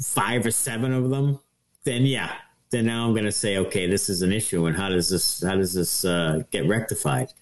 five 0.00 0.46
or 0.46 0.50
seven 0.50 0.92
of 0.92 1.10
them, 1.10 1.38
then 1.84 2.06
yeah, 2.06 2.32
then 2.70 2.86
now 2.86 3.06
I'm 3.06 3.12
going 3.12 3.24
to 3.24 3.32
say, 3.32 3.58
okay, 3.58 3.86
this 3.86 4.08
is 4.08 4.22
an 4.22 4.32
issue, 4.32 4.66
and 4.66 4.76
how 4.76 4.88
does 4.88 5.08
this 5.08 5.42
how 5.42 5.56
does 5.56 5.74
this 5.74 6.04
uh, 6.04 6.42
get 6.50 6.66
rectified? 6.68 7.32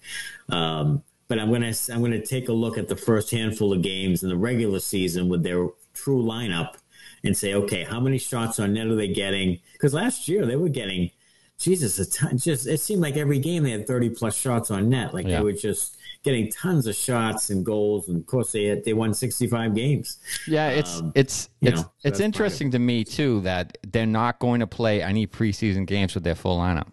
Um, 0.49 1.03
but 1.27 1.39
I'm 1.39 1.49
going 1.49 1.61
to 1.61 1.93
I'm 1.93 1.99
going 1.99 2.11
to 2.11 2.25
take 2.25 2.49
a 2.49 2.53
look 2.53 2.77
at 2.77 2.87
the 2.87 2.95
first 2.95 3.31
handful 3.31 3.71
of 3.71 3.81
games 3.81 4.23
in 4.23 4.29
the 4.29 4.37
regular 4.37 4.79
season 4.79 5.29
with 5.29 5.43
their 5.43 5.67
true 5.93 6.23
lineup 6.23 6.75
and 7.23 7.37
say, 7.37 7.53
okay, 7.53 7.83
how 7.83 7.99
many 7.99 8.17
shots 8.17 8.59
on 8.59 8.73
net 8.73 8.87
are 8.87 8.95
they 8.95 9.07
getting? 9.07 9.59
Because 9.73 9.93
last 9.93 10.27
year 10.27 10.45
they 10.45 10.55
were 10.55 10.69
getting 10.69 11.11
Jesus, 11.59 12.17
just 12.35 12.67
it 12.67 12.79
seemed 12.79 13.01
like 13.01 13.17
every 13.17 13.37
game 13.37 13.63
they 13.63 13.71
had 13.71 13.85
30 13.85 14.11
plus 14.11 14.35
shots 14.35 14.71
on 14.71 14.89
net. 14.89 15.13
Like 15.13 15.27
yeah. 15.27 15.37
they 15.37 15.43
were 15.43 15.51
just 15.51 15.97
getting 16.23 16.49
tons 16.49 16.87
of 16.87 16.95
shots 16.95 17.49
and 17.49 17.65
goals. 17.65 18.07
And 18.07 18.17
of 18.17 18.25
course 18.25 18.53
they 18.53 18.63
had, 18.65 18.85
they 18.85 18.93
won 18.93 19.13
65 19.13 19.75
games. 19.75 20.19
Yeah. 20.47 20.69
It's, 20.69 20.99
um, 20.99 21.11
it's, 21.15 21.49
it's, 21.61 21.75
know, 21.75 21.81
so 21.81 21.91
it's 22.03 22.21
interesting 22.21 22.71
to 22.71 22.79
me 22.79 23.03
too, 23.03 23.41
that 23.41 23.77
they're 23.85 24.05
not 24.05 24.39
going 24.39 24.61
to 24.61 24.67
play 24.67 25.01
any 25.03 25.27
preseason 25.27 25.85
games 25.85 26.15
with 26.15 26.23
their 26.23 26.35
full 26.35 26.57
lineup. 26.57 26.87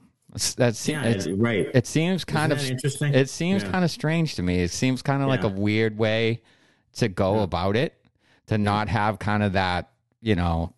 That's 0.57 0.87
yeah, 0.87 1.03
it's, 1.05 1.27
right. 1.29 1.67
It 1.73 1.87
seems 1.87 2.25
kind 2.25 2.53
of 2.53 2.63
interesting. 2.63 3.15
It 3.15 3.31
seems 3.31 3.63
yeah. 3.63 3.71
kind 3.71 3.85
of 3.85 3.91
strange 3.91 4.35
to 4.35 4.43
me. 4.43 4.61
It 4.61 4.71
seems 4.71 5.01
kind 5.01 5.23
of 5.23 5.29
yeah. 5.29 5.31
like 5.31 5.45
a 5.45 5.49
weird 5.49 5.97
way 5.97 6.43
to 6.97 7.09
go 7.09 7.41
about 7.41 7.75
it, 7.75 7.95
to 8.49 8.59
not 8.59 8.89
have 8.89 9.19
kind 9.19 9.43
of 9.43 9.55
that, 9.55 9.93
you 10.21 10.35
know, 10.35 10.75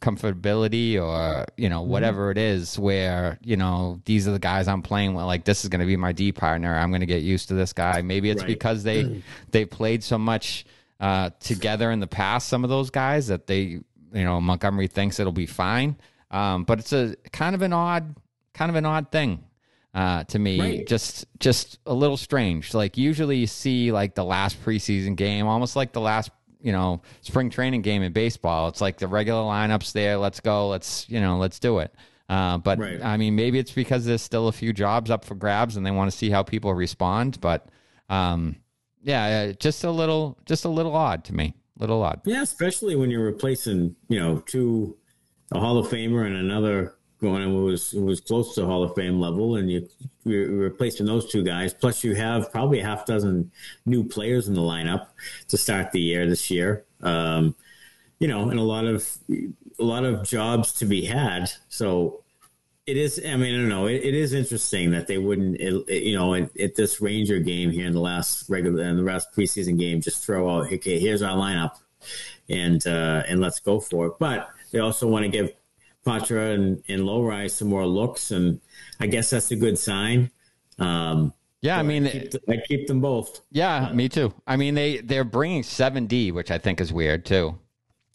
comfortability 0.00 1.00
or 1.00 1.44
you 1.56 1.68
know 1.68 1.82
mm-hmm. 1.82 1.90
whatever 1.90 2.30
it 2.30 2.38
is 2.38 2.78
where 2.78 3.38
you 3.42 3.56
know 3.56 4.00
these 4.06 4.26
are 4.26 4.32
the 4.32 4.38
guys 4.38 4.66
i'm 4.66 4.80
playing 4.80 5.12
with 5.12 5.24
like 5.26 5.44
this 5.44 5.62
is 5.62 5.68
going 5.68 5.80
to 5.80 5.86
be 5.86 5.96
my 5.96 6.12
d 6.12 6.32
partner 6.32 6.74
i'm 6.74 6.90
going 6.90 7.00
to 7.00 7.06
get 7.06 7.22
used 7.22 7.48
to 7.48 7.54
this 7.54 7.72
guy 7.72 8.00
maybe 8.00 8.30
it's 8.30 8.40
right. 8.40 8.48
because 8.48 8.82
they 8.82 9.04
mm. 9.04 9.22
they 9.50 9.64
played 9.64 10.02
so 10.02 10.16
much 10.16 10.64
uh, 11.00 11.30
together 11.40 11.90
in 11.90 12.00
the 12.00 12.06
past 12.06 12.48
some 12.48 12.62
of 12.62 12.70
those 12.70 12.90
guys 12.90 13.26
that 13.26 13.46
they 13.46 13.58
you 13.58 13.84
know 14.12 14.40
montgomery 14.40 14.86
thinks 14.86 15.20
it'll 15.20 15.32
be 15.32 15.46
fine 15.46 15.96
um, 16.30 16.64
but 16.64 16.78
it's 16.78 16.92
a 16.92 17.14
kind 17.32 17.54
of 17.54 17.62
an 17.62 17.72
odd 17.72 18.16
kind 18.54 18.70
of 18.70 18.76
an 18.76 18.86
odd 18.86 19.10
thing 19.10 19.42
uh, 19.94 20.24
to 20.24 20.38
me 20.38 20.60
right. 20.60 20.86
just 20.86 21.26
just 21.38 21.78
a 21.86 21.94
little 21.94 22.16
strange 22.16 22.74
like 22.74 22.96
usually 22.96 23.36
you 23.36 23.46
see 23.46 23.92
like 23.92 24.14
the 24.14 24.24
last 24.24 24.62
preseason 24.62 25.16
game 25.16 25.46
almost 25.46 25.74
like 25.74 25.92
the 25.92 26.00
last 26.00 26.30
you 26.62 26.72
know 26.72 27.02
spring 27.20 27.50
training 27.50 27.82
game 27.82 28.02
in 28.02 28.12
baseball. 28.12 28.68
It's 28.68 28.80
like 28.80 28.98
the 28.98 29.08
regular 29.08 29.42
lineups 29.42 29.92
there. 29.92 30.16
Let's 30.16 30.40
go. 30.40 30.68
Let's 30.68 31.08
you 31.08 31.20
know 31.20 31.38
let's 31.38 31.58
do 31.58 31.78
it. 31.78 31.94
Uh, 32.30 32.58
but 32.58 32.78
right. 32.78 33.02
I 33.02 33.16
mean, 33.16 33.34
maybe 33.34 33.58
it's 33.58 33.72
because 33.72 34.04
there's 34.04 34.22
still 34.22 34.46
a 34.46 34.52
few 34.52 34.72
jobs 34.72 35.10
up 35.10 35.24
for 35.24 35.34
grabs 35.34 35.76
and 35.76 35.84
they 35.84 35.90
want 35.90 36.12
to 36.12 36.16
see 36.16 36.30
how 36.30 36.44
people 36.44 36.72
respond. 36.72 37.40
But 37.40 37.66
um, 38.08 38.54
yeah, 39.02 39.50
just 39.50 39.82
a 39.82 39.90
little, 39.90 40.38
just 40.46 40.64
a 40.64 40.68
little 40.68 40.94
odd 40.94 41.24
to 41.24 41.34
me. 41.34 41.54
Little 41.76 42.02
odd. 42.02 42.20
Yeah, 42.24 42.42
especially 42.42 42.94
when 42.94 43.10
you're 43.10 43.24
replacing, 43.24 43.96
you 44.08 44.20
know, 44.20 44.44
two 44.46 44.96
a 45.52 45.58
Hall 45.58 45.78
of 45.78 45.88
Famer 45.88 46.24
and 46.24 46.36
another 46.36 46.94
going 47.20 47.42
who 47.42 47.64
was 47.64 47.92
was 47.92 48.20
close 48.20 48.54
to 48.54 48.66
Hall 48.66 48.82
of 48.82 48.94
Fame 48.94 49.20
level, 49.20 49.56
and 49.56 49.70
you 49.70 49.88
you're 50.24 50.48
replacing 50.48 51.06
those 51.06 51.30
two 51.30 51.42
guys. 51.42 51.74
Plus, 51.74 52.04
you 52.04 52.14
have 52.14 52.50
probably 52.52 52.80
a 52.80 52.84
half 52.84 53.06
dozen 53.06 53.50
new 53.86 54.04
players 54.04 54.48
in 54.48 54.54
the 54.54 54.60
lineup 54.60 55.08
to 55.48 55.56
start 55.56 55.92
the 55.92 56.00
year 56.00 56.28
this 56.28 56.50
year. 56.50 56.84
Um, 57.02 57.54
you 58.18 58.28
know, 58.28 58.50
and 58.50 58.58
a 58.58 58.62
lot 58.62 58.84
of 58.84 59.18
a 59.28 59.84
lot 59.84 60.04
of 60.04 60.26
jobs 60.26 60.72
to 60.74 60.84
be 60.84 61.04
had. 61.04 61.50
So 61.68 62.22
it 62.86 62.96
is. 62.96 63.20
I 63.24 63.36
mean, 63.36 63.54
I 63.54 63.58
don't 63.58 63.68
know. 63.68 63.86
it, 63.86 64.02
it 64.02 64.14
is 64.14 64.32
interesting 64.32 64.90
that 64.90 65.06
they 65.06 65.18
wouldn't, 65.18 65.56
it, 65.60 65.74
it, 65.88 66.02
you 66.02 66.16
know, 66.16 66.34
at, 66.34 66.56
at, 66.58 66.74
this 66.74 67.00
Ranger 67.00 67.38
game 67.38 67.70
here 67.70 67.86
in 67.86 67.92
the 67.92 68.00
last 68.00 68.48
regular 68.48 68.82
and 68.82 68.98
the 68.98 69.02
last 69.02 69.32
preseason 69.32 69.78
game, 69.78 70.00
just 70.00 70.24
throw 70.24 70.50
out, 70.50 70.72
okay, 70.72 70.98
here's 70.98 71.22
our 71.22 71.36
lineup, 71.36 71.76
and 72.48 72.84
uh, 72.86 73.22
and 73.28 73.40
let's 73.40 73.60
go 73.60 73.80
for 73.80 74.06
it. 74.08 74.14
But 74.18 74.48
they 74.72 74.80
also 74.80 75.06
want 75.06 75.24
to 75.24 75.30
give 75.30 75.52
Poitras 76.06 76.54
and, 76.54 76.82
and 76.88 77.02
Lohrei 77.02 77.50
some 77.50 77.68
more 77.68 77.86
looks, 77.86 78.30
and 78.30 78.60
I 78.98 79.06
guess 79.06 79.30
that's 79.30 79.50
a 79.50 79.56
good 79.56 79.78
sign. 79.78 80.30
Um, 80.78 81.32
Yeah, 81.62 81.78
I 81.78 81.82
mean, 81.82 82.06
I 82.06 82.10
keep, 82.10 82.34
I 82.48 82.56
keep 82.66 82.86
them 82.86 83.00
both. 83.00 83.42
Yeah, 83.52 83.92
me 83.92 84.08
too. 84.08 84.32
I 84.46 84.56
mean, 84.56 84.74
they 84.74 84.98
they're 84.98 85.24
bringing 85.24 85.62
seven 85.62 86.06
D, 86.06 86.32
which 86.32 86.50
I 86.50 86.56
think 86.56 86.80
is 86.80 86.90
weird 86.90 87.26
too. 87.26 87.58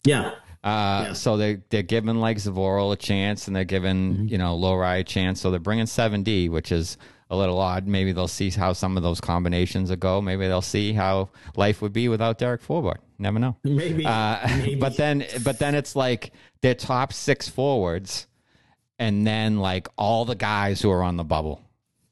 Yeah. 0.04 0.32
Uh, 0.64 1.06
yeah. 1.06 1.12
So 1.12 1.36
they 1.36 1.60
they're 1.68 1.82
giving 1.82 2.16
like 2.16 2.38
Zboril 2.38 2.92
a 2.92 2.96
chance, 2.96 3.46
and 3.46 3.54
they're 3.54 3.64
giving 3.64 4.14
mm-hmm. 4.14 4.26
you 4.26 4.38
know 4.38 4.58
Lohrei 4.58 5.00
a 5.00 5.04
chance. 5.04 5.40
So 5.40 5.52
they're 5.52 5.60
bringing 5.60 5.86
seven 5.86 6.24
D, 6.24 6.48
which 6.48 6.72
is 6.72 6.98
a 7.28 7.36
little 7.36 7.58
odd. 7.58 7.86
Maybe 7.86 8.12
they'll 8.12 8.28
see 8.28 8.50
how 8.50 8.72
some 8.72 8.96
of 8.96 9.02
those 9.02 9.20
combinations 9.20 9.90
will 9.90 9.96
go. 9.96 10.20
Maybe 10.20 10.46
they'll 10.46 10.62
see 10.62 10.92
how 10.92 11.30
life 11.56 11.82
would 11.82 11.92
be 11.92 12.08
without 12.08 12.38
Derek 12.38 12.62
Forbort. 12.62 12.98
Never 13.18 13.38
know. 13.38 13.56
Maybe. 13.64 14.04
Uh, 14.06 14.46
Maybe. 14.58 14.74
But 14.76 14.96
then, 14.96 15.24
but 15.42 15.58
then 15.58 15.74
it's 15.74 15.96
like 15.96 16.32
their 16.60 16.74
top 16.74 17.12
six 17.12 17.48
forwards, 17.48 18.26
and 18.98 19.26
then 19.26 19.58
like 19.58 19.88
all 19.96 20.24
the 20.24 20.34
guys 20.34 20.80
who 20.80 20.90
are 20.90 21.02
on 21.02 21.16
the 21.16 21.24
bubble. 21.24 21.62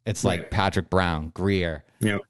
It's 0.07 0.25
right. 0.25 0.41
like 0.41 0.51
Patrick 0.51 0.91
Brown, 0.91 1.31
Greer, 1.31 1.85
yep. 2.01 2.21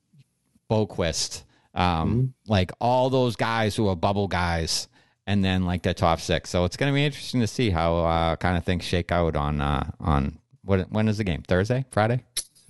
Boqvist, 0.70 1.42
um, 1.74 2.10
mm-hmm. 2.10 2.26
like 2.46 2.70
all 2.80 3.10
those 3.10 3.34
guys 3.34 3.74
who 3.74 3.88
are 3.88 3.96
bubble 3.96 4.28
guys, 4.28 4.88
and 5.26 5.44
then 5.44 5.64
like 5.64 5.82
their 5.82 5.94
top 5.94 6.20
six. 6.20 6.50
So 6.50 6.64
it's 6.64 6.76
going 6.76 6.92
to 6.92 6.94
be 6.94 7.04
interesting 7.04 7.40
to 7.40 7.46
see 7.46 7.70
how 7.70 7.96
uh, 7.96 8.36
kind 8.36 8.56
of 8.56 8.64
things 8.64 8.84
shake 8.84 9.10
out 9.10 9.34
on 9.34 9.60
uh, 9.60 9.90
on 9.98 10.38
what 10.62 10.90
when 10.90 11.08
is 11.08 11.18
the 11.18 11.24
game? 11.24 11.42
Thursday, 11.42 11.84
Friday? 11.90 12.22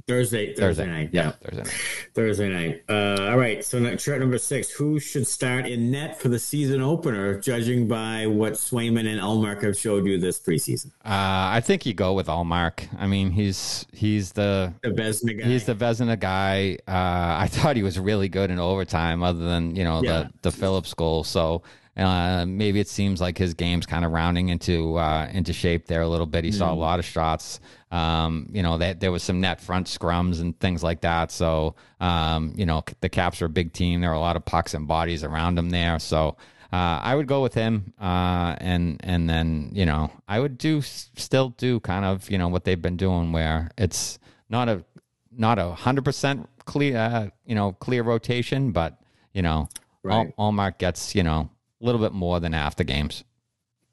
Thursday, 0.06 0.48
Thursday, 0.48 0.60
Thursday 0.60 0.86
night. 0.86 1.08
Yeah, 1.12 1.30
Thursday 1.30 1.62
night. 1.62 1.74
Thursday 2.12 2.48
night. 2.50 2.82
Uh, 2.90 3.30
all 3.30 3.38
right. 3.38 3.64
So, 3.64 3.96
chirp 3.96 4.20
number 4.20 4.36
six. 4.36 4.70
Who 4.70 5.00
should 5.00 5.26
start 5.26 5.66
in 5.66 5.90
net 5.90 6.20
for 6.20 6.28
the 6.28 6.38
season 6.38 6.82
opener, 6.82 7.40
judging 7.40 7.88
by 7.88 8.26
what 8.26 8.52
Swayman 8.52 9.06
and 9.10 9.18
Ullmark 9.18 9.62
have 9.62 9.78
showed 9.78 10.04
you 10.04 10.18
this 10.18 10.38
preseason? 10.38 10.88
Uh, 11.06 11.56
I 11.56 11.62
think 11.64 11.86
you 11.86 11.94
go 11.94 12.12
with 12.12 12.26
Ullmark. 12.26 12.86
I 12.98 13.06
mean, 13.06 13.30
he's 13.30 13.86
he's 13.94 14.32
the 14.32 14.74
the 14.82 14.90
Vezina 14.90 15.38
guy. 15.38 15.46
He's 15.46 15.64
the 15.64 15.74
Vezina 15.74 16.20
guy. 16.20 16.76
Uh, 16.86 17.40
I 17.40 17.48
thought 17.50 17.74
he 17.76 17.82
was 17.82 17.98
really 17.98 18.28
good 18.28 18.50
in 18.50 18.58
overtime, 18.58 19.22
other 19.22 19.46
than 19.46 19.74
you 19.74 19.84
know 19.84 20.02
yeah. 20.02 20.24
the 20.24 20.32
the 20.42 20.52
Phillips 20.52 20.92
goal. 20.92 21.24
So. 21.24 21.62
Uh, 21.96 22.44
maybe 22.46 22.80
it 22.80 22.88
seems 22.88 23.20
like 23.20 23.38
his 23.38 23.54
game's 23.54 23.86
kind 23.86 24.04
of 24.04 24.10
rounding 24.10 24.48
into 24.48 24.96
uh, 24.96 25.28
into 25.32 25.52
shape 25.52 25.86
there 25.86 26.02
a 26.02 26.08
little 26.08 26.26
bit. 26.26 26.44
He 26.44 26.50
mm. 26.50 26.54
saw 26.54 26.68
a 26.68 26.70
mm-hmm. 26.72 26.80
lot 26.80 26.98
of 26.98 27.04
shots. 27.04 27.60
Um, 27.92 28.48
you 28.52 28.62
know, 28.62 28.78
that 28.78 28.98
there 28.98 29.12
was 29.12 29.22
some 29.22 29.40
net 29.40 29.60
front 29.60 29.86
scrums 29.86 30.40
and 30.40 30.58
things 30.58 30.82
like 30.82 31.02
that. 31.02 31.30
So, 31.30 31.76
um, 32.00 32.52
you 32.56 32.66
know, 32.66 32.82
the 33.00 33.08
Caps 33.08 33.40
are 33.40 33.44
a 33.44 33.48
big 33.48 33.72
team. 33.72 34.00
There 34.00 34.10
are 34.10 34.14
a 34.14 34.20
lot 34.20 34.34
of 34.34 34.44
pucks 34.44 34.74
and 34.74 34.88
bodies 34.88 35.22
around 35.22 35.54
them 35.54 35.70
there. 35.70 36.00
So, 36.00 36.36
uh, 36.74 37.00
I 37.04 37.14
would 37.14 37.28
go 37.28 37.40
with 37.40 37.54
him, 37.54 37.94
uh, 38.00 38.56
and 38.58 39.00
and 39.04 39.30
then 39.30 39.70
you 39.72 39.86
know 39.86 40.10
I 40.26 40.40
would 40.40 40.58
do 40.58 40.82
still 40.82 41.50
do 41.50 41.78
kind 41.78 42.04
of 42.04 42.28
you 42.28 42.36
know 42.36 42.48
what 42.48 42.64
they've 42.64 42.82
been 42.82 42.96
doing 42.96 43.30
where 43.30 43.70
it's 43.78 44.18
not 44.48 44.68
a 44.68 44.84
not 45.30 45.60
a 45.60 45.68
hundred 45.68 46.04
percent 46.04 46.48
clear 46.64 46.96
uh, 46.96 47.28
you 47.46 47.54
know 47.54 47.72
clear 47.74 48.02
rotation, 48.02 48.72
but 48.72 48.98
you 49.32 49.42
know 49.42 49.68
right. 50.02 50.36
Ullmark 50.36 50.78
gets 50.78 51.14
you 51.14 51.22
know 51.22 51.48
a 51.80 51.84
little 51.84 52.00
bit 52.00 52.12
more 52.12 52.40
than 52.40 52.52
half 52.52 52.76
the 52.76 52.84
games. 52.84 53.24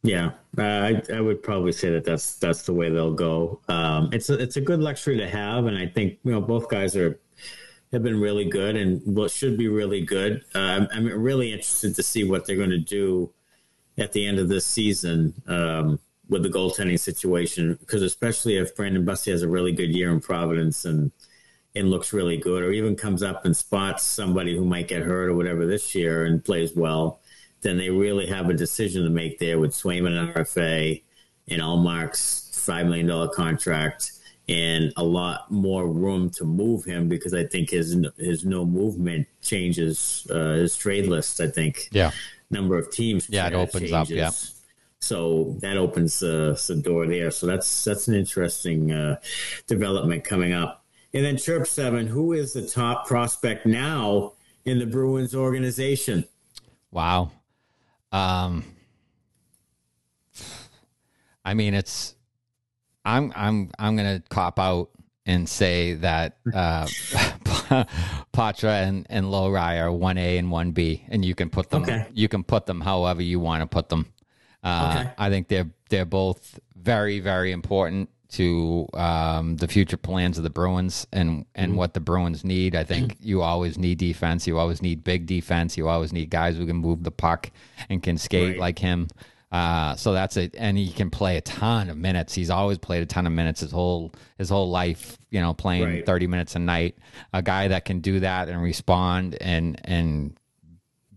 Yeah, 0.03 0.31
uh, 0.57 0.61
I, 0.61 1.01
I 1.13 1.21
would 1.21 1.43
probably 1.43 1.71
say 1.71 1.91
that 1.91 2.05
that's 2.05 2.35
that's 2.37 2.63
the 2.63 2.73
way 2.73 2.89
they'll 2.89 3.13
go. 3.13 3.61
Um, 3.67 4.09
it's 4.11 4.29
a, 4.29 4.33
it's 4.33 4.57
a 4.57 4.61
good 4.61 4.79
luxury 4.79 5.17
to 5.17 5.29
have, 5.29 5.65
and 5.67 5.77
I 5.77 5.85
think 5.85 6.17
you 6.23 6.31
know 6.31 6.41
both 6.41 6.69
guys 6.69 6.95
are 6.95 7.19
have 7.91 8.01
been 8.01 8.19
really 8.19 8.45
good 8.45 8.75
and 8.75 9.01
what 9.05 9.29
should 9.29 9.57
be 9.57 9.67
really 9.67 10.01
good. 10.01 10.43
Uh, 10.55 10.59
I'm, 10.59 10.87
I'm, 10.93 11.21
really 11.21 11.51
interested 11.51 11.93
to 11.95 12.03
see 12.03 12.23
what 12.23 12.45
they're 12.45 12.55
going 12.55 12.69
to 12.69 12.77
do 12.77 13.33
at 13.97 14.13
the 14.13 14.25
end 14.25 14.39
of 14.39 14.47
this 14.47 14.65
season 14.65 15.33
um, 15.47 15.99
with 16.29 16.43
the 16.43 16.49
goaltending 16.49 16.99
situation, 16.99 17.77
because 17.81 18.01
especially 18.01 18.55
if 18.55 18.75
Brandon 18.75 19.05
Bussi 19.05 19.31
has 19.31 19.43
a 19.43 19.49
really 19.49 19.73
good 19.73 19.93
year 19.93 20.11
in 20.11 20.19
Providence 20.19 20.85
and 20.85 21.11
and 21.73 21.89
looks 21.89 22.11
really 22.11 22.37
good, 22.37 22.63
or 22.63 22.71
even 22.71 22.95
comes 22.95 23.23
up 23.23 23.45
and 23.45 23.55
spots 23.55 24.03
somebody 24.03 24.57
who 24.57 24.65
might 24.65 24.89
get 24.89 25.03
hurt 25.03 25.29
or 25.29 25.35
whatever 25.35 25.65
this 25.65 25.93
year 25.95 26.25
and 26.25 26.43
plays 26.43 26.75
well 26.75 27.20
then 27.61 27.77
they 27.77 27.89
really 27.89 28.25
have 28.27 28.49
a 28.49 28.53
decision 28.53 29.03
to 29.03 29.09
make 29.09 29.39
there 29.39 29.59
with 29.59 29.71
Swayman 29.71 30.17
and 30.17 30.33
RFA 30.33 31.01
and 31.49 31.61
Ullmark's 31.61 32.49
$5 32.53 32.85
million 32.87 33.29
contract 33.33 34.11
and 34.49 34.91
a 34.97 35.03
lot 35.03 35.49
more 35.51 35.87
room 35.87 36.29
to 36.31 36.43
move 36.43 36.83
him 36.83 37.07
because 37.07 37.33
I 37.33 37.45
think 37.45 37.69
his 37.69 37.95
his 38.17 38.43
no 38.43 38.65
movement 38.65 39.27
changes 39.41 40.27
uh, 40.29 40.53
his 40.55 40.75
trade 40.75 41.07
list. 41.07 41.39
I 41.39 41.47
think 41.47 41.87
yeah 41.91 42.11
number 42.49 42.77
of 42.77 42.91
teams 42.91 43.29
yeah 43.29 43.47
it 43.47 43.53
opens 43.53 43.89
changes. 43.89 43.93
up 43.93 44.09
yeah 44.09 44.31
so 45.01 45.55
that 45.61 45.77
opens 45.77 46.21
uh, 46.21 46.55
the 46.67 46.75
door 46.75 47.07
there. 47.07 47.31
So 47.31 47.47
that's 47.47 47.83
that's 47.83 48.07
an 48.07 48.13
interesting 48.13 48.91
uh, 48.91 49.19
development 49.67 50.23
coming 50.23 50.53
up. 50.53 50.85
And 51.13 51.25
then 51.25 51.37
Chirp 51.37 51.67
Seven, 51.67 52.07
who 52.07 52.33
is 52.33 52.53
the 52.53 52.65
top 52.65 53.07
prospect 53.07 53.65
now 53.65 54.33
in 54.63 54.79
the 54.79 54.85
Bruins 54.85 55.35
organization? 55.35 56.25
Wow, 56.91 57.31
um, 58.11 58.63
I 61.43 61.53
mean, 61.53 61.73
it's 61.73 62.15
I'm 63.05 63.31
I'm 63.35 63.71
I'm 63.79 63.95
gonna 63.95 64.21
cop 64.29 64.59
out 64.59 64.89
and 65.25 65.47
say 65.47 65.93
that 65.95 66.37
uh, 66.53 66.85
Poitras 68.33 68.87
and 68.87 69.07
and 69.09 69.25
Lohrei 69.25 69.79
are 69.81 69.91
one 69.91 70.17
A 70.17 70.37
and 70.37 70.51
one 70.51 70.71
B, 70.71 71.05
and 71.09 71.23
you 71.23 71.35
can 71.35 71.49
put 71.49 71.69
them 71.69 71.83
okay. 71.83 72.07
you 72.13 72.27
can 72.27 72.43
put 72.43 72.65
them 72.65 72.81
however 72.81 73.21
you 73.21 73.39
want 73.39 73.61
to 73.61 73.67
put 73.67 73.89
them. 73.89 74.11
Uh, 74.63 74.95
okay. 74.97 75.11
I 75.17 75.29
think 75.29 75.47
they're 75.47 75.69
they're 75.89 76.05
both 76.05 76.59
very 76.75 77.19
very 77.19 77.51
important 77.51 78.09
to 78.31 78.87
um, 78.93 79.57
the 79.57 79.67
future 79.67 79.97
plans 79.97 80.37
of 80.37 80.43
the 80.43 80.49
Bruins 80.49 81.05
and 81.11 81.45
and 81.53 81.71
mm-hmm. 81.71 81.77
what 81.77 81.93
the 81.93 81.99
Bruins 81.99 82.43
need. 82.43 82.75
I 82.75 82.83
think 82.83 83.17
you 83.21 83.41
always 83.41 83.77
need 83.77 83.97
defense. 83.97 84.47
You 84.47 84.57
always 84.57 84.81
need 84.81 85.03
big 85.03 85.25
defense. 85.25 85.77
You 85.77 85.87
always 85.87 86.13
need 86.13 86.29
guys 86.29 86.57
who 86.57 86.65
can 86.65 86.77
move 86.77 87.03
the 87.03 87.11
puck 87.11 87.51
and 87.89 88.01
can 88.01 88.17
skate 88.17 88.51
right. 88.51 88.59
like 88.59 88.79
him. 88.79 89.07
Uh, 89.51 89.97
so 89.97 90.13
that's 90.13 90.37
it, 90.37 90.55
and 90.57 90.77
he 90.77 90.93
can 90.93 91.09
play 91.09 91.35
a 91.35 91.41
ton 91.41 91.89
of 91.89 91.97
minutes. 91.97 92.33
He's 92.33 92.49
always 92.49 92.77
played 92.77 93.03
a 93.03 93.05
ton 93.05 93.27
of 93.27 93.33
minutes 93.33 93.59
his 93.59 93.71
whole 93.71 94.13
his 94.37 94.49
whole 94.49 94.69
life. 94.69 95.17
You 95.29 95.41
know, 95.41 95.53
playing 95.53 95.83
right. 95.83 96.05
thirty 96.05 96.27
minutes 96.27 96.55
a 96.55 96.59
night. 96.59 96.97
A 97.33 97.41
guy 97.41 97.67
that 97.67 97.83
can 97.83 97.99
do 97.99 98.21
that 98.21 98.47
and 98.47 98.61
respond 98.61 99.37
and 99.41 99.79
and 99.83 100.37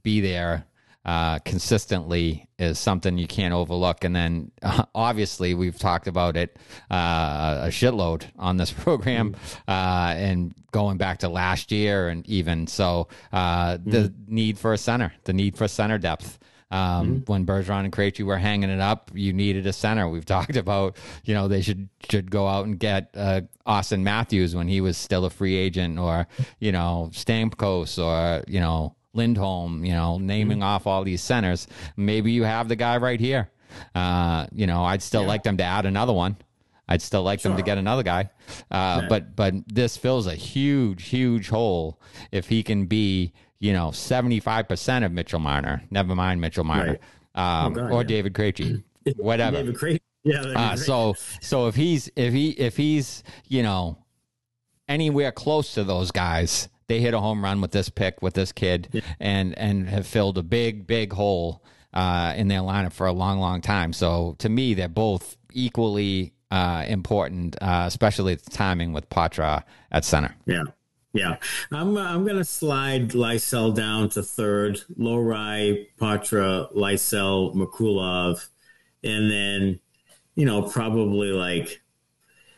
be 0.03 0.21
there 0.21 0.67
uh, 1.05 1.39
consistently 1.41 2.49
is 2.59 2.79
something 2.79 3.19
you 3.19 3.27
can't 3.27 3.53
overlook. 3.53 4.05
And 4.05 4.15
then 4.15 4.51
uh, 4.63 4.85
obviously 4.95 5.55
we've 5.55 5.79
talked 5.79 6.07
about 6.07 6.37
it 6.37 6.57
uh, 6.91 7.63
a 7.65 7.69
shitload 7.69 8.25
on 8.39 8.57
this 8.57 8.73
program 8.73 9.33
mm-hmm. 9.33 9.71
uh, 9.71 10.15
and 10.15 10.55
going 10.73 10.97
back 10.97 11.19
to 11.19 11.29
last 11.29 11.71
year 11.73 12.09
and 12.09 12.27
even 12.27 12.67
so 12.67 13.09
uh, 13.33 13.79
the 13.85 14.09
mm-hmm. 14.09 14.35
need 14.35 14.59
for 14.59 14.73
a 14.73 14.79
center, 14.79 15.13
the 15.25 15.33
need 15.33 15.57
for 15.57 15.69
center 15.69 15.99
depth. 15.99 16.39
Um, 16.71 17.21
mm-hmm. 17.21 17.33
When 17.33 17.47
Bergeron 17.47 17.85
and 17.85 17.93
Krejci 17.93 18.25
were 18.25 18.39
hanging 18.39 18.71
it 18.71 18.81
up, 18.81 19.13
you 19.15 19.33
needed 19.33 19.67
a 19.67 19.73
center. 19.73 20.09
We've 20.09 20.25
talked 20.27 20.57
about, 20.57 20.97
you 21.25 21.35
know, 21.35 21.47
they 21.47 21.61
should 21.61 21.89
should 22.11 22.31
go 22.31 22.49
out 22.49 22.65
and 22.65 22.79
get 22.79 23.11
uh, 23.15 23.43
Auston 23.67 24.01
Matthews 24.03 24.57
when 24.57 24.67
he 24.67 24.81
was 24.81 24.97
still 24.97 25.25
a 25.25 25.31
free 25.31 25.55
agent, 25.55 25.99
or 25.99 26.27
you 26.59 26.73
know, 26.73 27.11
Stamkos, 27.13 28.03
or 28.03 28.43
you 28.49 28.59
know, 28.59 28.97
Lindholm, 29.15 29.85
you 29.85 29.93
know, 29.93 30.19
naming 30.19 30.59
mm-hmm. 30.59 30.65
off 30.65 30.87
all 30.87 31.05
these 31.05 31.23
centers. 31.23 31.67
Maybe 31.97 32.33
you 32.33 32.43
have 32.45 32.69
the 32.69 32.77
guy 32.77 32.99
right 32.99 33.21
here. 33.21 33.51
Uh, 33.95 34.47
you 34.53 34.67
know, 34.67 34.85
I'd 34.85 35.03
still 35.03 35.23
yeah. 35.23 35.29
like 35.29 35.43
them 35.43 35.57
to 35.57 35.65
add 35.65 35.87
another 35.87 36.13
one. 36.13 36.37
I'd 36.89 37.03
still 37.03 37.23
like 37.23 37.41
sure. 37.41 37.51
them 37.51 37.57
to 37.57 37.63
get 37.63 37.79
another 37.79 38.03
guy. 38.03 38.31
Uh, 38.71 39.01
yeah. 39.03 39.07
But 39.09 39.37
but 39.37 39.55
this 39.67 39.97
fills 39.97 40.27
a 40.27 40.35
huge 40.35 41.09
huge 41.09 41.49
hole 41.49 42.01
if 42.31 42.49
he 42.49 42.63
can 42.63 42.87
be 42.87 43.33
you 43.59 43.73
know 43.73 43.91
seventy 43.91 44.41
five 44.41 44.69
percent 44.69 45.05
of 45.05 45.13
Mitchell 45.13 45.41
Marner. 45.41 45.83
Never 45.91 46.15
mind 46.15 46.41
Mitchell 46.41 46.65
Marner 46.65 46.99
right. 47.35 47.65
um, 47.65 47.73
oh 47.73 47.75
God, 47.75 47.91
or 47.91 48.03
yeah. 48.03 48.07
David 48.07 48.35
Krejci, 48.35 48.83
whatever. 49.17 49.57
David 49.57 49.77
Krejci. 49.77 50.01
Yeah. 50.25 50.41
Uh, 50.41 50.77
so 50.77 51.15
so 51.41 51.69
if 51.69 51.75
he's 51.75 52.11
if 52.17 52.33
he 52.33 52.51
if 52.51 52.77
he's 52.77 53.23
you 53.49 53.63
know 53.63 53.99
anywhere 54.89 55.33
close 55.33 55.75
to 55.75 55.85
those 55.85 56.11
guys, 56.11 56.69
they 56.87 57.01
hit 57.01 57.15
a 57.15 57.21
home 57.21 57.43
run 57.43 57.61
with 57.61 57.73
this 57.73 57.89
pick 57.89 58.23
with 58.23 58.35
this 58.35 58.53
kid 58.53 58.89
yeah. 58.93 59.01
and 59.21 59.57
and 59.59 59.89
have 59.89 60.07
filled 60.07 60.39
a 60.39 60.43
big 60.43 60.87
big 60.87 61.13
hole 61.13 61.63
uh, 61.93 62.35
in 62.37 62.49
their 62.49 62.61
lineup 62.61 62.93
for 62.93 63.07
a 63.07 63.13
long 63.13 63.39
long 63.39 63.61
time. 63.61 63.93
So 63.93 64.37
to 64.39 64.49
me, 64.49 64.75
they're 64.75 64.89
both 64.89 65.37
equally 65.53 66.35
uh, 66.51 66.85
important, 66.87 67.57
uh, 67.61 67.85
especially 67.87 68.35
the 68.35 68.51
timing 68.51 68.93
with 68.93 69.09
Poitras 69.09 69.63
at 69.91 70.05
center. 70.05 70.35
Yeah. 70.47 70.65
Yeah, 71.17 71.37
I'm 71.71 71.97
I'm 71.97 72.27
gonna 72.27 72.43
slide 72.43 73.11
Lysell 73.11 73.73
down 73.73 74.09
to 74.11 74.23
third, 74.25 74.83
Lohrei, 74.99 75.87
Poitras, 75.97 76.75
Lysell, 76.75 77.55
Merkulov, 77.55 78.49
and 79.05 79.31
then 79.31 79.79
you 80.35 80.45
know 80.45 80.63
probably 80.63 81.29
like 81.29 81.84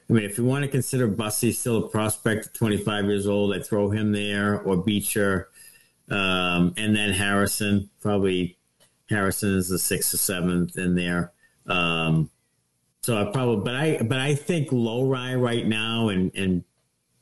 I 0.09 0.13
mean, 0.13 0.25
if 0.25 0.39
you 0.39 0.45
want 0.45 0.63
to 0.65 0.71
consider 0.71 1.09
Bussi 1.09 1.53
still 1.53 1.85
a 1.85 1.89
prospect, 1.89 2.47
at 2.47 2.55
25 2.55 3.07
years 3.07 3.27
old, 3.27 3.55
I 3.55 3.61
throw 3.61 3.91
him 3.91 4.13
there 4.13 4.61
or 4.61 4.77
Beecher, 4.77 5.49
um, 6.11 6.75
and 6.77 6.95
then 6.95 7.13
Harrison. 7.13 7.91
Probably 8.01 8.57
Harrison 9.11 9.57
is 9.57 9.69
the 9.69 9.79
sixth 9.79 10.15
or 10.15 10.19
seventh 10.19 10.79
in 10.79 10.95
there. 10.95 11.33
Um, 11.67 12.31
so 13.03 13.21
I 13.21 13.31
probably, 13.33 13.65
but 13.65 13.75
I, 13.75 14.03
but 14.03 14.19
I 14.19 14.35
think 14.37 14.71
Lohrei 14.71 15.41
right 15.41 15.67
now 15.67 16.09
and 16.09 16.31
and 16.37 16.65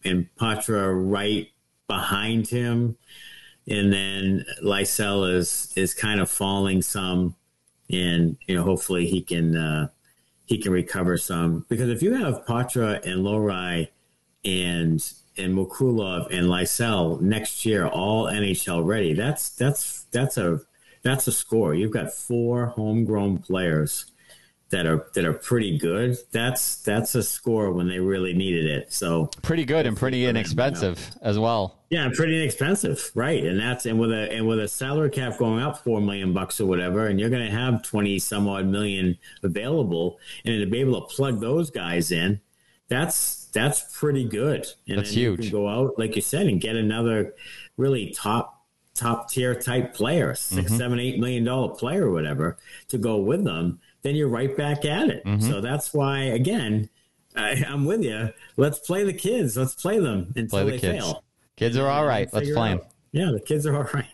and 0.05 0.29
Poitras 0.39 1.11
right 1.11 1.49
behind 1.89 2.49
him, 2.49 2.97
and 3.67 3.93
then 3.93 4.45
Lysell 4.63 5.35
is 5.35 5.73
is 5.77 5.95
kind 5.95 6.21
of 6.21 6.31
falling 6.31 6.83
some, 6.83 7.35
and 7.91 8.37
you 8.47 8.55
know 8.55 8.63
hopefully 8.63 9.07
he 9.07 9.23
can 9.23 9.57
uh, 9.57 9.89
he 10.47 10.59
can 10.59 10.73
recover 10.73 11.17
some 11.17 11.65
because 11.69 11.89
if 11.89 12.03
you 12.03 12.15
have 12.15 12.45
Poitras 12.45 13.05
and 13.05 13.25
Lohrei 13.25 13.89
and 14.45 15.13
and 15.37 15.57
Merkulov 15.57 16.27
and 16.31 16.47
Lysell 16.47 17.21
next 17.21 17.65
year 17.65 17.87
all 17.87 18.27
NHL 18.27 18.85
ready, 18.85 19.15
that's 19.15 19.51
that's 19.51 20.05
that's 20.13 20.37
a 20.37 20.61
that's 21.03 21.27
a 21.27 21.33
score. 21.33 21.75
You've 21.75 21.93
got 21.93 22.13
four 22.13 22.67
homegrown 22.67 23.39
players 23.39 24.07
that 24.75 24.87
are 24.87 25.07
that 25.15 25.25
are 25.25 25.33
pretty 25.33 25.79
good. 25.79 26.19
That's 26.33 26.83
that's 26.83 27.15
a 27.15 27.23
score 27.23 27.71
when 27.71 27.87
they 27.87 28.01
really 28.01 28.35
needed 28.35 28.67
it. 28.67 28.93
So 28.93 29.31
pretty 29.41 29.65
good 29.65 29.87
and 29.87 29.97
pretty 29.97 30.27
inexpensive 30.27 30.99
as 31.23 31.39
well. 31.39 31.79
Yeah, 31.91 32.11
pretty 32.13 32.37
inexpensive, 32.37 33.13
right? 33.15 33.45
And 33.45 33.61
that's 33.61 33.87
and 33.87 34.01
with 34.01 34.11
a 34.11 34.33
and 34.33 34.49
with 34.49 34.59
a 34.59 34.67
salary 34.67 35.11
cap 35.11 35.39
going 35.39 35.63
up 35.63 35.85
four 35.85 36.01
million 36.01 36.33
bucks 36.33 36.61
or 36.61 36.67
whatever, 36.67 37.07
and 37.07 37.21
you're 37.21 37.31
going 37.31 37.47
to 37.47 37.53
have 37.53 37.85
twenty 37.85 38.19
some 38.19 38.49
odd 38.49 38.67
million 38.67 39.17
available, 39.45 40.19
and 40.45 40.61
to 40.61 40.67
be 40.69 40.81
able 40.81 41.01
to 41.01 41.15
plug 41.15 41.41
those 41.41 41.71
guys 41.71 42.11
in, 42.11 42.41
that's 42.89 43.45
that's 43.53 43.97
pretty 43.97 44.25
good. 44.25 44.67
And 44.89 44.99
that's 44.99 45.13
huge. 45.13 45.53
go 45.53 45.69
out 45.69 46.01
like 46.01 46.17
you 46.17 46.23
said 46.23 46.49
and 46.49 46.61
get 46.61 46.75
another 46.75 47.35
really 47.77 48.11
top 48.11 48.67
top 48.93 49.31
tier 49.31 49.55
type 49.55 49.95
player, 49.95 50.35
6 50.35 50.61
mm-hmm. 50.61 50.77
seven, 50.77 50.99
eight 50.99 51.21
million 51.21 51.45
dollar 51.45 51.75
player 51.77 52.09
or 52.09 52.11
whatever, 52.11 52.57
to 52.89 52.99
go 52.99 53.19
with 53.19 53.45
them 53.45 53.79
then 54.05 54.15
you're 54.15 54.29
right 54.29 54.57
back 54.57 54.85
at 54.85 55.09
it. 55.09 55.25
Mm-hmm. 55.25 55.51
So 55.51 55.61
that's 55.61 55.93
why, 55.93 56.21
again, 56.21 56.89
I, 57.35 57.65
am 57.67 57.87
with 57.87 58.05
you. 58.05 58.31
Let's 58.57 58.79
play 58.79 59.03
the 59.03 59.15
kids. 59.15 59.57
Let's 59.57 59.75
play 59.75 59.99
them 59.99 60.33
until 60.37 60.49
play 60.49 60.65
the 60.65 60.71
they 60.73 60.79
kids. 60.79 61.05
fail. 61.05 61.25
Kids 61.57 61.77
are 61.77 61.89
all 61.89 62.05
right. 62.05 62.33
Let's 62.33 62.51
play 62.53 62.71
them. 62.71 62.81
Yeah, 63.13 63.31
the 63.33 63.41
kids 63.41 63.67
are 63.67 63.77
all 63.77 63.89
right. 63.95 64.07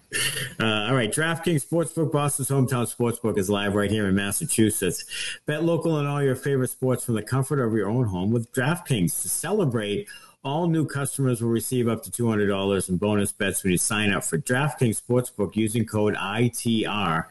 Uh, 0.61 0.89
all 0.89 0.95
right, 0.95 1.11
DraftKings 1.11 1.67
Sportsbook, 1.67 2.13
Boston's 2.13 2.51
hometown 2.51 2.95
sportsbook, 2.95 3.37
is 3.39 3.51
live 3.51 3.75
right 3.75 3.91
here 3.91 4.07
in 4.07 4.15
Massachusetts. 4.15 5.05
Bet 5.47 5.65
local 5.65 5.97
and 5.97 6.07
all 6.07 6.23
your 6.23 6.37
favorite 6.37 6.69
sports 6.69 7.05
from 7.05 7.15
the 7.15 7.23
comfort 7.23 7.61
of 7.61 7.73
your 7.73 7.89
own 7.89 8.07
home 8.07 8.31
with 8.31 8.53
DraftKings 8.53 9.23
to 9.23 9.29
celebrate 9.29 10.07
all 10.43 10.69
new 10.69 10.87
customers 10.87 11.43
will 11.43 11.51
receive 11.51 11.87
up 11.87 12.03
to 12.03 12.11
$200 12.11 12.89
in 12.89 12.97
bonus 12.97 13.31
bets 13.31 13.63
when 13.63 13.73
you 13.73 13.79
sign 13.79 14.11
up 14.11 14.25
for 14.25 14.39
DraftKings 14.39 15.03
Sportsbook 15.03 15.55
using 15.55 15.85
code 15.85 16.15
ITR. 16.15 17.27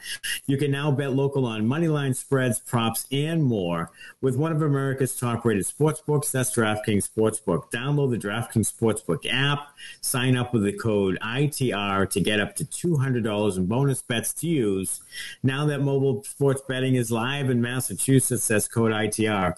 You 0.45 0.57
can 0.57 0.69
now 0.69 0.91
bet 0.91 1.13
local 1.13 1.47
on 1.47 1.65
moneyline 1.65 2.15
spreads, 2.15 2.59
props, 2.59 3.07
and 3.11 3.43
more 3.43 3.89
with 4.21 4.35
one 4.35 4.51
of 4.51 4.61
America's 4.61 5.17
top 5.17 5.43
rated 5.43 5.65
sportsbooks. 5.65 6.31
That's 6.31 6.55
DraftKings 6.55 7.09
Sportsbook. 7.09 7.71
Download 7.71 8.11
the 8.11 8.27
DraftKings 8.27 8.71
Sportsbook 8.71 9.25
app, 9.27 9.69
sign 10.01 10.37
up 10.37 10.53
with 10.53 10.63
the 10.63 10.73
code 10.73 11.17
ITR 11.23 12.07
to 12.11 12.21
get 12.21 12.39
up 12.39 12.55
to 12.57 12.65
$200 12.65 13.57
in 13.57 13.65
bonus 13.65 14.03
bets 14.03 14.33
to 14.33 14.47
use. 14.47 15.01
Now 15.41 15.65
that 15.65 15.81
mobile 15.81 16.23
sports 16.23 16.61
betting 16.67 16.93
is 16.93 17.09
live 17.09 17.49
in 17.49 17.59
Massachusetts, 17.59 18.47
that's 18.49 18.67
code 18.67 18.91
ITR. 18.91 19.55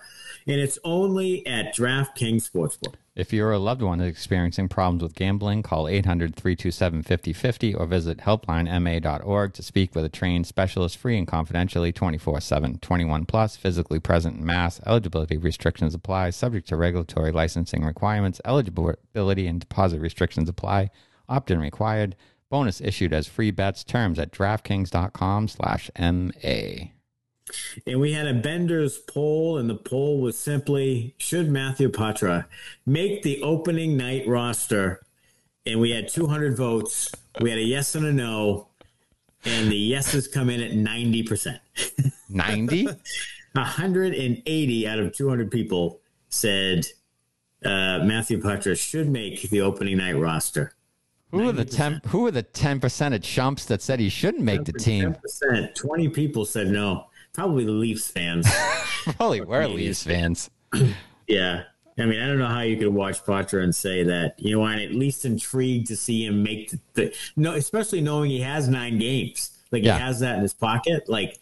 And 0.47 0.61
it's 0.61 0.79
only 0.85 1.45
at 1.45 1.75
DraftKings 1.75 2.49
Sportsbook. 2.49 2.95
If 3.13 3.33
you're 3.33 3.51
a 3.51 3.59
loved 3.59 3.81
one 3.81 3.99
experiencing 3.99 4.69
problems 4.69 5.03
with 5.03 5.15
gambling, 5.15 5.63
call 5.63 5.89
800 5.89 6.33
327 6.33 7.03
5050 7.03 7.75
or 7.75 7.85
visit 7.85 8.19
helplinema.org 8.19 9.53
to 9.53 9.61
speak 9.61 9.93
with 9.93 10.05
a 10.05 10.09
trained 10.09 10.47
specialist 10.47 10.95
free 10.97 11.17
and 11.17 11.27
confidentially 11.27 11.91
24 11.91 12.39
7. 12.39 12.77
21 12.77 13.25
plus, 13.25 13.57
physically 13.57 13.99
present 13.99 14.37
in 14.37 14.45
Mass. 14.45 14.79
Eligibility 14.85 15.35
restrictions 15.35 15.93
apply, 15.93 16.29
subject 16.29 16.69
to 16.69 16.77
regulatory 16.77 17.33
licensing 17.33 17.83
requirements. 17.83 18.39
Eligibility 18.45 19.45
and 19.45 19.59
deposit 19.59 19.99
restrictions 19.99 20.47
apply. 20.47 20.89
Opt 21.27 21.51
in 21.51 21.59
required. 21.59 22.15
Bonus 22.49 22.79
issued 22.79 23.11
as 23.11 23.27
free 23.27 23.51
bets. 23.51 23.83
Terms 23.83 24.19
at 24.19 24.31
DraftKings.com 24.31 25.49
slash 25.49 25.91
MA. 25.99 26.91
And 27.85 27.99
we 27.99 28.13
had 28.13 28.27
a 28.27 28.33
Bender's 28.33 28.97
poll, 28.97 29.57
and 29.57 29.69
the 29.69 29.75
poll 29.75 30.21
was 30.21 30.37
simply 30.37 31.15
Should 31.17 31.49
Matthew 31.49 31.89
Poitras 31.89 32.45
make 32.85 33.23
the 33.23 33.41
opening 33.41 33.97
night 33.97 34.27
roster? 34.27 35.01
And 35.65 35.79
we 35.79 35.91
had 35.91 36.07
200 36.07 36.57
votes. 36.57 37.11
We 37.39 37.49
had 37.49 37.59
a 37.59 37.63
yes 37.63 37.95
and 37.95 38.05
a 38.05 38.13
no, 38.13 38.67
and 39.45 39.71
the 39.71 39.77
yeses 39.77 40.27
come 40.27 40.49
in 40.49 40.61
at 40.61 40.71
90%. 40.71 41.59
90? 42.29 42.85
180 43.53 44.87
out 44.87 44.99
of 44.99 45.15
200 45.15 45.51
people 45.51 45.99
said 46.29 46.85
uh, 47.63 47.99
Matthew 47.99 48.39
Poitras 48.41 48.79
should 48.79 49.09
make 49.09 49.41
the 49.49 49.61
opening 49.61 49.97
night 49.97 50.17
roster. 50.17 50.73
Who 51.31 51.47
are 51.47 51.53
the 51.53 51.63
ten? 51.63 52.01
Who 52.07 52.25
are 52.25 52.31
the 52.31 52.43
ten 52.43 52.81
percent 52.81 53.15
of 53.15 53.21
chumps 53.21 53.63
that 53.65 53.81
said 53.81 54.01
he 54.01 54.09
shouldn't 54.09 54.43
make 54.43 54.65
the 54.65 54.73
team? 54.73 55.15
10%, 55.41 55.75
Twenty 55.75 56.09
people 56.09 56.43
said 56.43 56.67
no 56.67 57.07
probably 57.33 57.65
the 57.65 57.71
Leafs 57.71 58.09
fans. 58.09 58.47
probably 59.17 59.41
were 59.41 59.67
Leafs 59.67 60.03
fans. 60.03 60.49
yeah. 61.27 61.63
I 61.97 62.05
mean, 62.05 62.21
I 62.21 62.27
don't 62.27 62.39
know 62.39 62.47
how 62.47 62.61
you 62.61 62.77
could 62.77 62.87
watch 62.87 63.23
Poitras 63.23 63.63
and 63.63 63.75
say 63.75 64.03
that, 64.03 64.35
you 64.37 64.55
know, 64.55 64.63
I'm 64.63 64.79
at 64.79 64.91
least 64.91 65.25
intrigued 65.25 65.87
to 65.87 65.95
see 65.95 66.25
him 66.25 66.41
make 66.41 66.71
the, 66.71 66.79
the 66.93 67.15
no, 67.35 67.53
especially 67.53 68.01
knowing 68.01 68.31
he 68.31 68.41
has 68.41 68.67
nine 68.67 68.97
games. 68.97 69.57
Like 69.71 69.83
yeah. 69.83 69.97
he 69.97 70.03
has 70.03 70.19
that 70.21 70.35
in 70.35 70.41
his 70.41 70.53
pocket. 70.53 71.07
Like, 71.07 71.39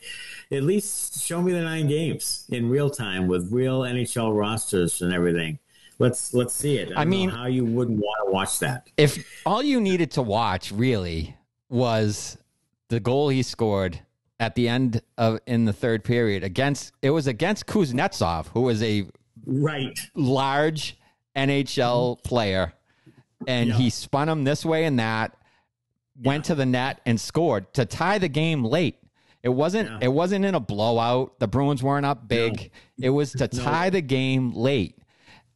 at 0.52 0.64
least 0.64 1.24
show 1.24 1.42
me 1.42 1.52
the 1.52 1.62
nine 1.62 1.88
games 1.88 2.46
in 2.50 2.70
real 2.70 2.90
time 2.90 3.28
with 3.28 3.52
real 3.52 3.82
NHL 3.82 4.38
rosters 4.38 5.02
and 5.02 5.14
everything. 5.14 5.60
Let's 6.00 6.34
let's 6.34 6.54
see 6.54 6.78
it. 6.78 6.92
I, 6.96 7.02
I 7.02 7.06
mean, 7.06 7.30
how 7.30 7.48
you 7.48 7.66
wouldn't 7.66 8.00
want 8.00 8.26
to 8.26 8.32
watch 8.32 8.60
that. 8.60 8.88
If 8.98 9.26
all 9.46 9.62
you 9.62 9.82
needed 9.82 10.12
to 10.12 10.22
watch 10.22 10.72
really 10.72 11.36
was 11.68 12.38
the 12.88 13.00
goal 13.00 13.30
he 13.30 13.44
scored 13.44 14.00
at 14.40 14.56
the 14.56 14.70
end 14.70 15.02
of 15.18 15.40
in 15.46 15.66
the 15.66 15.74
third 15.74 16.04
period 16.04 16.44
against 16.44 16.94
it 17.02 17.10
was 17.12 17.28
against 17.28 17.66
Kuznetsov, 17.66 18.48
who 18.48 18.62
was 18.62 18.82
a 18.82 19.08
right 19.46 20.00
large 20.16 20.98
NHL 21.36 22.18
mm-hmm. 22.18 22.28
player, 22.28 22.74
and 23.48 23.70
yeah. 23.70 23.76
he 23.76 23.90
spun 23.90 24.30
him 24.30 24.44
this 24.44 24.66
way 24.66 24.86
and 24.86 25.00
that, 25.00 25.36
went 26.24 26.46
yeah. 26.46 26.48
to 26.48 26.56
the 26.56 26.66
net 26.66 27.02
and 27.06 27.20
scored 27.20 27.74
to 27.74 27.86
tie 27.86 28.18
the 28.18 28.30
game 28.30 28.64
late. 28.64 28.98
It 29.44 29.50
wasn't 29.50 29.90
yeah. 29.90 30.00
it 30.02 30.14
wasn't 30.14 30.46
in 30.46 30.56
a 30.56 30.60
blowout. 30.60 31.40
The 31.40 31.48
Bruins 31.48 31.84
weren't 31.84 32.06
up 32.06 32.28
big. 32.28 32.72
No. 32.98 33.08
It 33.08 33.10
was 33.10 33.34
to 33.34 33.48
tie 33.48 33.86
no. 33.86 33.92
the 33.92 34.02
game 34.02 34.54
late 34.54 34.98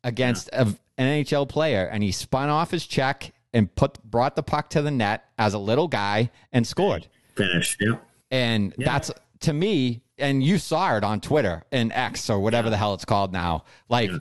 against 0.04 0.50
an 0.54 0.78
NHL 0.98 1.48
player, 1.48 1.90
and 1.92 2.04
he 2.04 2.12
spun 2.12 2.50
off 2.50 2.72
his 2.72 2.86
check 2.86 3.34
and 3.54 3.74
put 3.76 4.02
brought 4.04 4.36
the 4.36 4.44
puck 4.44 4.70
to 4.72 4.82
the 4.82 4.92
net 4.92 5.26
as 5.38 5.54
a 5.54 5.60
little 5.60 5.88
guy 5.88 6.32
and 6.52 6.66
scored. 6.66 7.08
Finished. 7.36 7.78
Yeah. 7.80 7.96
And 8.34 8.74
yeah. 8.80 8.86
that's 8.86 9.12
to 9.42 9.54
me, 9.54 10.02
and 10.18 10.44
you 10.44 10.58
saw 10.58 10.98
it 10.98 11.04
on 11.04 11.22
Twitter 11.22 11.64
and 11.72 11.94
X 11.94 12.32
or 12.32 12.40
whatever 12.40 12.66
yeah. 12.66 12.72
the 12.72 12.78
hell 12.78 12.96
it's 12.96 13.06
called 13.06 13.32
now. 13.32 13.66
Like, 13.90 14.10
yeah. 14.10 14.18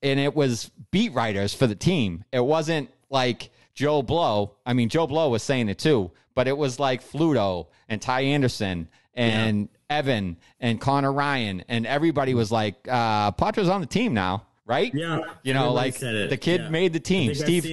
and 0.00 0.20
it 0.20 0.36
was 0.36 0.70
beat 0.92 1.12
writers 1.12 1.52
for 1.52 1.66
the 1.66 1.74
team. 1.74 2.24
It 2.30 2.44
wasn't 2.44 2.88
like 3.10 3.50
Joe 3.74 4.00
Blow. 4.00 4.54
I 4.64 4.74
mean, 4.74 4.88
Joe 4.88 5.08
Blow 5.08 5.28
was 5.28 5.42
saying 5.42 5.68
it 5.68 5.80
too, 5.80 6.12
but 6.36 6.46
it 6.46 6.56
was 6.56 6.78
like 6.78 7.02
Fluto 7.02 7.66
and 7.88 8.00
Ty 8.00 8.20
Anderson 8.20 8.88
and 9.12 9.68
Evan 9.90 10.36
and 10.60 10.80
Conor 10.80 11.12
Ryan. 11.12 11.64
And 11.66 11.84
everybody 11.84 12.34
was 12.34 12.52
like, 12.52 12.86
uh, 12.88 13.32
Poitras's 13.32 13.68
on 13.68 13.80
the 13.80 13.88
team 13.88 14.14
now 14.14 14.46
right? 14.64 14.94
Yeah. 14.94 15.18
You 15.42 15.54
know, 15.54 15.72
like 15.72 15.98
the 15.98 16.38
kid 16.40 16.60
yeah. 16.60 16.68
made 16.68 16.92
the 16.92 17.00
team. 17.00 17.34
Steve 17.34 17.64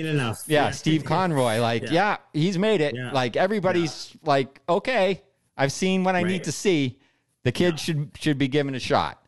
Yeah, 0.48 0.66
yeah, 0.66 0.72
Steve 0.72 1.06
Conroy. 1.06 1.60
Like, 1.60 1.84
yeah. 1.92 1.92
yeah. 1.92 2.18
he's 2.34 2.58
made 2.58 2.82
it. 2.82 2.96
Like 2.96 3.38
everybody's 3.38 4.12
like, 4.24 4.60
okay, 4.68 5.22
I've 5.60 5.72
seen 5.72 6.04
what 6.04 6.16
I 6.16 6.24
right. 6.24 6.28
need 6.28 6.44
to 6.46 6.52
see. 6.52 6.98
The 7.44 7.52
kid 7.52 7.74
yeah. 7.74 7.76
should 7.76 8.12
should 8.20 8.38
be 8.38 8.48
given 8.48 8.76
a 8.76 8.80
shot. 8.80 9.24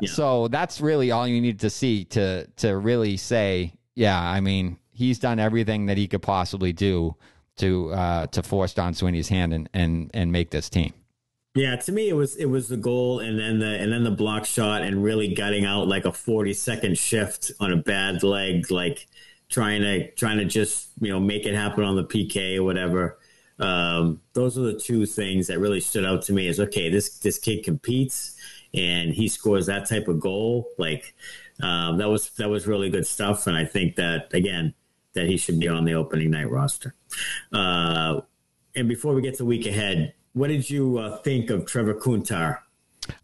Yeah. 0.00 0.10
So 0.10 0.48
that's 0.48 0.80
really 0.80 1.10
all 1.10 1.26
you 1.26 1.40
need 1.40 1.60
to 1.60 1.70
see 1.70 2.04
to 2.06 2.46
to 2.58 2.76
really 2.76 3.16
say, 3.16 3.72
yeah, 3.94 4.20
I 4.20 4.40
mean, 4.40 4.78
he's 4.90 5.18
done 5.18 5.38
everything 5.38 5.86
that 5.86 5.96
he 5.96 6.06
could 6.08 6.22
possibly 6.22 6.72
do 6.72 7.16
to 7.56 7.92
uh, 7.92 8.26
to 8.28 8.42
force 8.42 8.74
Don 8.74 8.94
Sweeney's 8.94 9.28
hand 9.28 9.52
and, 9.52 9.68
and 9.72 10.10
and 10.14 10.32
make 10.32 10.50
this 10.50 10.68
team. 10.68 10.92
Yeah, 11.54 11.76
to 11.76 11.92
me 11.92 12.08
it 12.08 12.14
was 12.14 12.36
it 12.36 12.46
was 12.46 12.68
the 12.68 12.76
goal 12.76 13.20
and 13.20 13.38
then 13.38 13.58
the 13.58 13.78
and 13.80 13.92
then 13.92 14.04
the 14.04 14.10
block 14.10 14.44
shot 14.44 14.82
and 14.82 15.02
really 15.02 15.34
gutting 15.34 15.64
out 15.64 15.88
like 15.88 16.04
a 16.04 16.12
40 16.12 16.52
second 16.52 16.98
shift 16.98 17.50
on 17.58 17.72
a 17.72 17.76
bad 17.76 18.22
leg 18.22 18.70
like 18.70 19.06
trying 19.48 19.82
to 19.82 20.10
trying 20.12 20.38
to 20.38 20.44
just, 20.44 20.90
you 21.00 21.10
know, 21.10 21.20
make 21.20 21.46
it 21.46 21.54
happen 21.54 21.84
on 21.84 21.96
the 21.96 22.04
PK 22.04 22.56
or 22.56 22.64
whatever. 22.64 23.17
Um, 23.60 24.20
those 24.34 24.56
are 24.56 24.62
the 24.62 24.78
two 24.78 25.04
things 25.06 25.46
that 25.48 25.58
really 25.58 25.80
stood 25.80 26.04
out 26.04 26.22
to 26.22 26.32
me. 26.32 26.46
Is 26.48 26.60
okay, 26.60 26.88
this 26.90 27.18
this 27.18 27.38
kid 27.38 27.64
competes 27.64 28.36
and 28.74 29.12
he 29.12 29.28
scores 29.28 29.66
that 29.66 29.88
type 29.88 30.08
of 30.08 30.20
goal. 30.20 30.68
Like 30.78 31.14
um, 31.62 31.98
that 31.98 32.08
was 32.08 32.30
that 32.30 32.48
was 32.48 32.66
really 32.66 32.90
good 32.90 33.06
stuff, 33.06 33.46
and 33.46 33.56
I 33.56 33.64
think 33.64 33.96
that 33.96 34.32
again 34.32 34.74
that 35.14 35.26
he 35.26 35.36
should 35.36 35.58
be 35.58 35.66
on 35.68 35.84
the 35.84 35.94
opening 35.94 36.30
night 36.30 36.50
roster. 36.50 36.94
Uh, 37.52 38.20
and 38.76 38.88
before 38.88 39.14
we 39.14 39.22
get 39.22 39.36
to 39.38 39.44
week 39.44 39.66
ahead, 39.66 40.14
what 40.34 40.48
did 40.48 40.68
you 40.70 40.98
uh, 40.98 41.16
think 41.18 41.50
of 41.50 41.66
Trevor 41.66 41.94
Kuntar? 41.94 42.58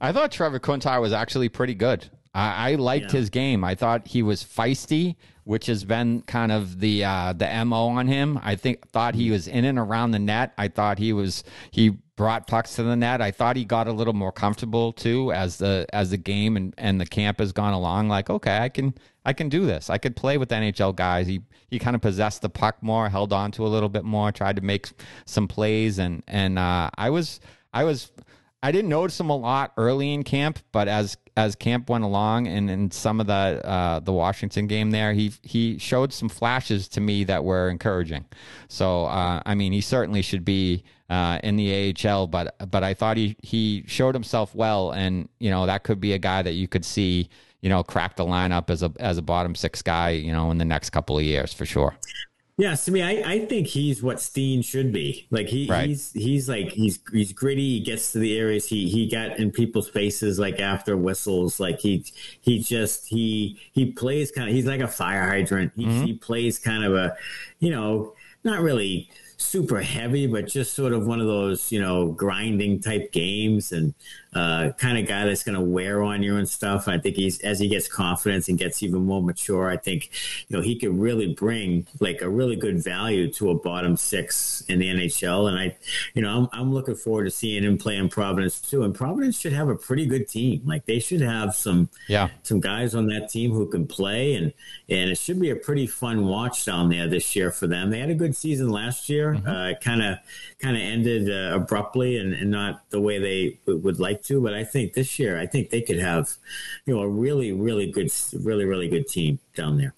I 0.00 0.10
thought 0.12 0.32
Trevor 0.32 0.58
Kuntar 0.58 1.00
was 1.00 1.12
actually 1.12 1.48
pretty 1.50 1.74
good. 1.74 2.08
I, 2.34 2.72
I 2.72 2.74
liked 2.76 3.12
Yeah. 3.12 3.18
his 3.20 3.30
game. 3.30 3.62
I 3.62 3.74
thought 3.74 4.08
he 4.08 4.22
was 4.22 4.42
feisty, 4.42 5.14
which 5.44 5.66
has 5.66 5.84
been 5.84 6.22
kind 6.22 6.50
of 6.50 6.80
the 6.80 7.04
uh, 7.04 7.32
the 7.32 7.64
mo 7.64 7.88
on 7.88 8.06
him. 8.06 8.38
I 8.42 8.56
think 8.56 8.88
thought 8.90 9.14
he 9.14 9.30
was 9.30 9.46
in 9.46 9.64
and 9.64 9.78
around 9.78 10.10
the 10.10 10.18
net. 10.18 10.52
I 10.58 10.68
thought 10.68 10.98
he 10.98 11.12
was 11.12 11.44
he 11.70 11.98
brought 12.16 12.46
pucks 12.46 12.76
to 12.76 12.82
the 12.82 12.96
net. 12.96 13.20
I 13.20 13.30
thought 13.30 13.56
he 13.56 13.64
got 13.64 13.88
a 13.88 13.92
little 13.92 14.12
more 14.12 14.32
comfortable 14.32 14.92
too 14.92 15.32
as 15.32 15.58
the 15.58 15.86
as 15.92 16.10
the 16.10 16.16
game 16.16 16.56
and, 16.56 16.74
and 16.78 17.00
the 17.00 17.06
camp 17.06 17.38
has 17.40 17.52
gone 17.52 17.74
along. 17.74 18.08
Like, 18.08 18.30
okay, 18.30 18.58
I 18.58 18.68
can 18.68 18.94
I 19.24 19.32
can 19.32 19.48
do 19.48 19.66
this. 19.66 19.90
I 19.90 19.98
could 19.98 20.16
play 20.16 20.38
with 20.38 20.48
NHL 20.48 20.94
guys. 20.96 21.26
He 21.26 21.42
he 21.68 21.78
kind 21.78 21.96
of 21.96 22.02
possessed 22.02 22.42
the 22.42 22.48
puck 22.48 22.82
more, 22.82 23.08
held 23.08 23.32
on 23.32 23.50
to 23.52 23.66
a 23.66 23.68
little 23.68 23.88
bit 23.88 24.04
more, 24.04 24.32
tried 24.32 24.56
to 24.56 24.62
make 24.62 24.88
some 25.26 25.48
plays, 25.48 25.98
and 25.98 26.22
and 26.26 26.58
uh, 26.58 26.90
I 26.96 27.10
was 27.10 27.40
I 27.72 27.84
was 27.84 28.12
I 28.62 28.72
didn't 28.72 28.88
notice 28.88 29.20
him 29.20 29.30
a 29.30 29.36
lot 29.36 29.72
early 29.76 30.14
in 30.14 30.22
camp, 30.22 30.58
but 30.72 30.88
as 30.88 31.16
as 31.36 31.56
camp 31.56 31.90
went 31.90 32.04
along 32.04 32.46
and 32.46 32.70
in 32.70 32.90
some 32.90 33.20
of 33.20 33.26
the 33.26 33.32
uh, 33.32 34.00
the 34.00 34.12
Washington 34.12 34.66
game 34.66 34.90
there, 34.92 35.12
he 35.12 35.32
he 35.42 35.78
showed 35.78 36.12
some 36.12 36.28
flashes 36.28 36.88
to 36.88 37.00
me 37.00 37.24
that 37.24 37.44
were 37.44 37.68
encouraging. 37.68 38.24
So 38.68 39.06
uh, 39.06 39.42
I 39.44 39.54
mean, 39.54 39.72
he 39.72 39.80
certainly 39.80 40.22
should 40.22 40.44
be 40.44 40.84
uh, 41.10 41.40
in 41.42 41.56
the 41.56 41.94
AHL, 42.06 42.28
but 42.28 42.54
but 42.70 42.84
I 42.84 42.94
thought 42.94 43.16
he 43.16 43.36
he 43.42 43.84
showed 43.86 44.14
himself 44.14 44.54
well, 44.54 44.92
and 44.92 45.28
you 45.40 45.50
know 45.50 45.66
that 45.66 45.82
could 45.82 46.00
be 46.00 46.12
a 46.12 46.18
guy 46.18 46.42
that 46.42 46.52
you 46.52 46.68
could 46.68 46.84
see 46.84 47.28
you 47.60 47.68
know 47.68 47.82
crack 47.82 48.14
the 48.16 48.24
lineup 48.24 48.70
as 48.70 48.82
a 48.82 48.92
as 49.00 49.18
a 49.18 49.22
bottom 49.22 49.54
six 49.54 49.82
guy, 49.82 50.10
you 50.10 50.32
know, 50.32 50.52
in 50.52 50.58
the 50.58 50.64
next 50.64 50.90
couple 50.90 51.18
of 51.18 51.24
years 51.24 51.52
for 51.52 51.66
sure. 51.66 51.96
Yes, 52.56 52.84
to 52.84 52.92
me, 52.92 53.02
I, 53.02 53.32
I 53.32 53.46
think 53.46 53.66
he's 53.66 54.00
what 54.00 54.20
Steen 54.20 54.62
should 54.62 54.92
be. 54.92 55.26
Like 55.30 55.48
he, 55.48 55.66
Right. 55.68 55.88
he's 55.88 56.12
he's 56.12 56.48
like 56.48 56.68
he's 56.68 57.00
he's 57.12 57.32
gritty. 57.32 57.78
He 57.78 57.80
gets 57.80 58.12
to 58.12 58.20
the 58.20 58.38
areas. 58.38 58.66
He 58.66 58.88
he 58.88 59.08
got 59.08 59.38
in 59.38 59.50
people's 59.50 59.88
faces 59.88 60.38
like 60.38 60.60
after 60.60 60.96
whistles. 60.96 61.58
Like 61.58 61.80
he 61.80 62.04
he 62.40 62.60
just 62.60 63.08
he 63.08 63.58
he 63.72 63.90
plays 63.90 64.30
kind 64.30 64.48
of. 64.48 64.54
He's 64.54 64.66
like 64.66 64.80
a 64.80 64.86
fire 64.88 65.28
hydrant. 65.28 65.72
He 65.74 65.84
mm-hmm. 65.84 66.04
he 66.04 66.12
plays 66.14 66.60
kind 66.60 66.84
of 66.84 66.94
a, 66.94 67.16
you 67.58 67.70
know, 67.70 68.14
not 68.44 68.60
really 68.60 69.10
super 69.36 69.80
heavy, 69.80 70.28
but 70.28 70.46
just 70.46 70.74
sort 70.74 70.92
of 70.92 71.08
one 71.08 71.20
of 71.20 71.26
those 71.26 71.72
you 71.72 71.80
know 71.80 72.12
grinding 72.12 72.80
type 72.80 73.10
games 73.10 73.72
and 73.72 73.94
uh, 74.34 74.70
kind 74.78 74.98
of 74.98 75.06
guy 75.06 75.24
that's 75.24 75.42
going 75.42 75.54
to 75.54 75.60
wear 75.60 76.02
on 76.02 76.22
you 76.22 76.36
and 76.36 76.48
stuff. 76.48 76.88
I 76.88 76.98
think 76.98 77.16
he's 77.16 77.40
as 77.40 77.58
he 77.60 77.68
gets 77.68 77.88
confidence 77.88 78.48
and 78.48 78.58
gets 78.58 78.82
even 78.82 79.04
more 79.04 79.22
mature. 79.22 79.70
I 79.70 79.76
think 79.76 80.10
you 80.48 80.56
know 80.56 80.62
he 80.62 80.78
could 80.78 80.98
really 80.98 81.34
bring 81.34 81.86
like 82.00 82.20
a 82.22 82.28
really 82.28 82.56
good 82.56 82.82
value 82.82 83.30
to 83.34 83.50
a 83.50 83.54
bottom 83.54 83.96
six 83.96 84.62
in 84.68 84.78
the 84.78 84.86
NHL. 84.88 85.48
And 85.48 85.58
I, 85.58 85.76
you 86.14 86.22
know, 86.22 86.36
I'm, 86.52 86.60
I'm 86.60 86.72
looking 86.74 86.94
forward 86.94 87.24
to 87.24 87.30
seeing 87.30 87.62
him 87.62 87.78
play 87.78 87.96
in 87.96 88.08
Providence 88.08 88.60
too. 88.60 88.82
And 88.82 88.94
Providence 88.94 89.38
should 89.38 89.52
have 89.52 89.68
a 89.68 89.76
pretty 89.76 90.06
good 90.06 90.28
team. 90.28 90.62
Like 90.64 90.86
they 90.86 90.98
should 90.98 91.20
have 91.20 91.54
some 91.54 91.88
Yeah. 92.08 92.28
some 92.42 92.60
guys 92.60 92.94
on 92.94 93.06
that 93.08 93.28
team 93.30 93.52
who 93.52 93.66
can 93.68 93.86
play 93.86 94.34
and 94.34 94.52
and 94.88 95.10
it 95.10 95.18
should 95.18 95.40
be 95.40 95.50
a 95.50 95.56
pretty 95.56 95.86
fun 95.86 96.26
watch 96.26 96.64
down 96.64 96.88
there 96.90 97.06
this 97.08 97.34
year 97.36 97.50
for 97.50 97.66
them. 97.66 97.90
They 97.90 98.00
had 98.00 98.10
a 98.10 98.14
good 98.14 98.34
season 98.36 98.68
last 98.70 99.08
year. 99.08 99.34
Uh, 99.46 99.74
kind 99.80 100.02
of 100.02 100.18
kind 100.58 100.76
of 100.76 100.82
ended 100.82 101.30
uh, 101.30 101.54
abruptly 101.56 102.16
and, 102.18 102.34
and 102.34 102.50
not 102.50 102.88
the 102.90 103.00
way 103.00 103.18
they 103.18 103.58
w- 103.66 103.82
would 103.84 104.00
like 104.00 104.22
to. 104.24 104.40
But 104.42 104.54
I 104.54 104.64
think 104.64 104.94
this 104.94 105.18
year, 105.18 105.38
I 105.38 105.46
think 105.46 105.70
they 105.70 105.80
could 105.80 105.98
have 105.98 106.34
you 106.86 106.94
know 106.94 107.00
a 107.02 107.08
really 107.08 107.52
really 107.52 107.90
good, 107.90 108.10
really 108.42 108.64
really 108.64 108.88
good 108.88 109.08
team 109.08 109.38
down 109.54 109.78
there. 109.78 109.94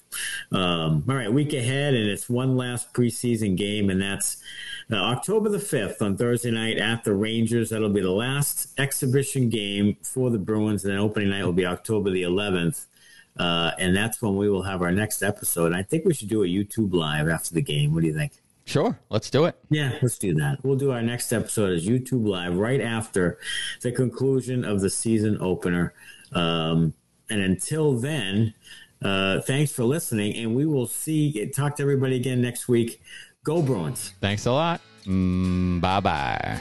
Um, 0.53 1.05
all 1.09 1.15
right, 1.15 1.33
week 1.33 1.53
ahead, 1.53 1.95
and 1.95 2.09
it's 2.09 2.29
one 2.29 2.57
last 2.57 2.93
preseason 2.93 3.57
game, 3.57 3.91
and 3.91 4.01
that's 4.01 4.39
uh, 4.91 4.97
October 4.97 5.49
the 5.49 5.59
5th 5.59 6.01
on 6.01 6.17
Thursday 6.17 6.51
night 6.51 6.79
at 6.79 7.05
the 7.05 7.15
Rangers. 7.15 7.71
That'll 7.71 7.89
be 7.89 8.01
the 8.01 8.11
last 8.11 8.79
exhibition 8.79 9.49
game 9.49 9.97
for 10.03 10.31
the 10.31 10.39
Bruins, 10.39 10.85
and 10.85 10.93
then 10.93 11.01
opening 11.01 11.31
night 11.31 11.45
will 11.45 11.53
be 11.53 11.67
October 11.67 12.11
the 12.11 12.23
11th. 12.23 12.87
Uh, 13.39 13.73
and 13.79 13.95
that's 13.95 14.23
when 14.23 14.37
we 14.37 14.49
will 14.49 14.63
have 14.63 14.81
our 14.81 14.93
next 14.93 15.23
episode. 15.23 15.67
And 15.67 15.77
I 15.77 15.83
think 15.83 16.05
we 16.05 16.15
should 16.15 16.29
do 16.29 16.43
a 16.43 16.47
YouTube 16.47 16.95
live 16.95 17.29
after 17.29 17.53
the 17.53 17.61
game. 17.61 17.93
What 17.93 18.01
do 18.01 18.07
you 18.07 18.15
think? 18.15 18.33
Sure, 18.67 18.99
let's 19.11 19.31
do 19.31 19.45
it. 19.45 19.57
Yeah, 19.71 19.97
let's 20.03 20.19
do 20.19 20.35
that. 20.35 20.59
We'll 20.65 20.77
do 20.77 20.91
our 20.91 21.01
next 21.01 21.33
episode 21.33 21.73
as 21.73 21.87
YouTube 21.87 22.27
live 22.27 22.57
right 22.57 22.81
after 22.81 23.39
the 23.83 23.93
conclusion 23.93 24.65
of 24.65 24.81
the 24.81 24.91
season 24.91 25.39
opener. 25.41 25.95
Um, 26.33 26.93
and 27.31 27.41
until 27.41 27.93
then, 27.93 28.55
uh, 29.03 29.41
thanks 29.43 29.71
for 29.71 29.85
listening, 29.85 30.37
and 30.37 30.57
we 30.57 30.67
will 30.67 30.89
see. 30.89 31.47
Talk 31.55 31.77
to 31.77 31.83
everybody 31.83 32.17
again 32.17 32.43
next 32.43 32.67
week. 32.67 33.01
Go 33.45 33.63
Bruins! 33.63 34.15
Thanks 34.21 34.47
a 34.47 34.53
lot. 34.53 34.81
Mm, 35.05 35.81
bye 35.81 36.01
bye. 36.01 36.61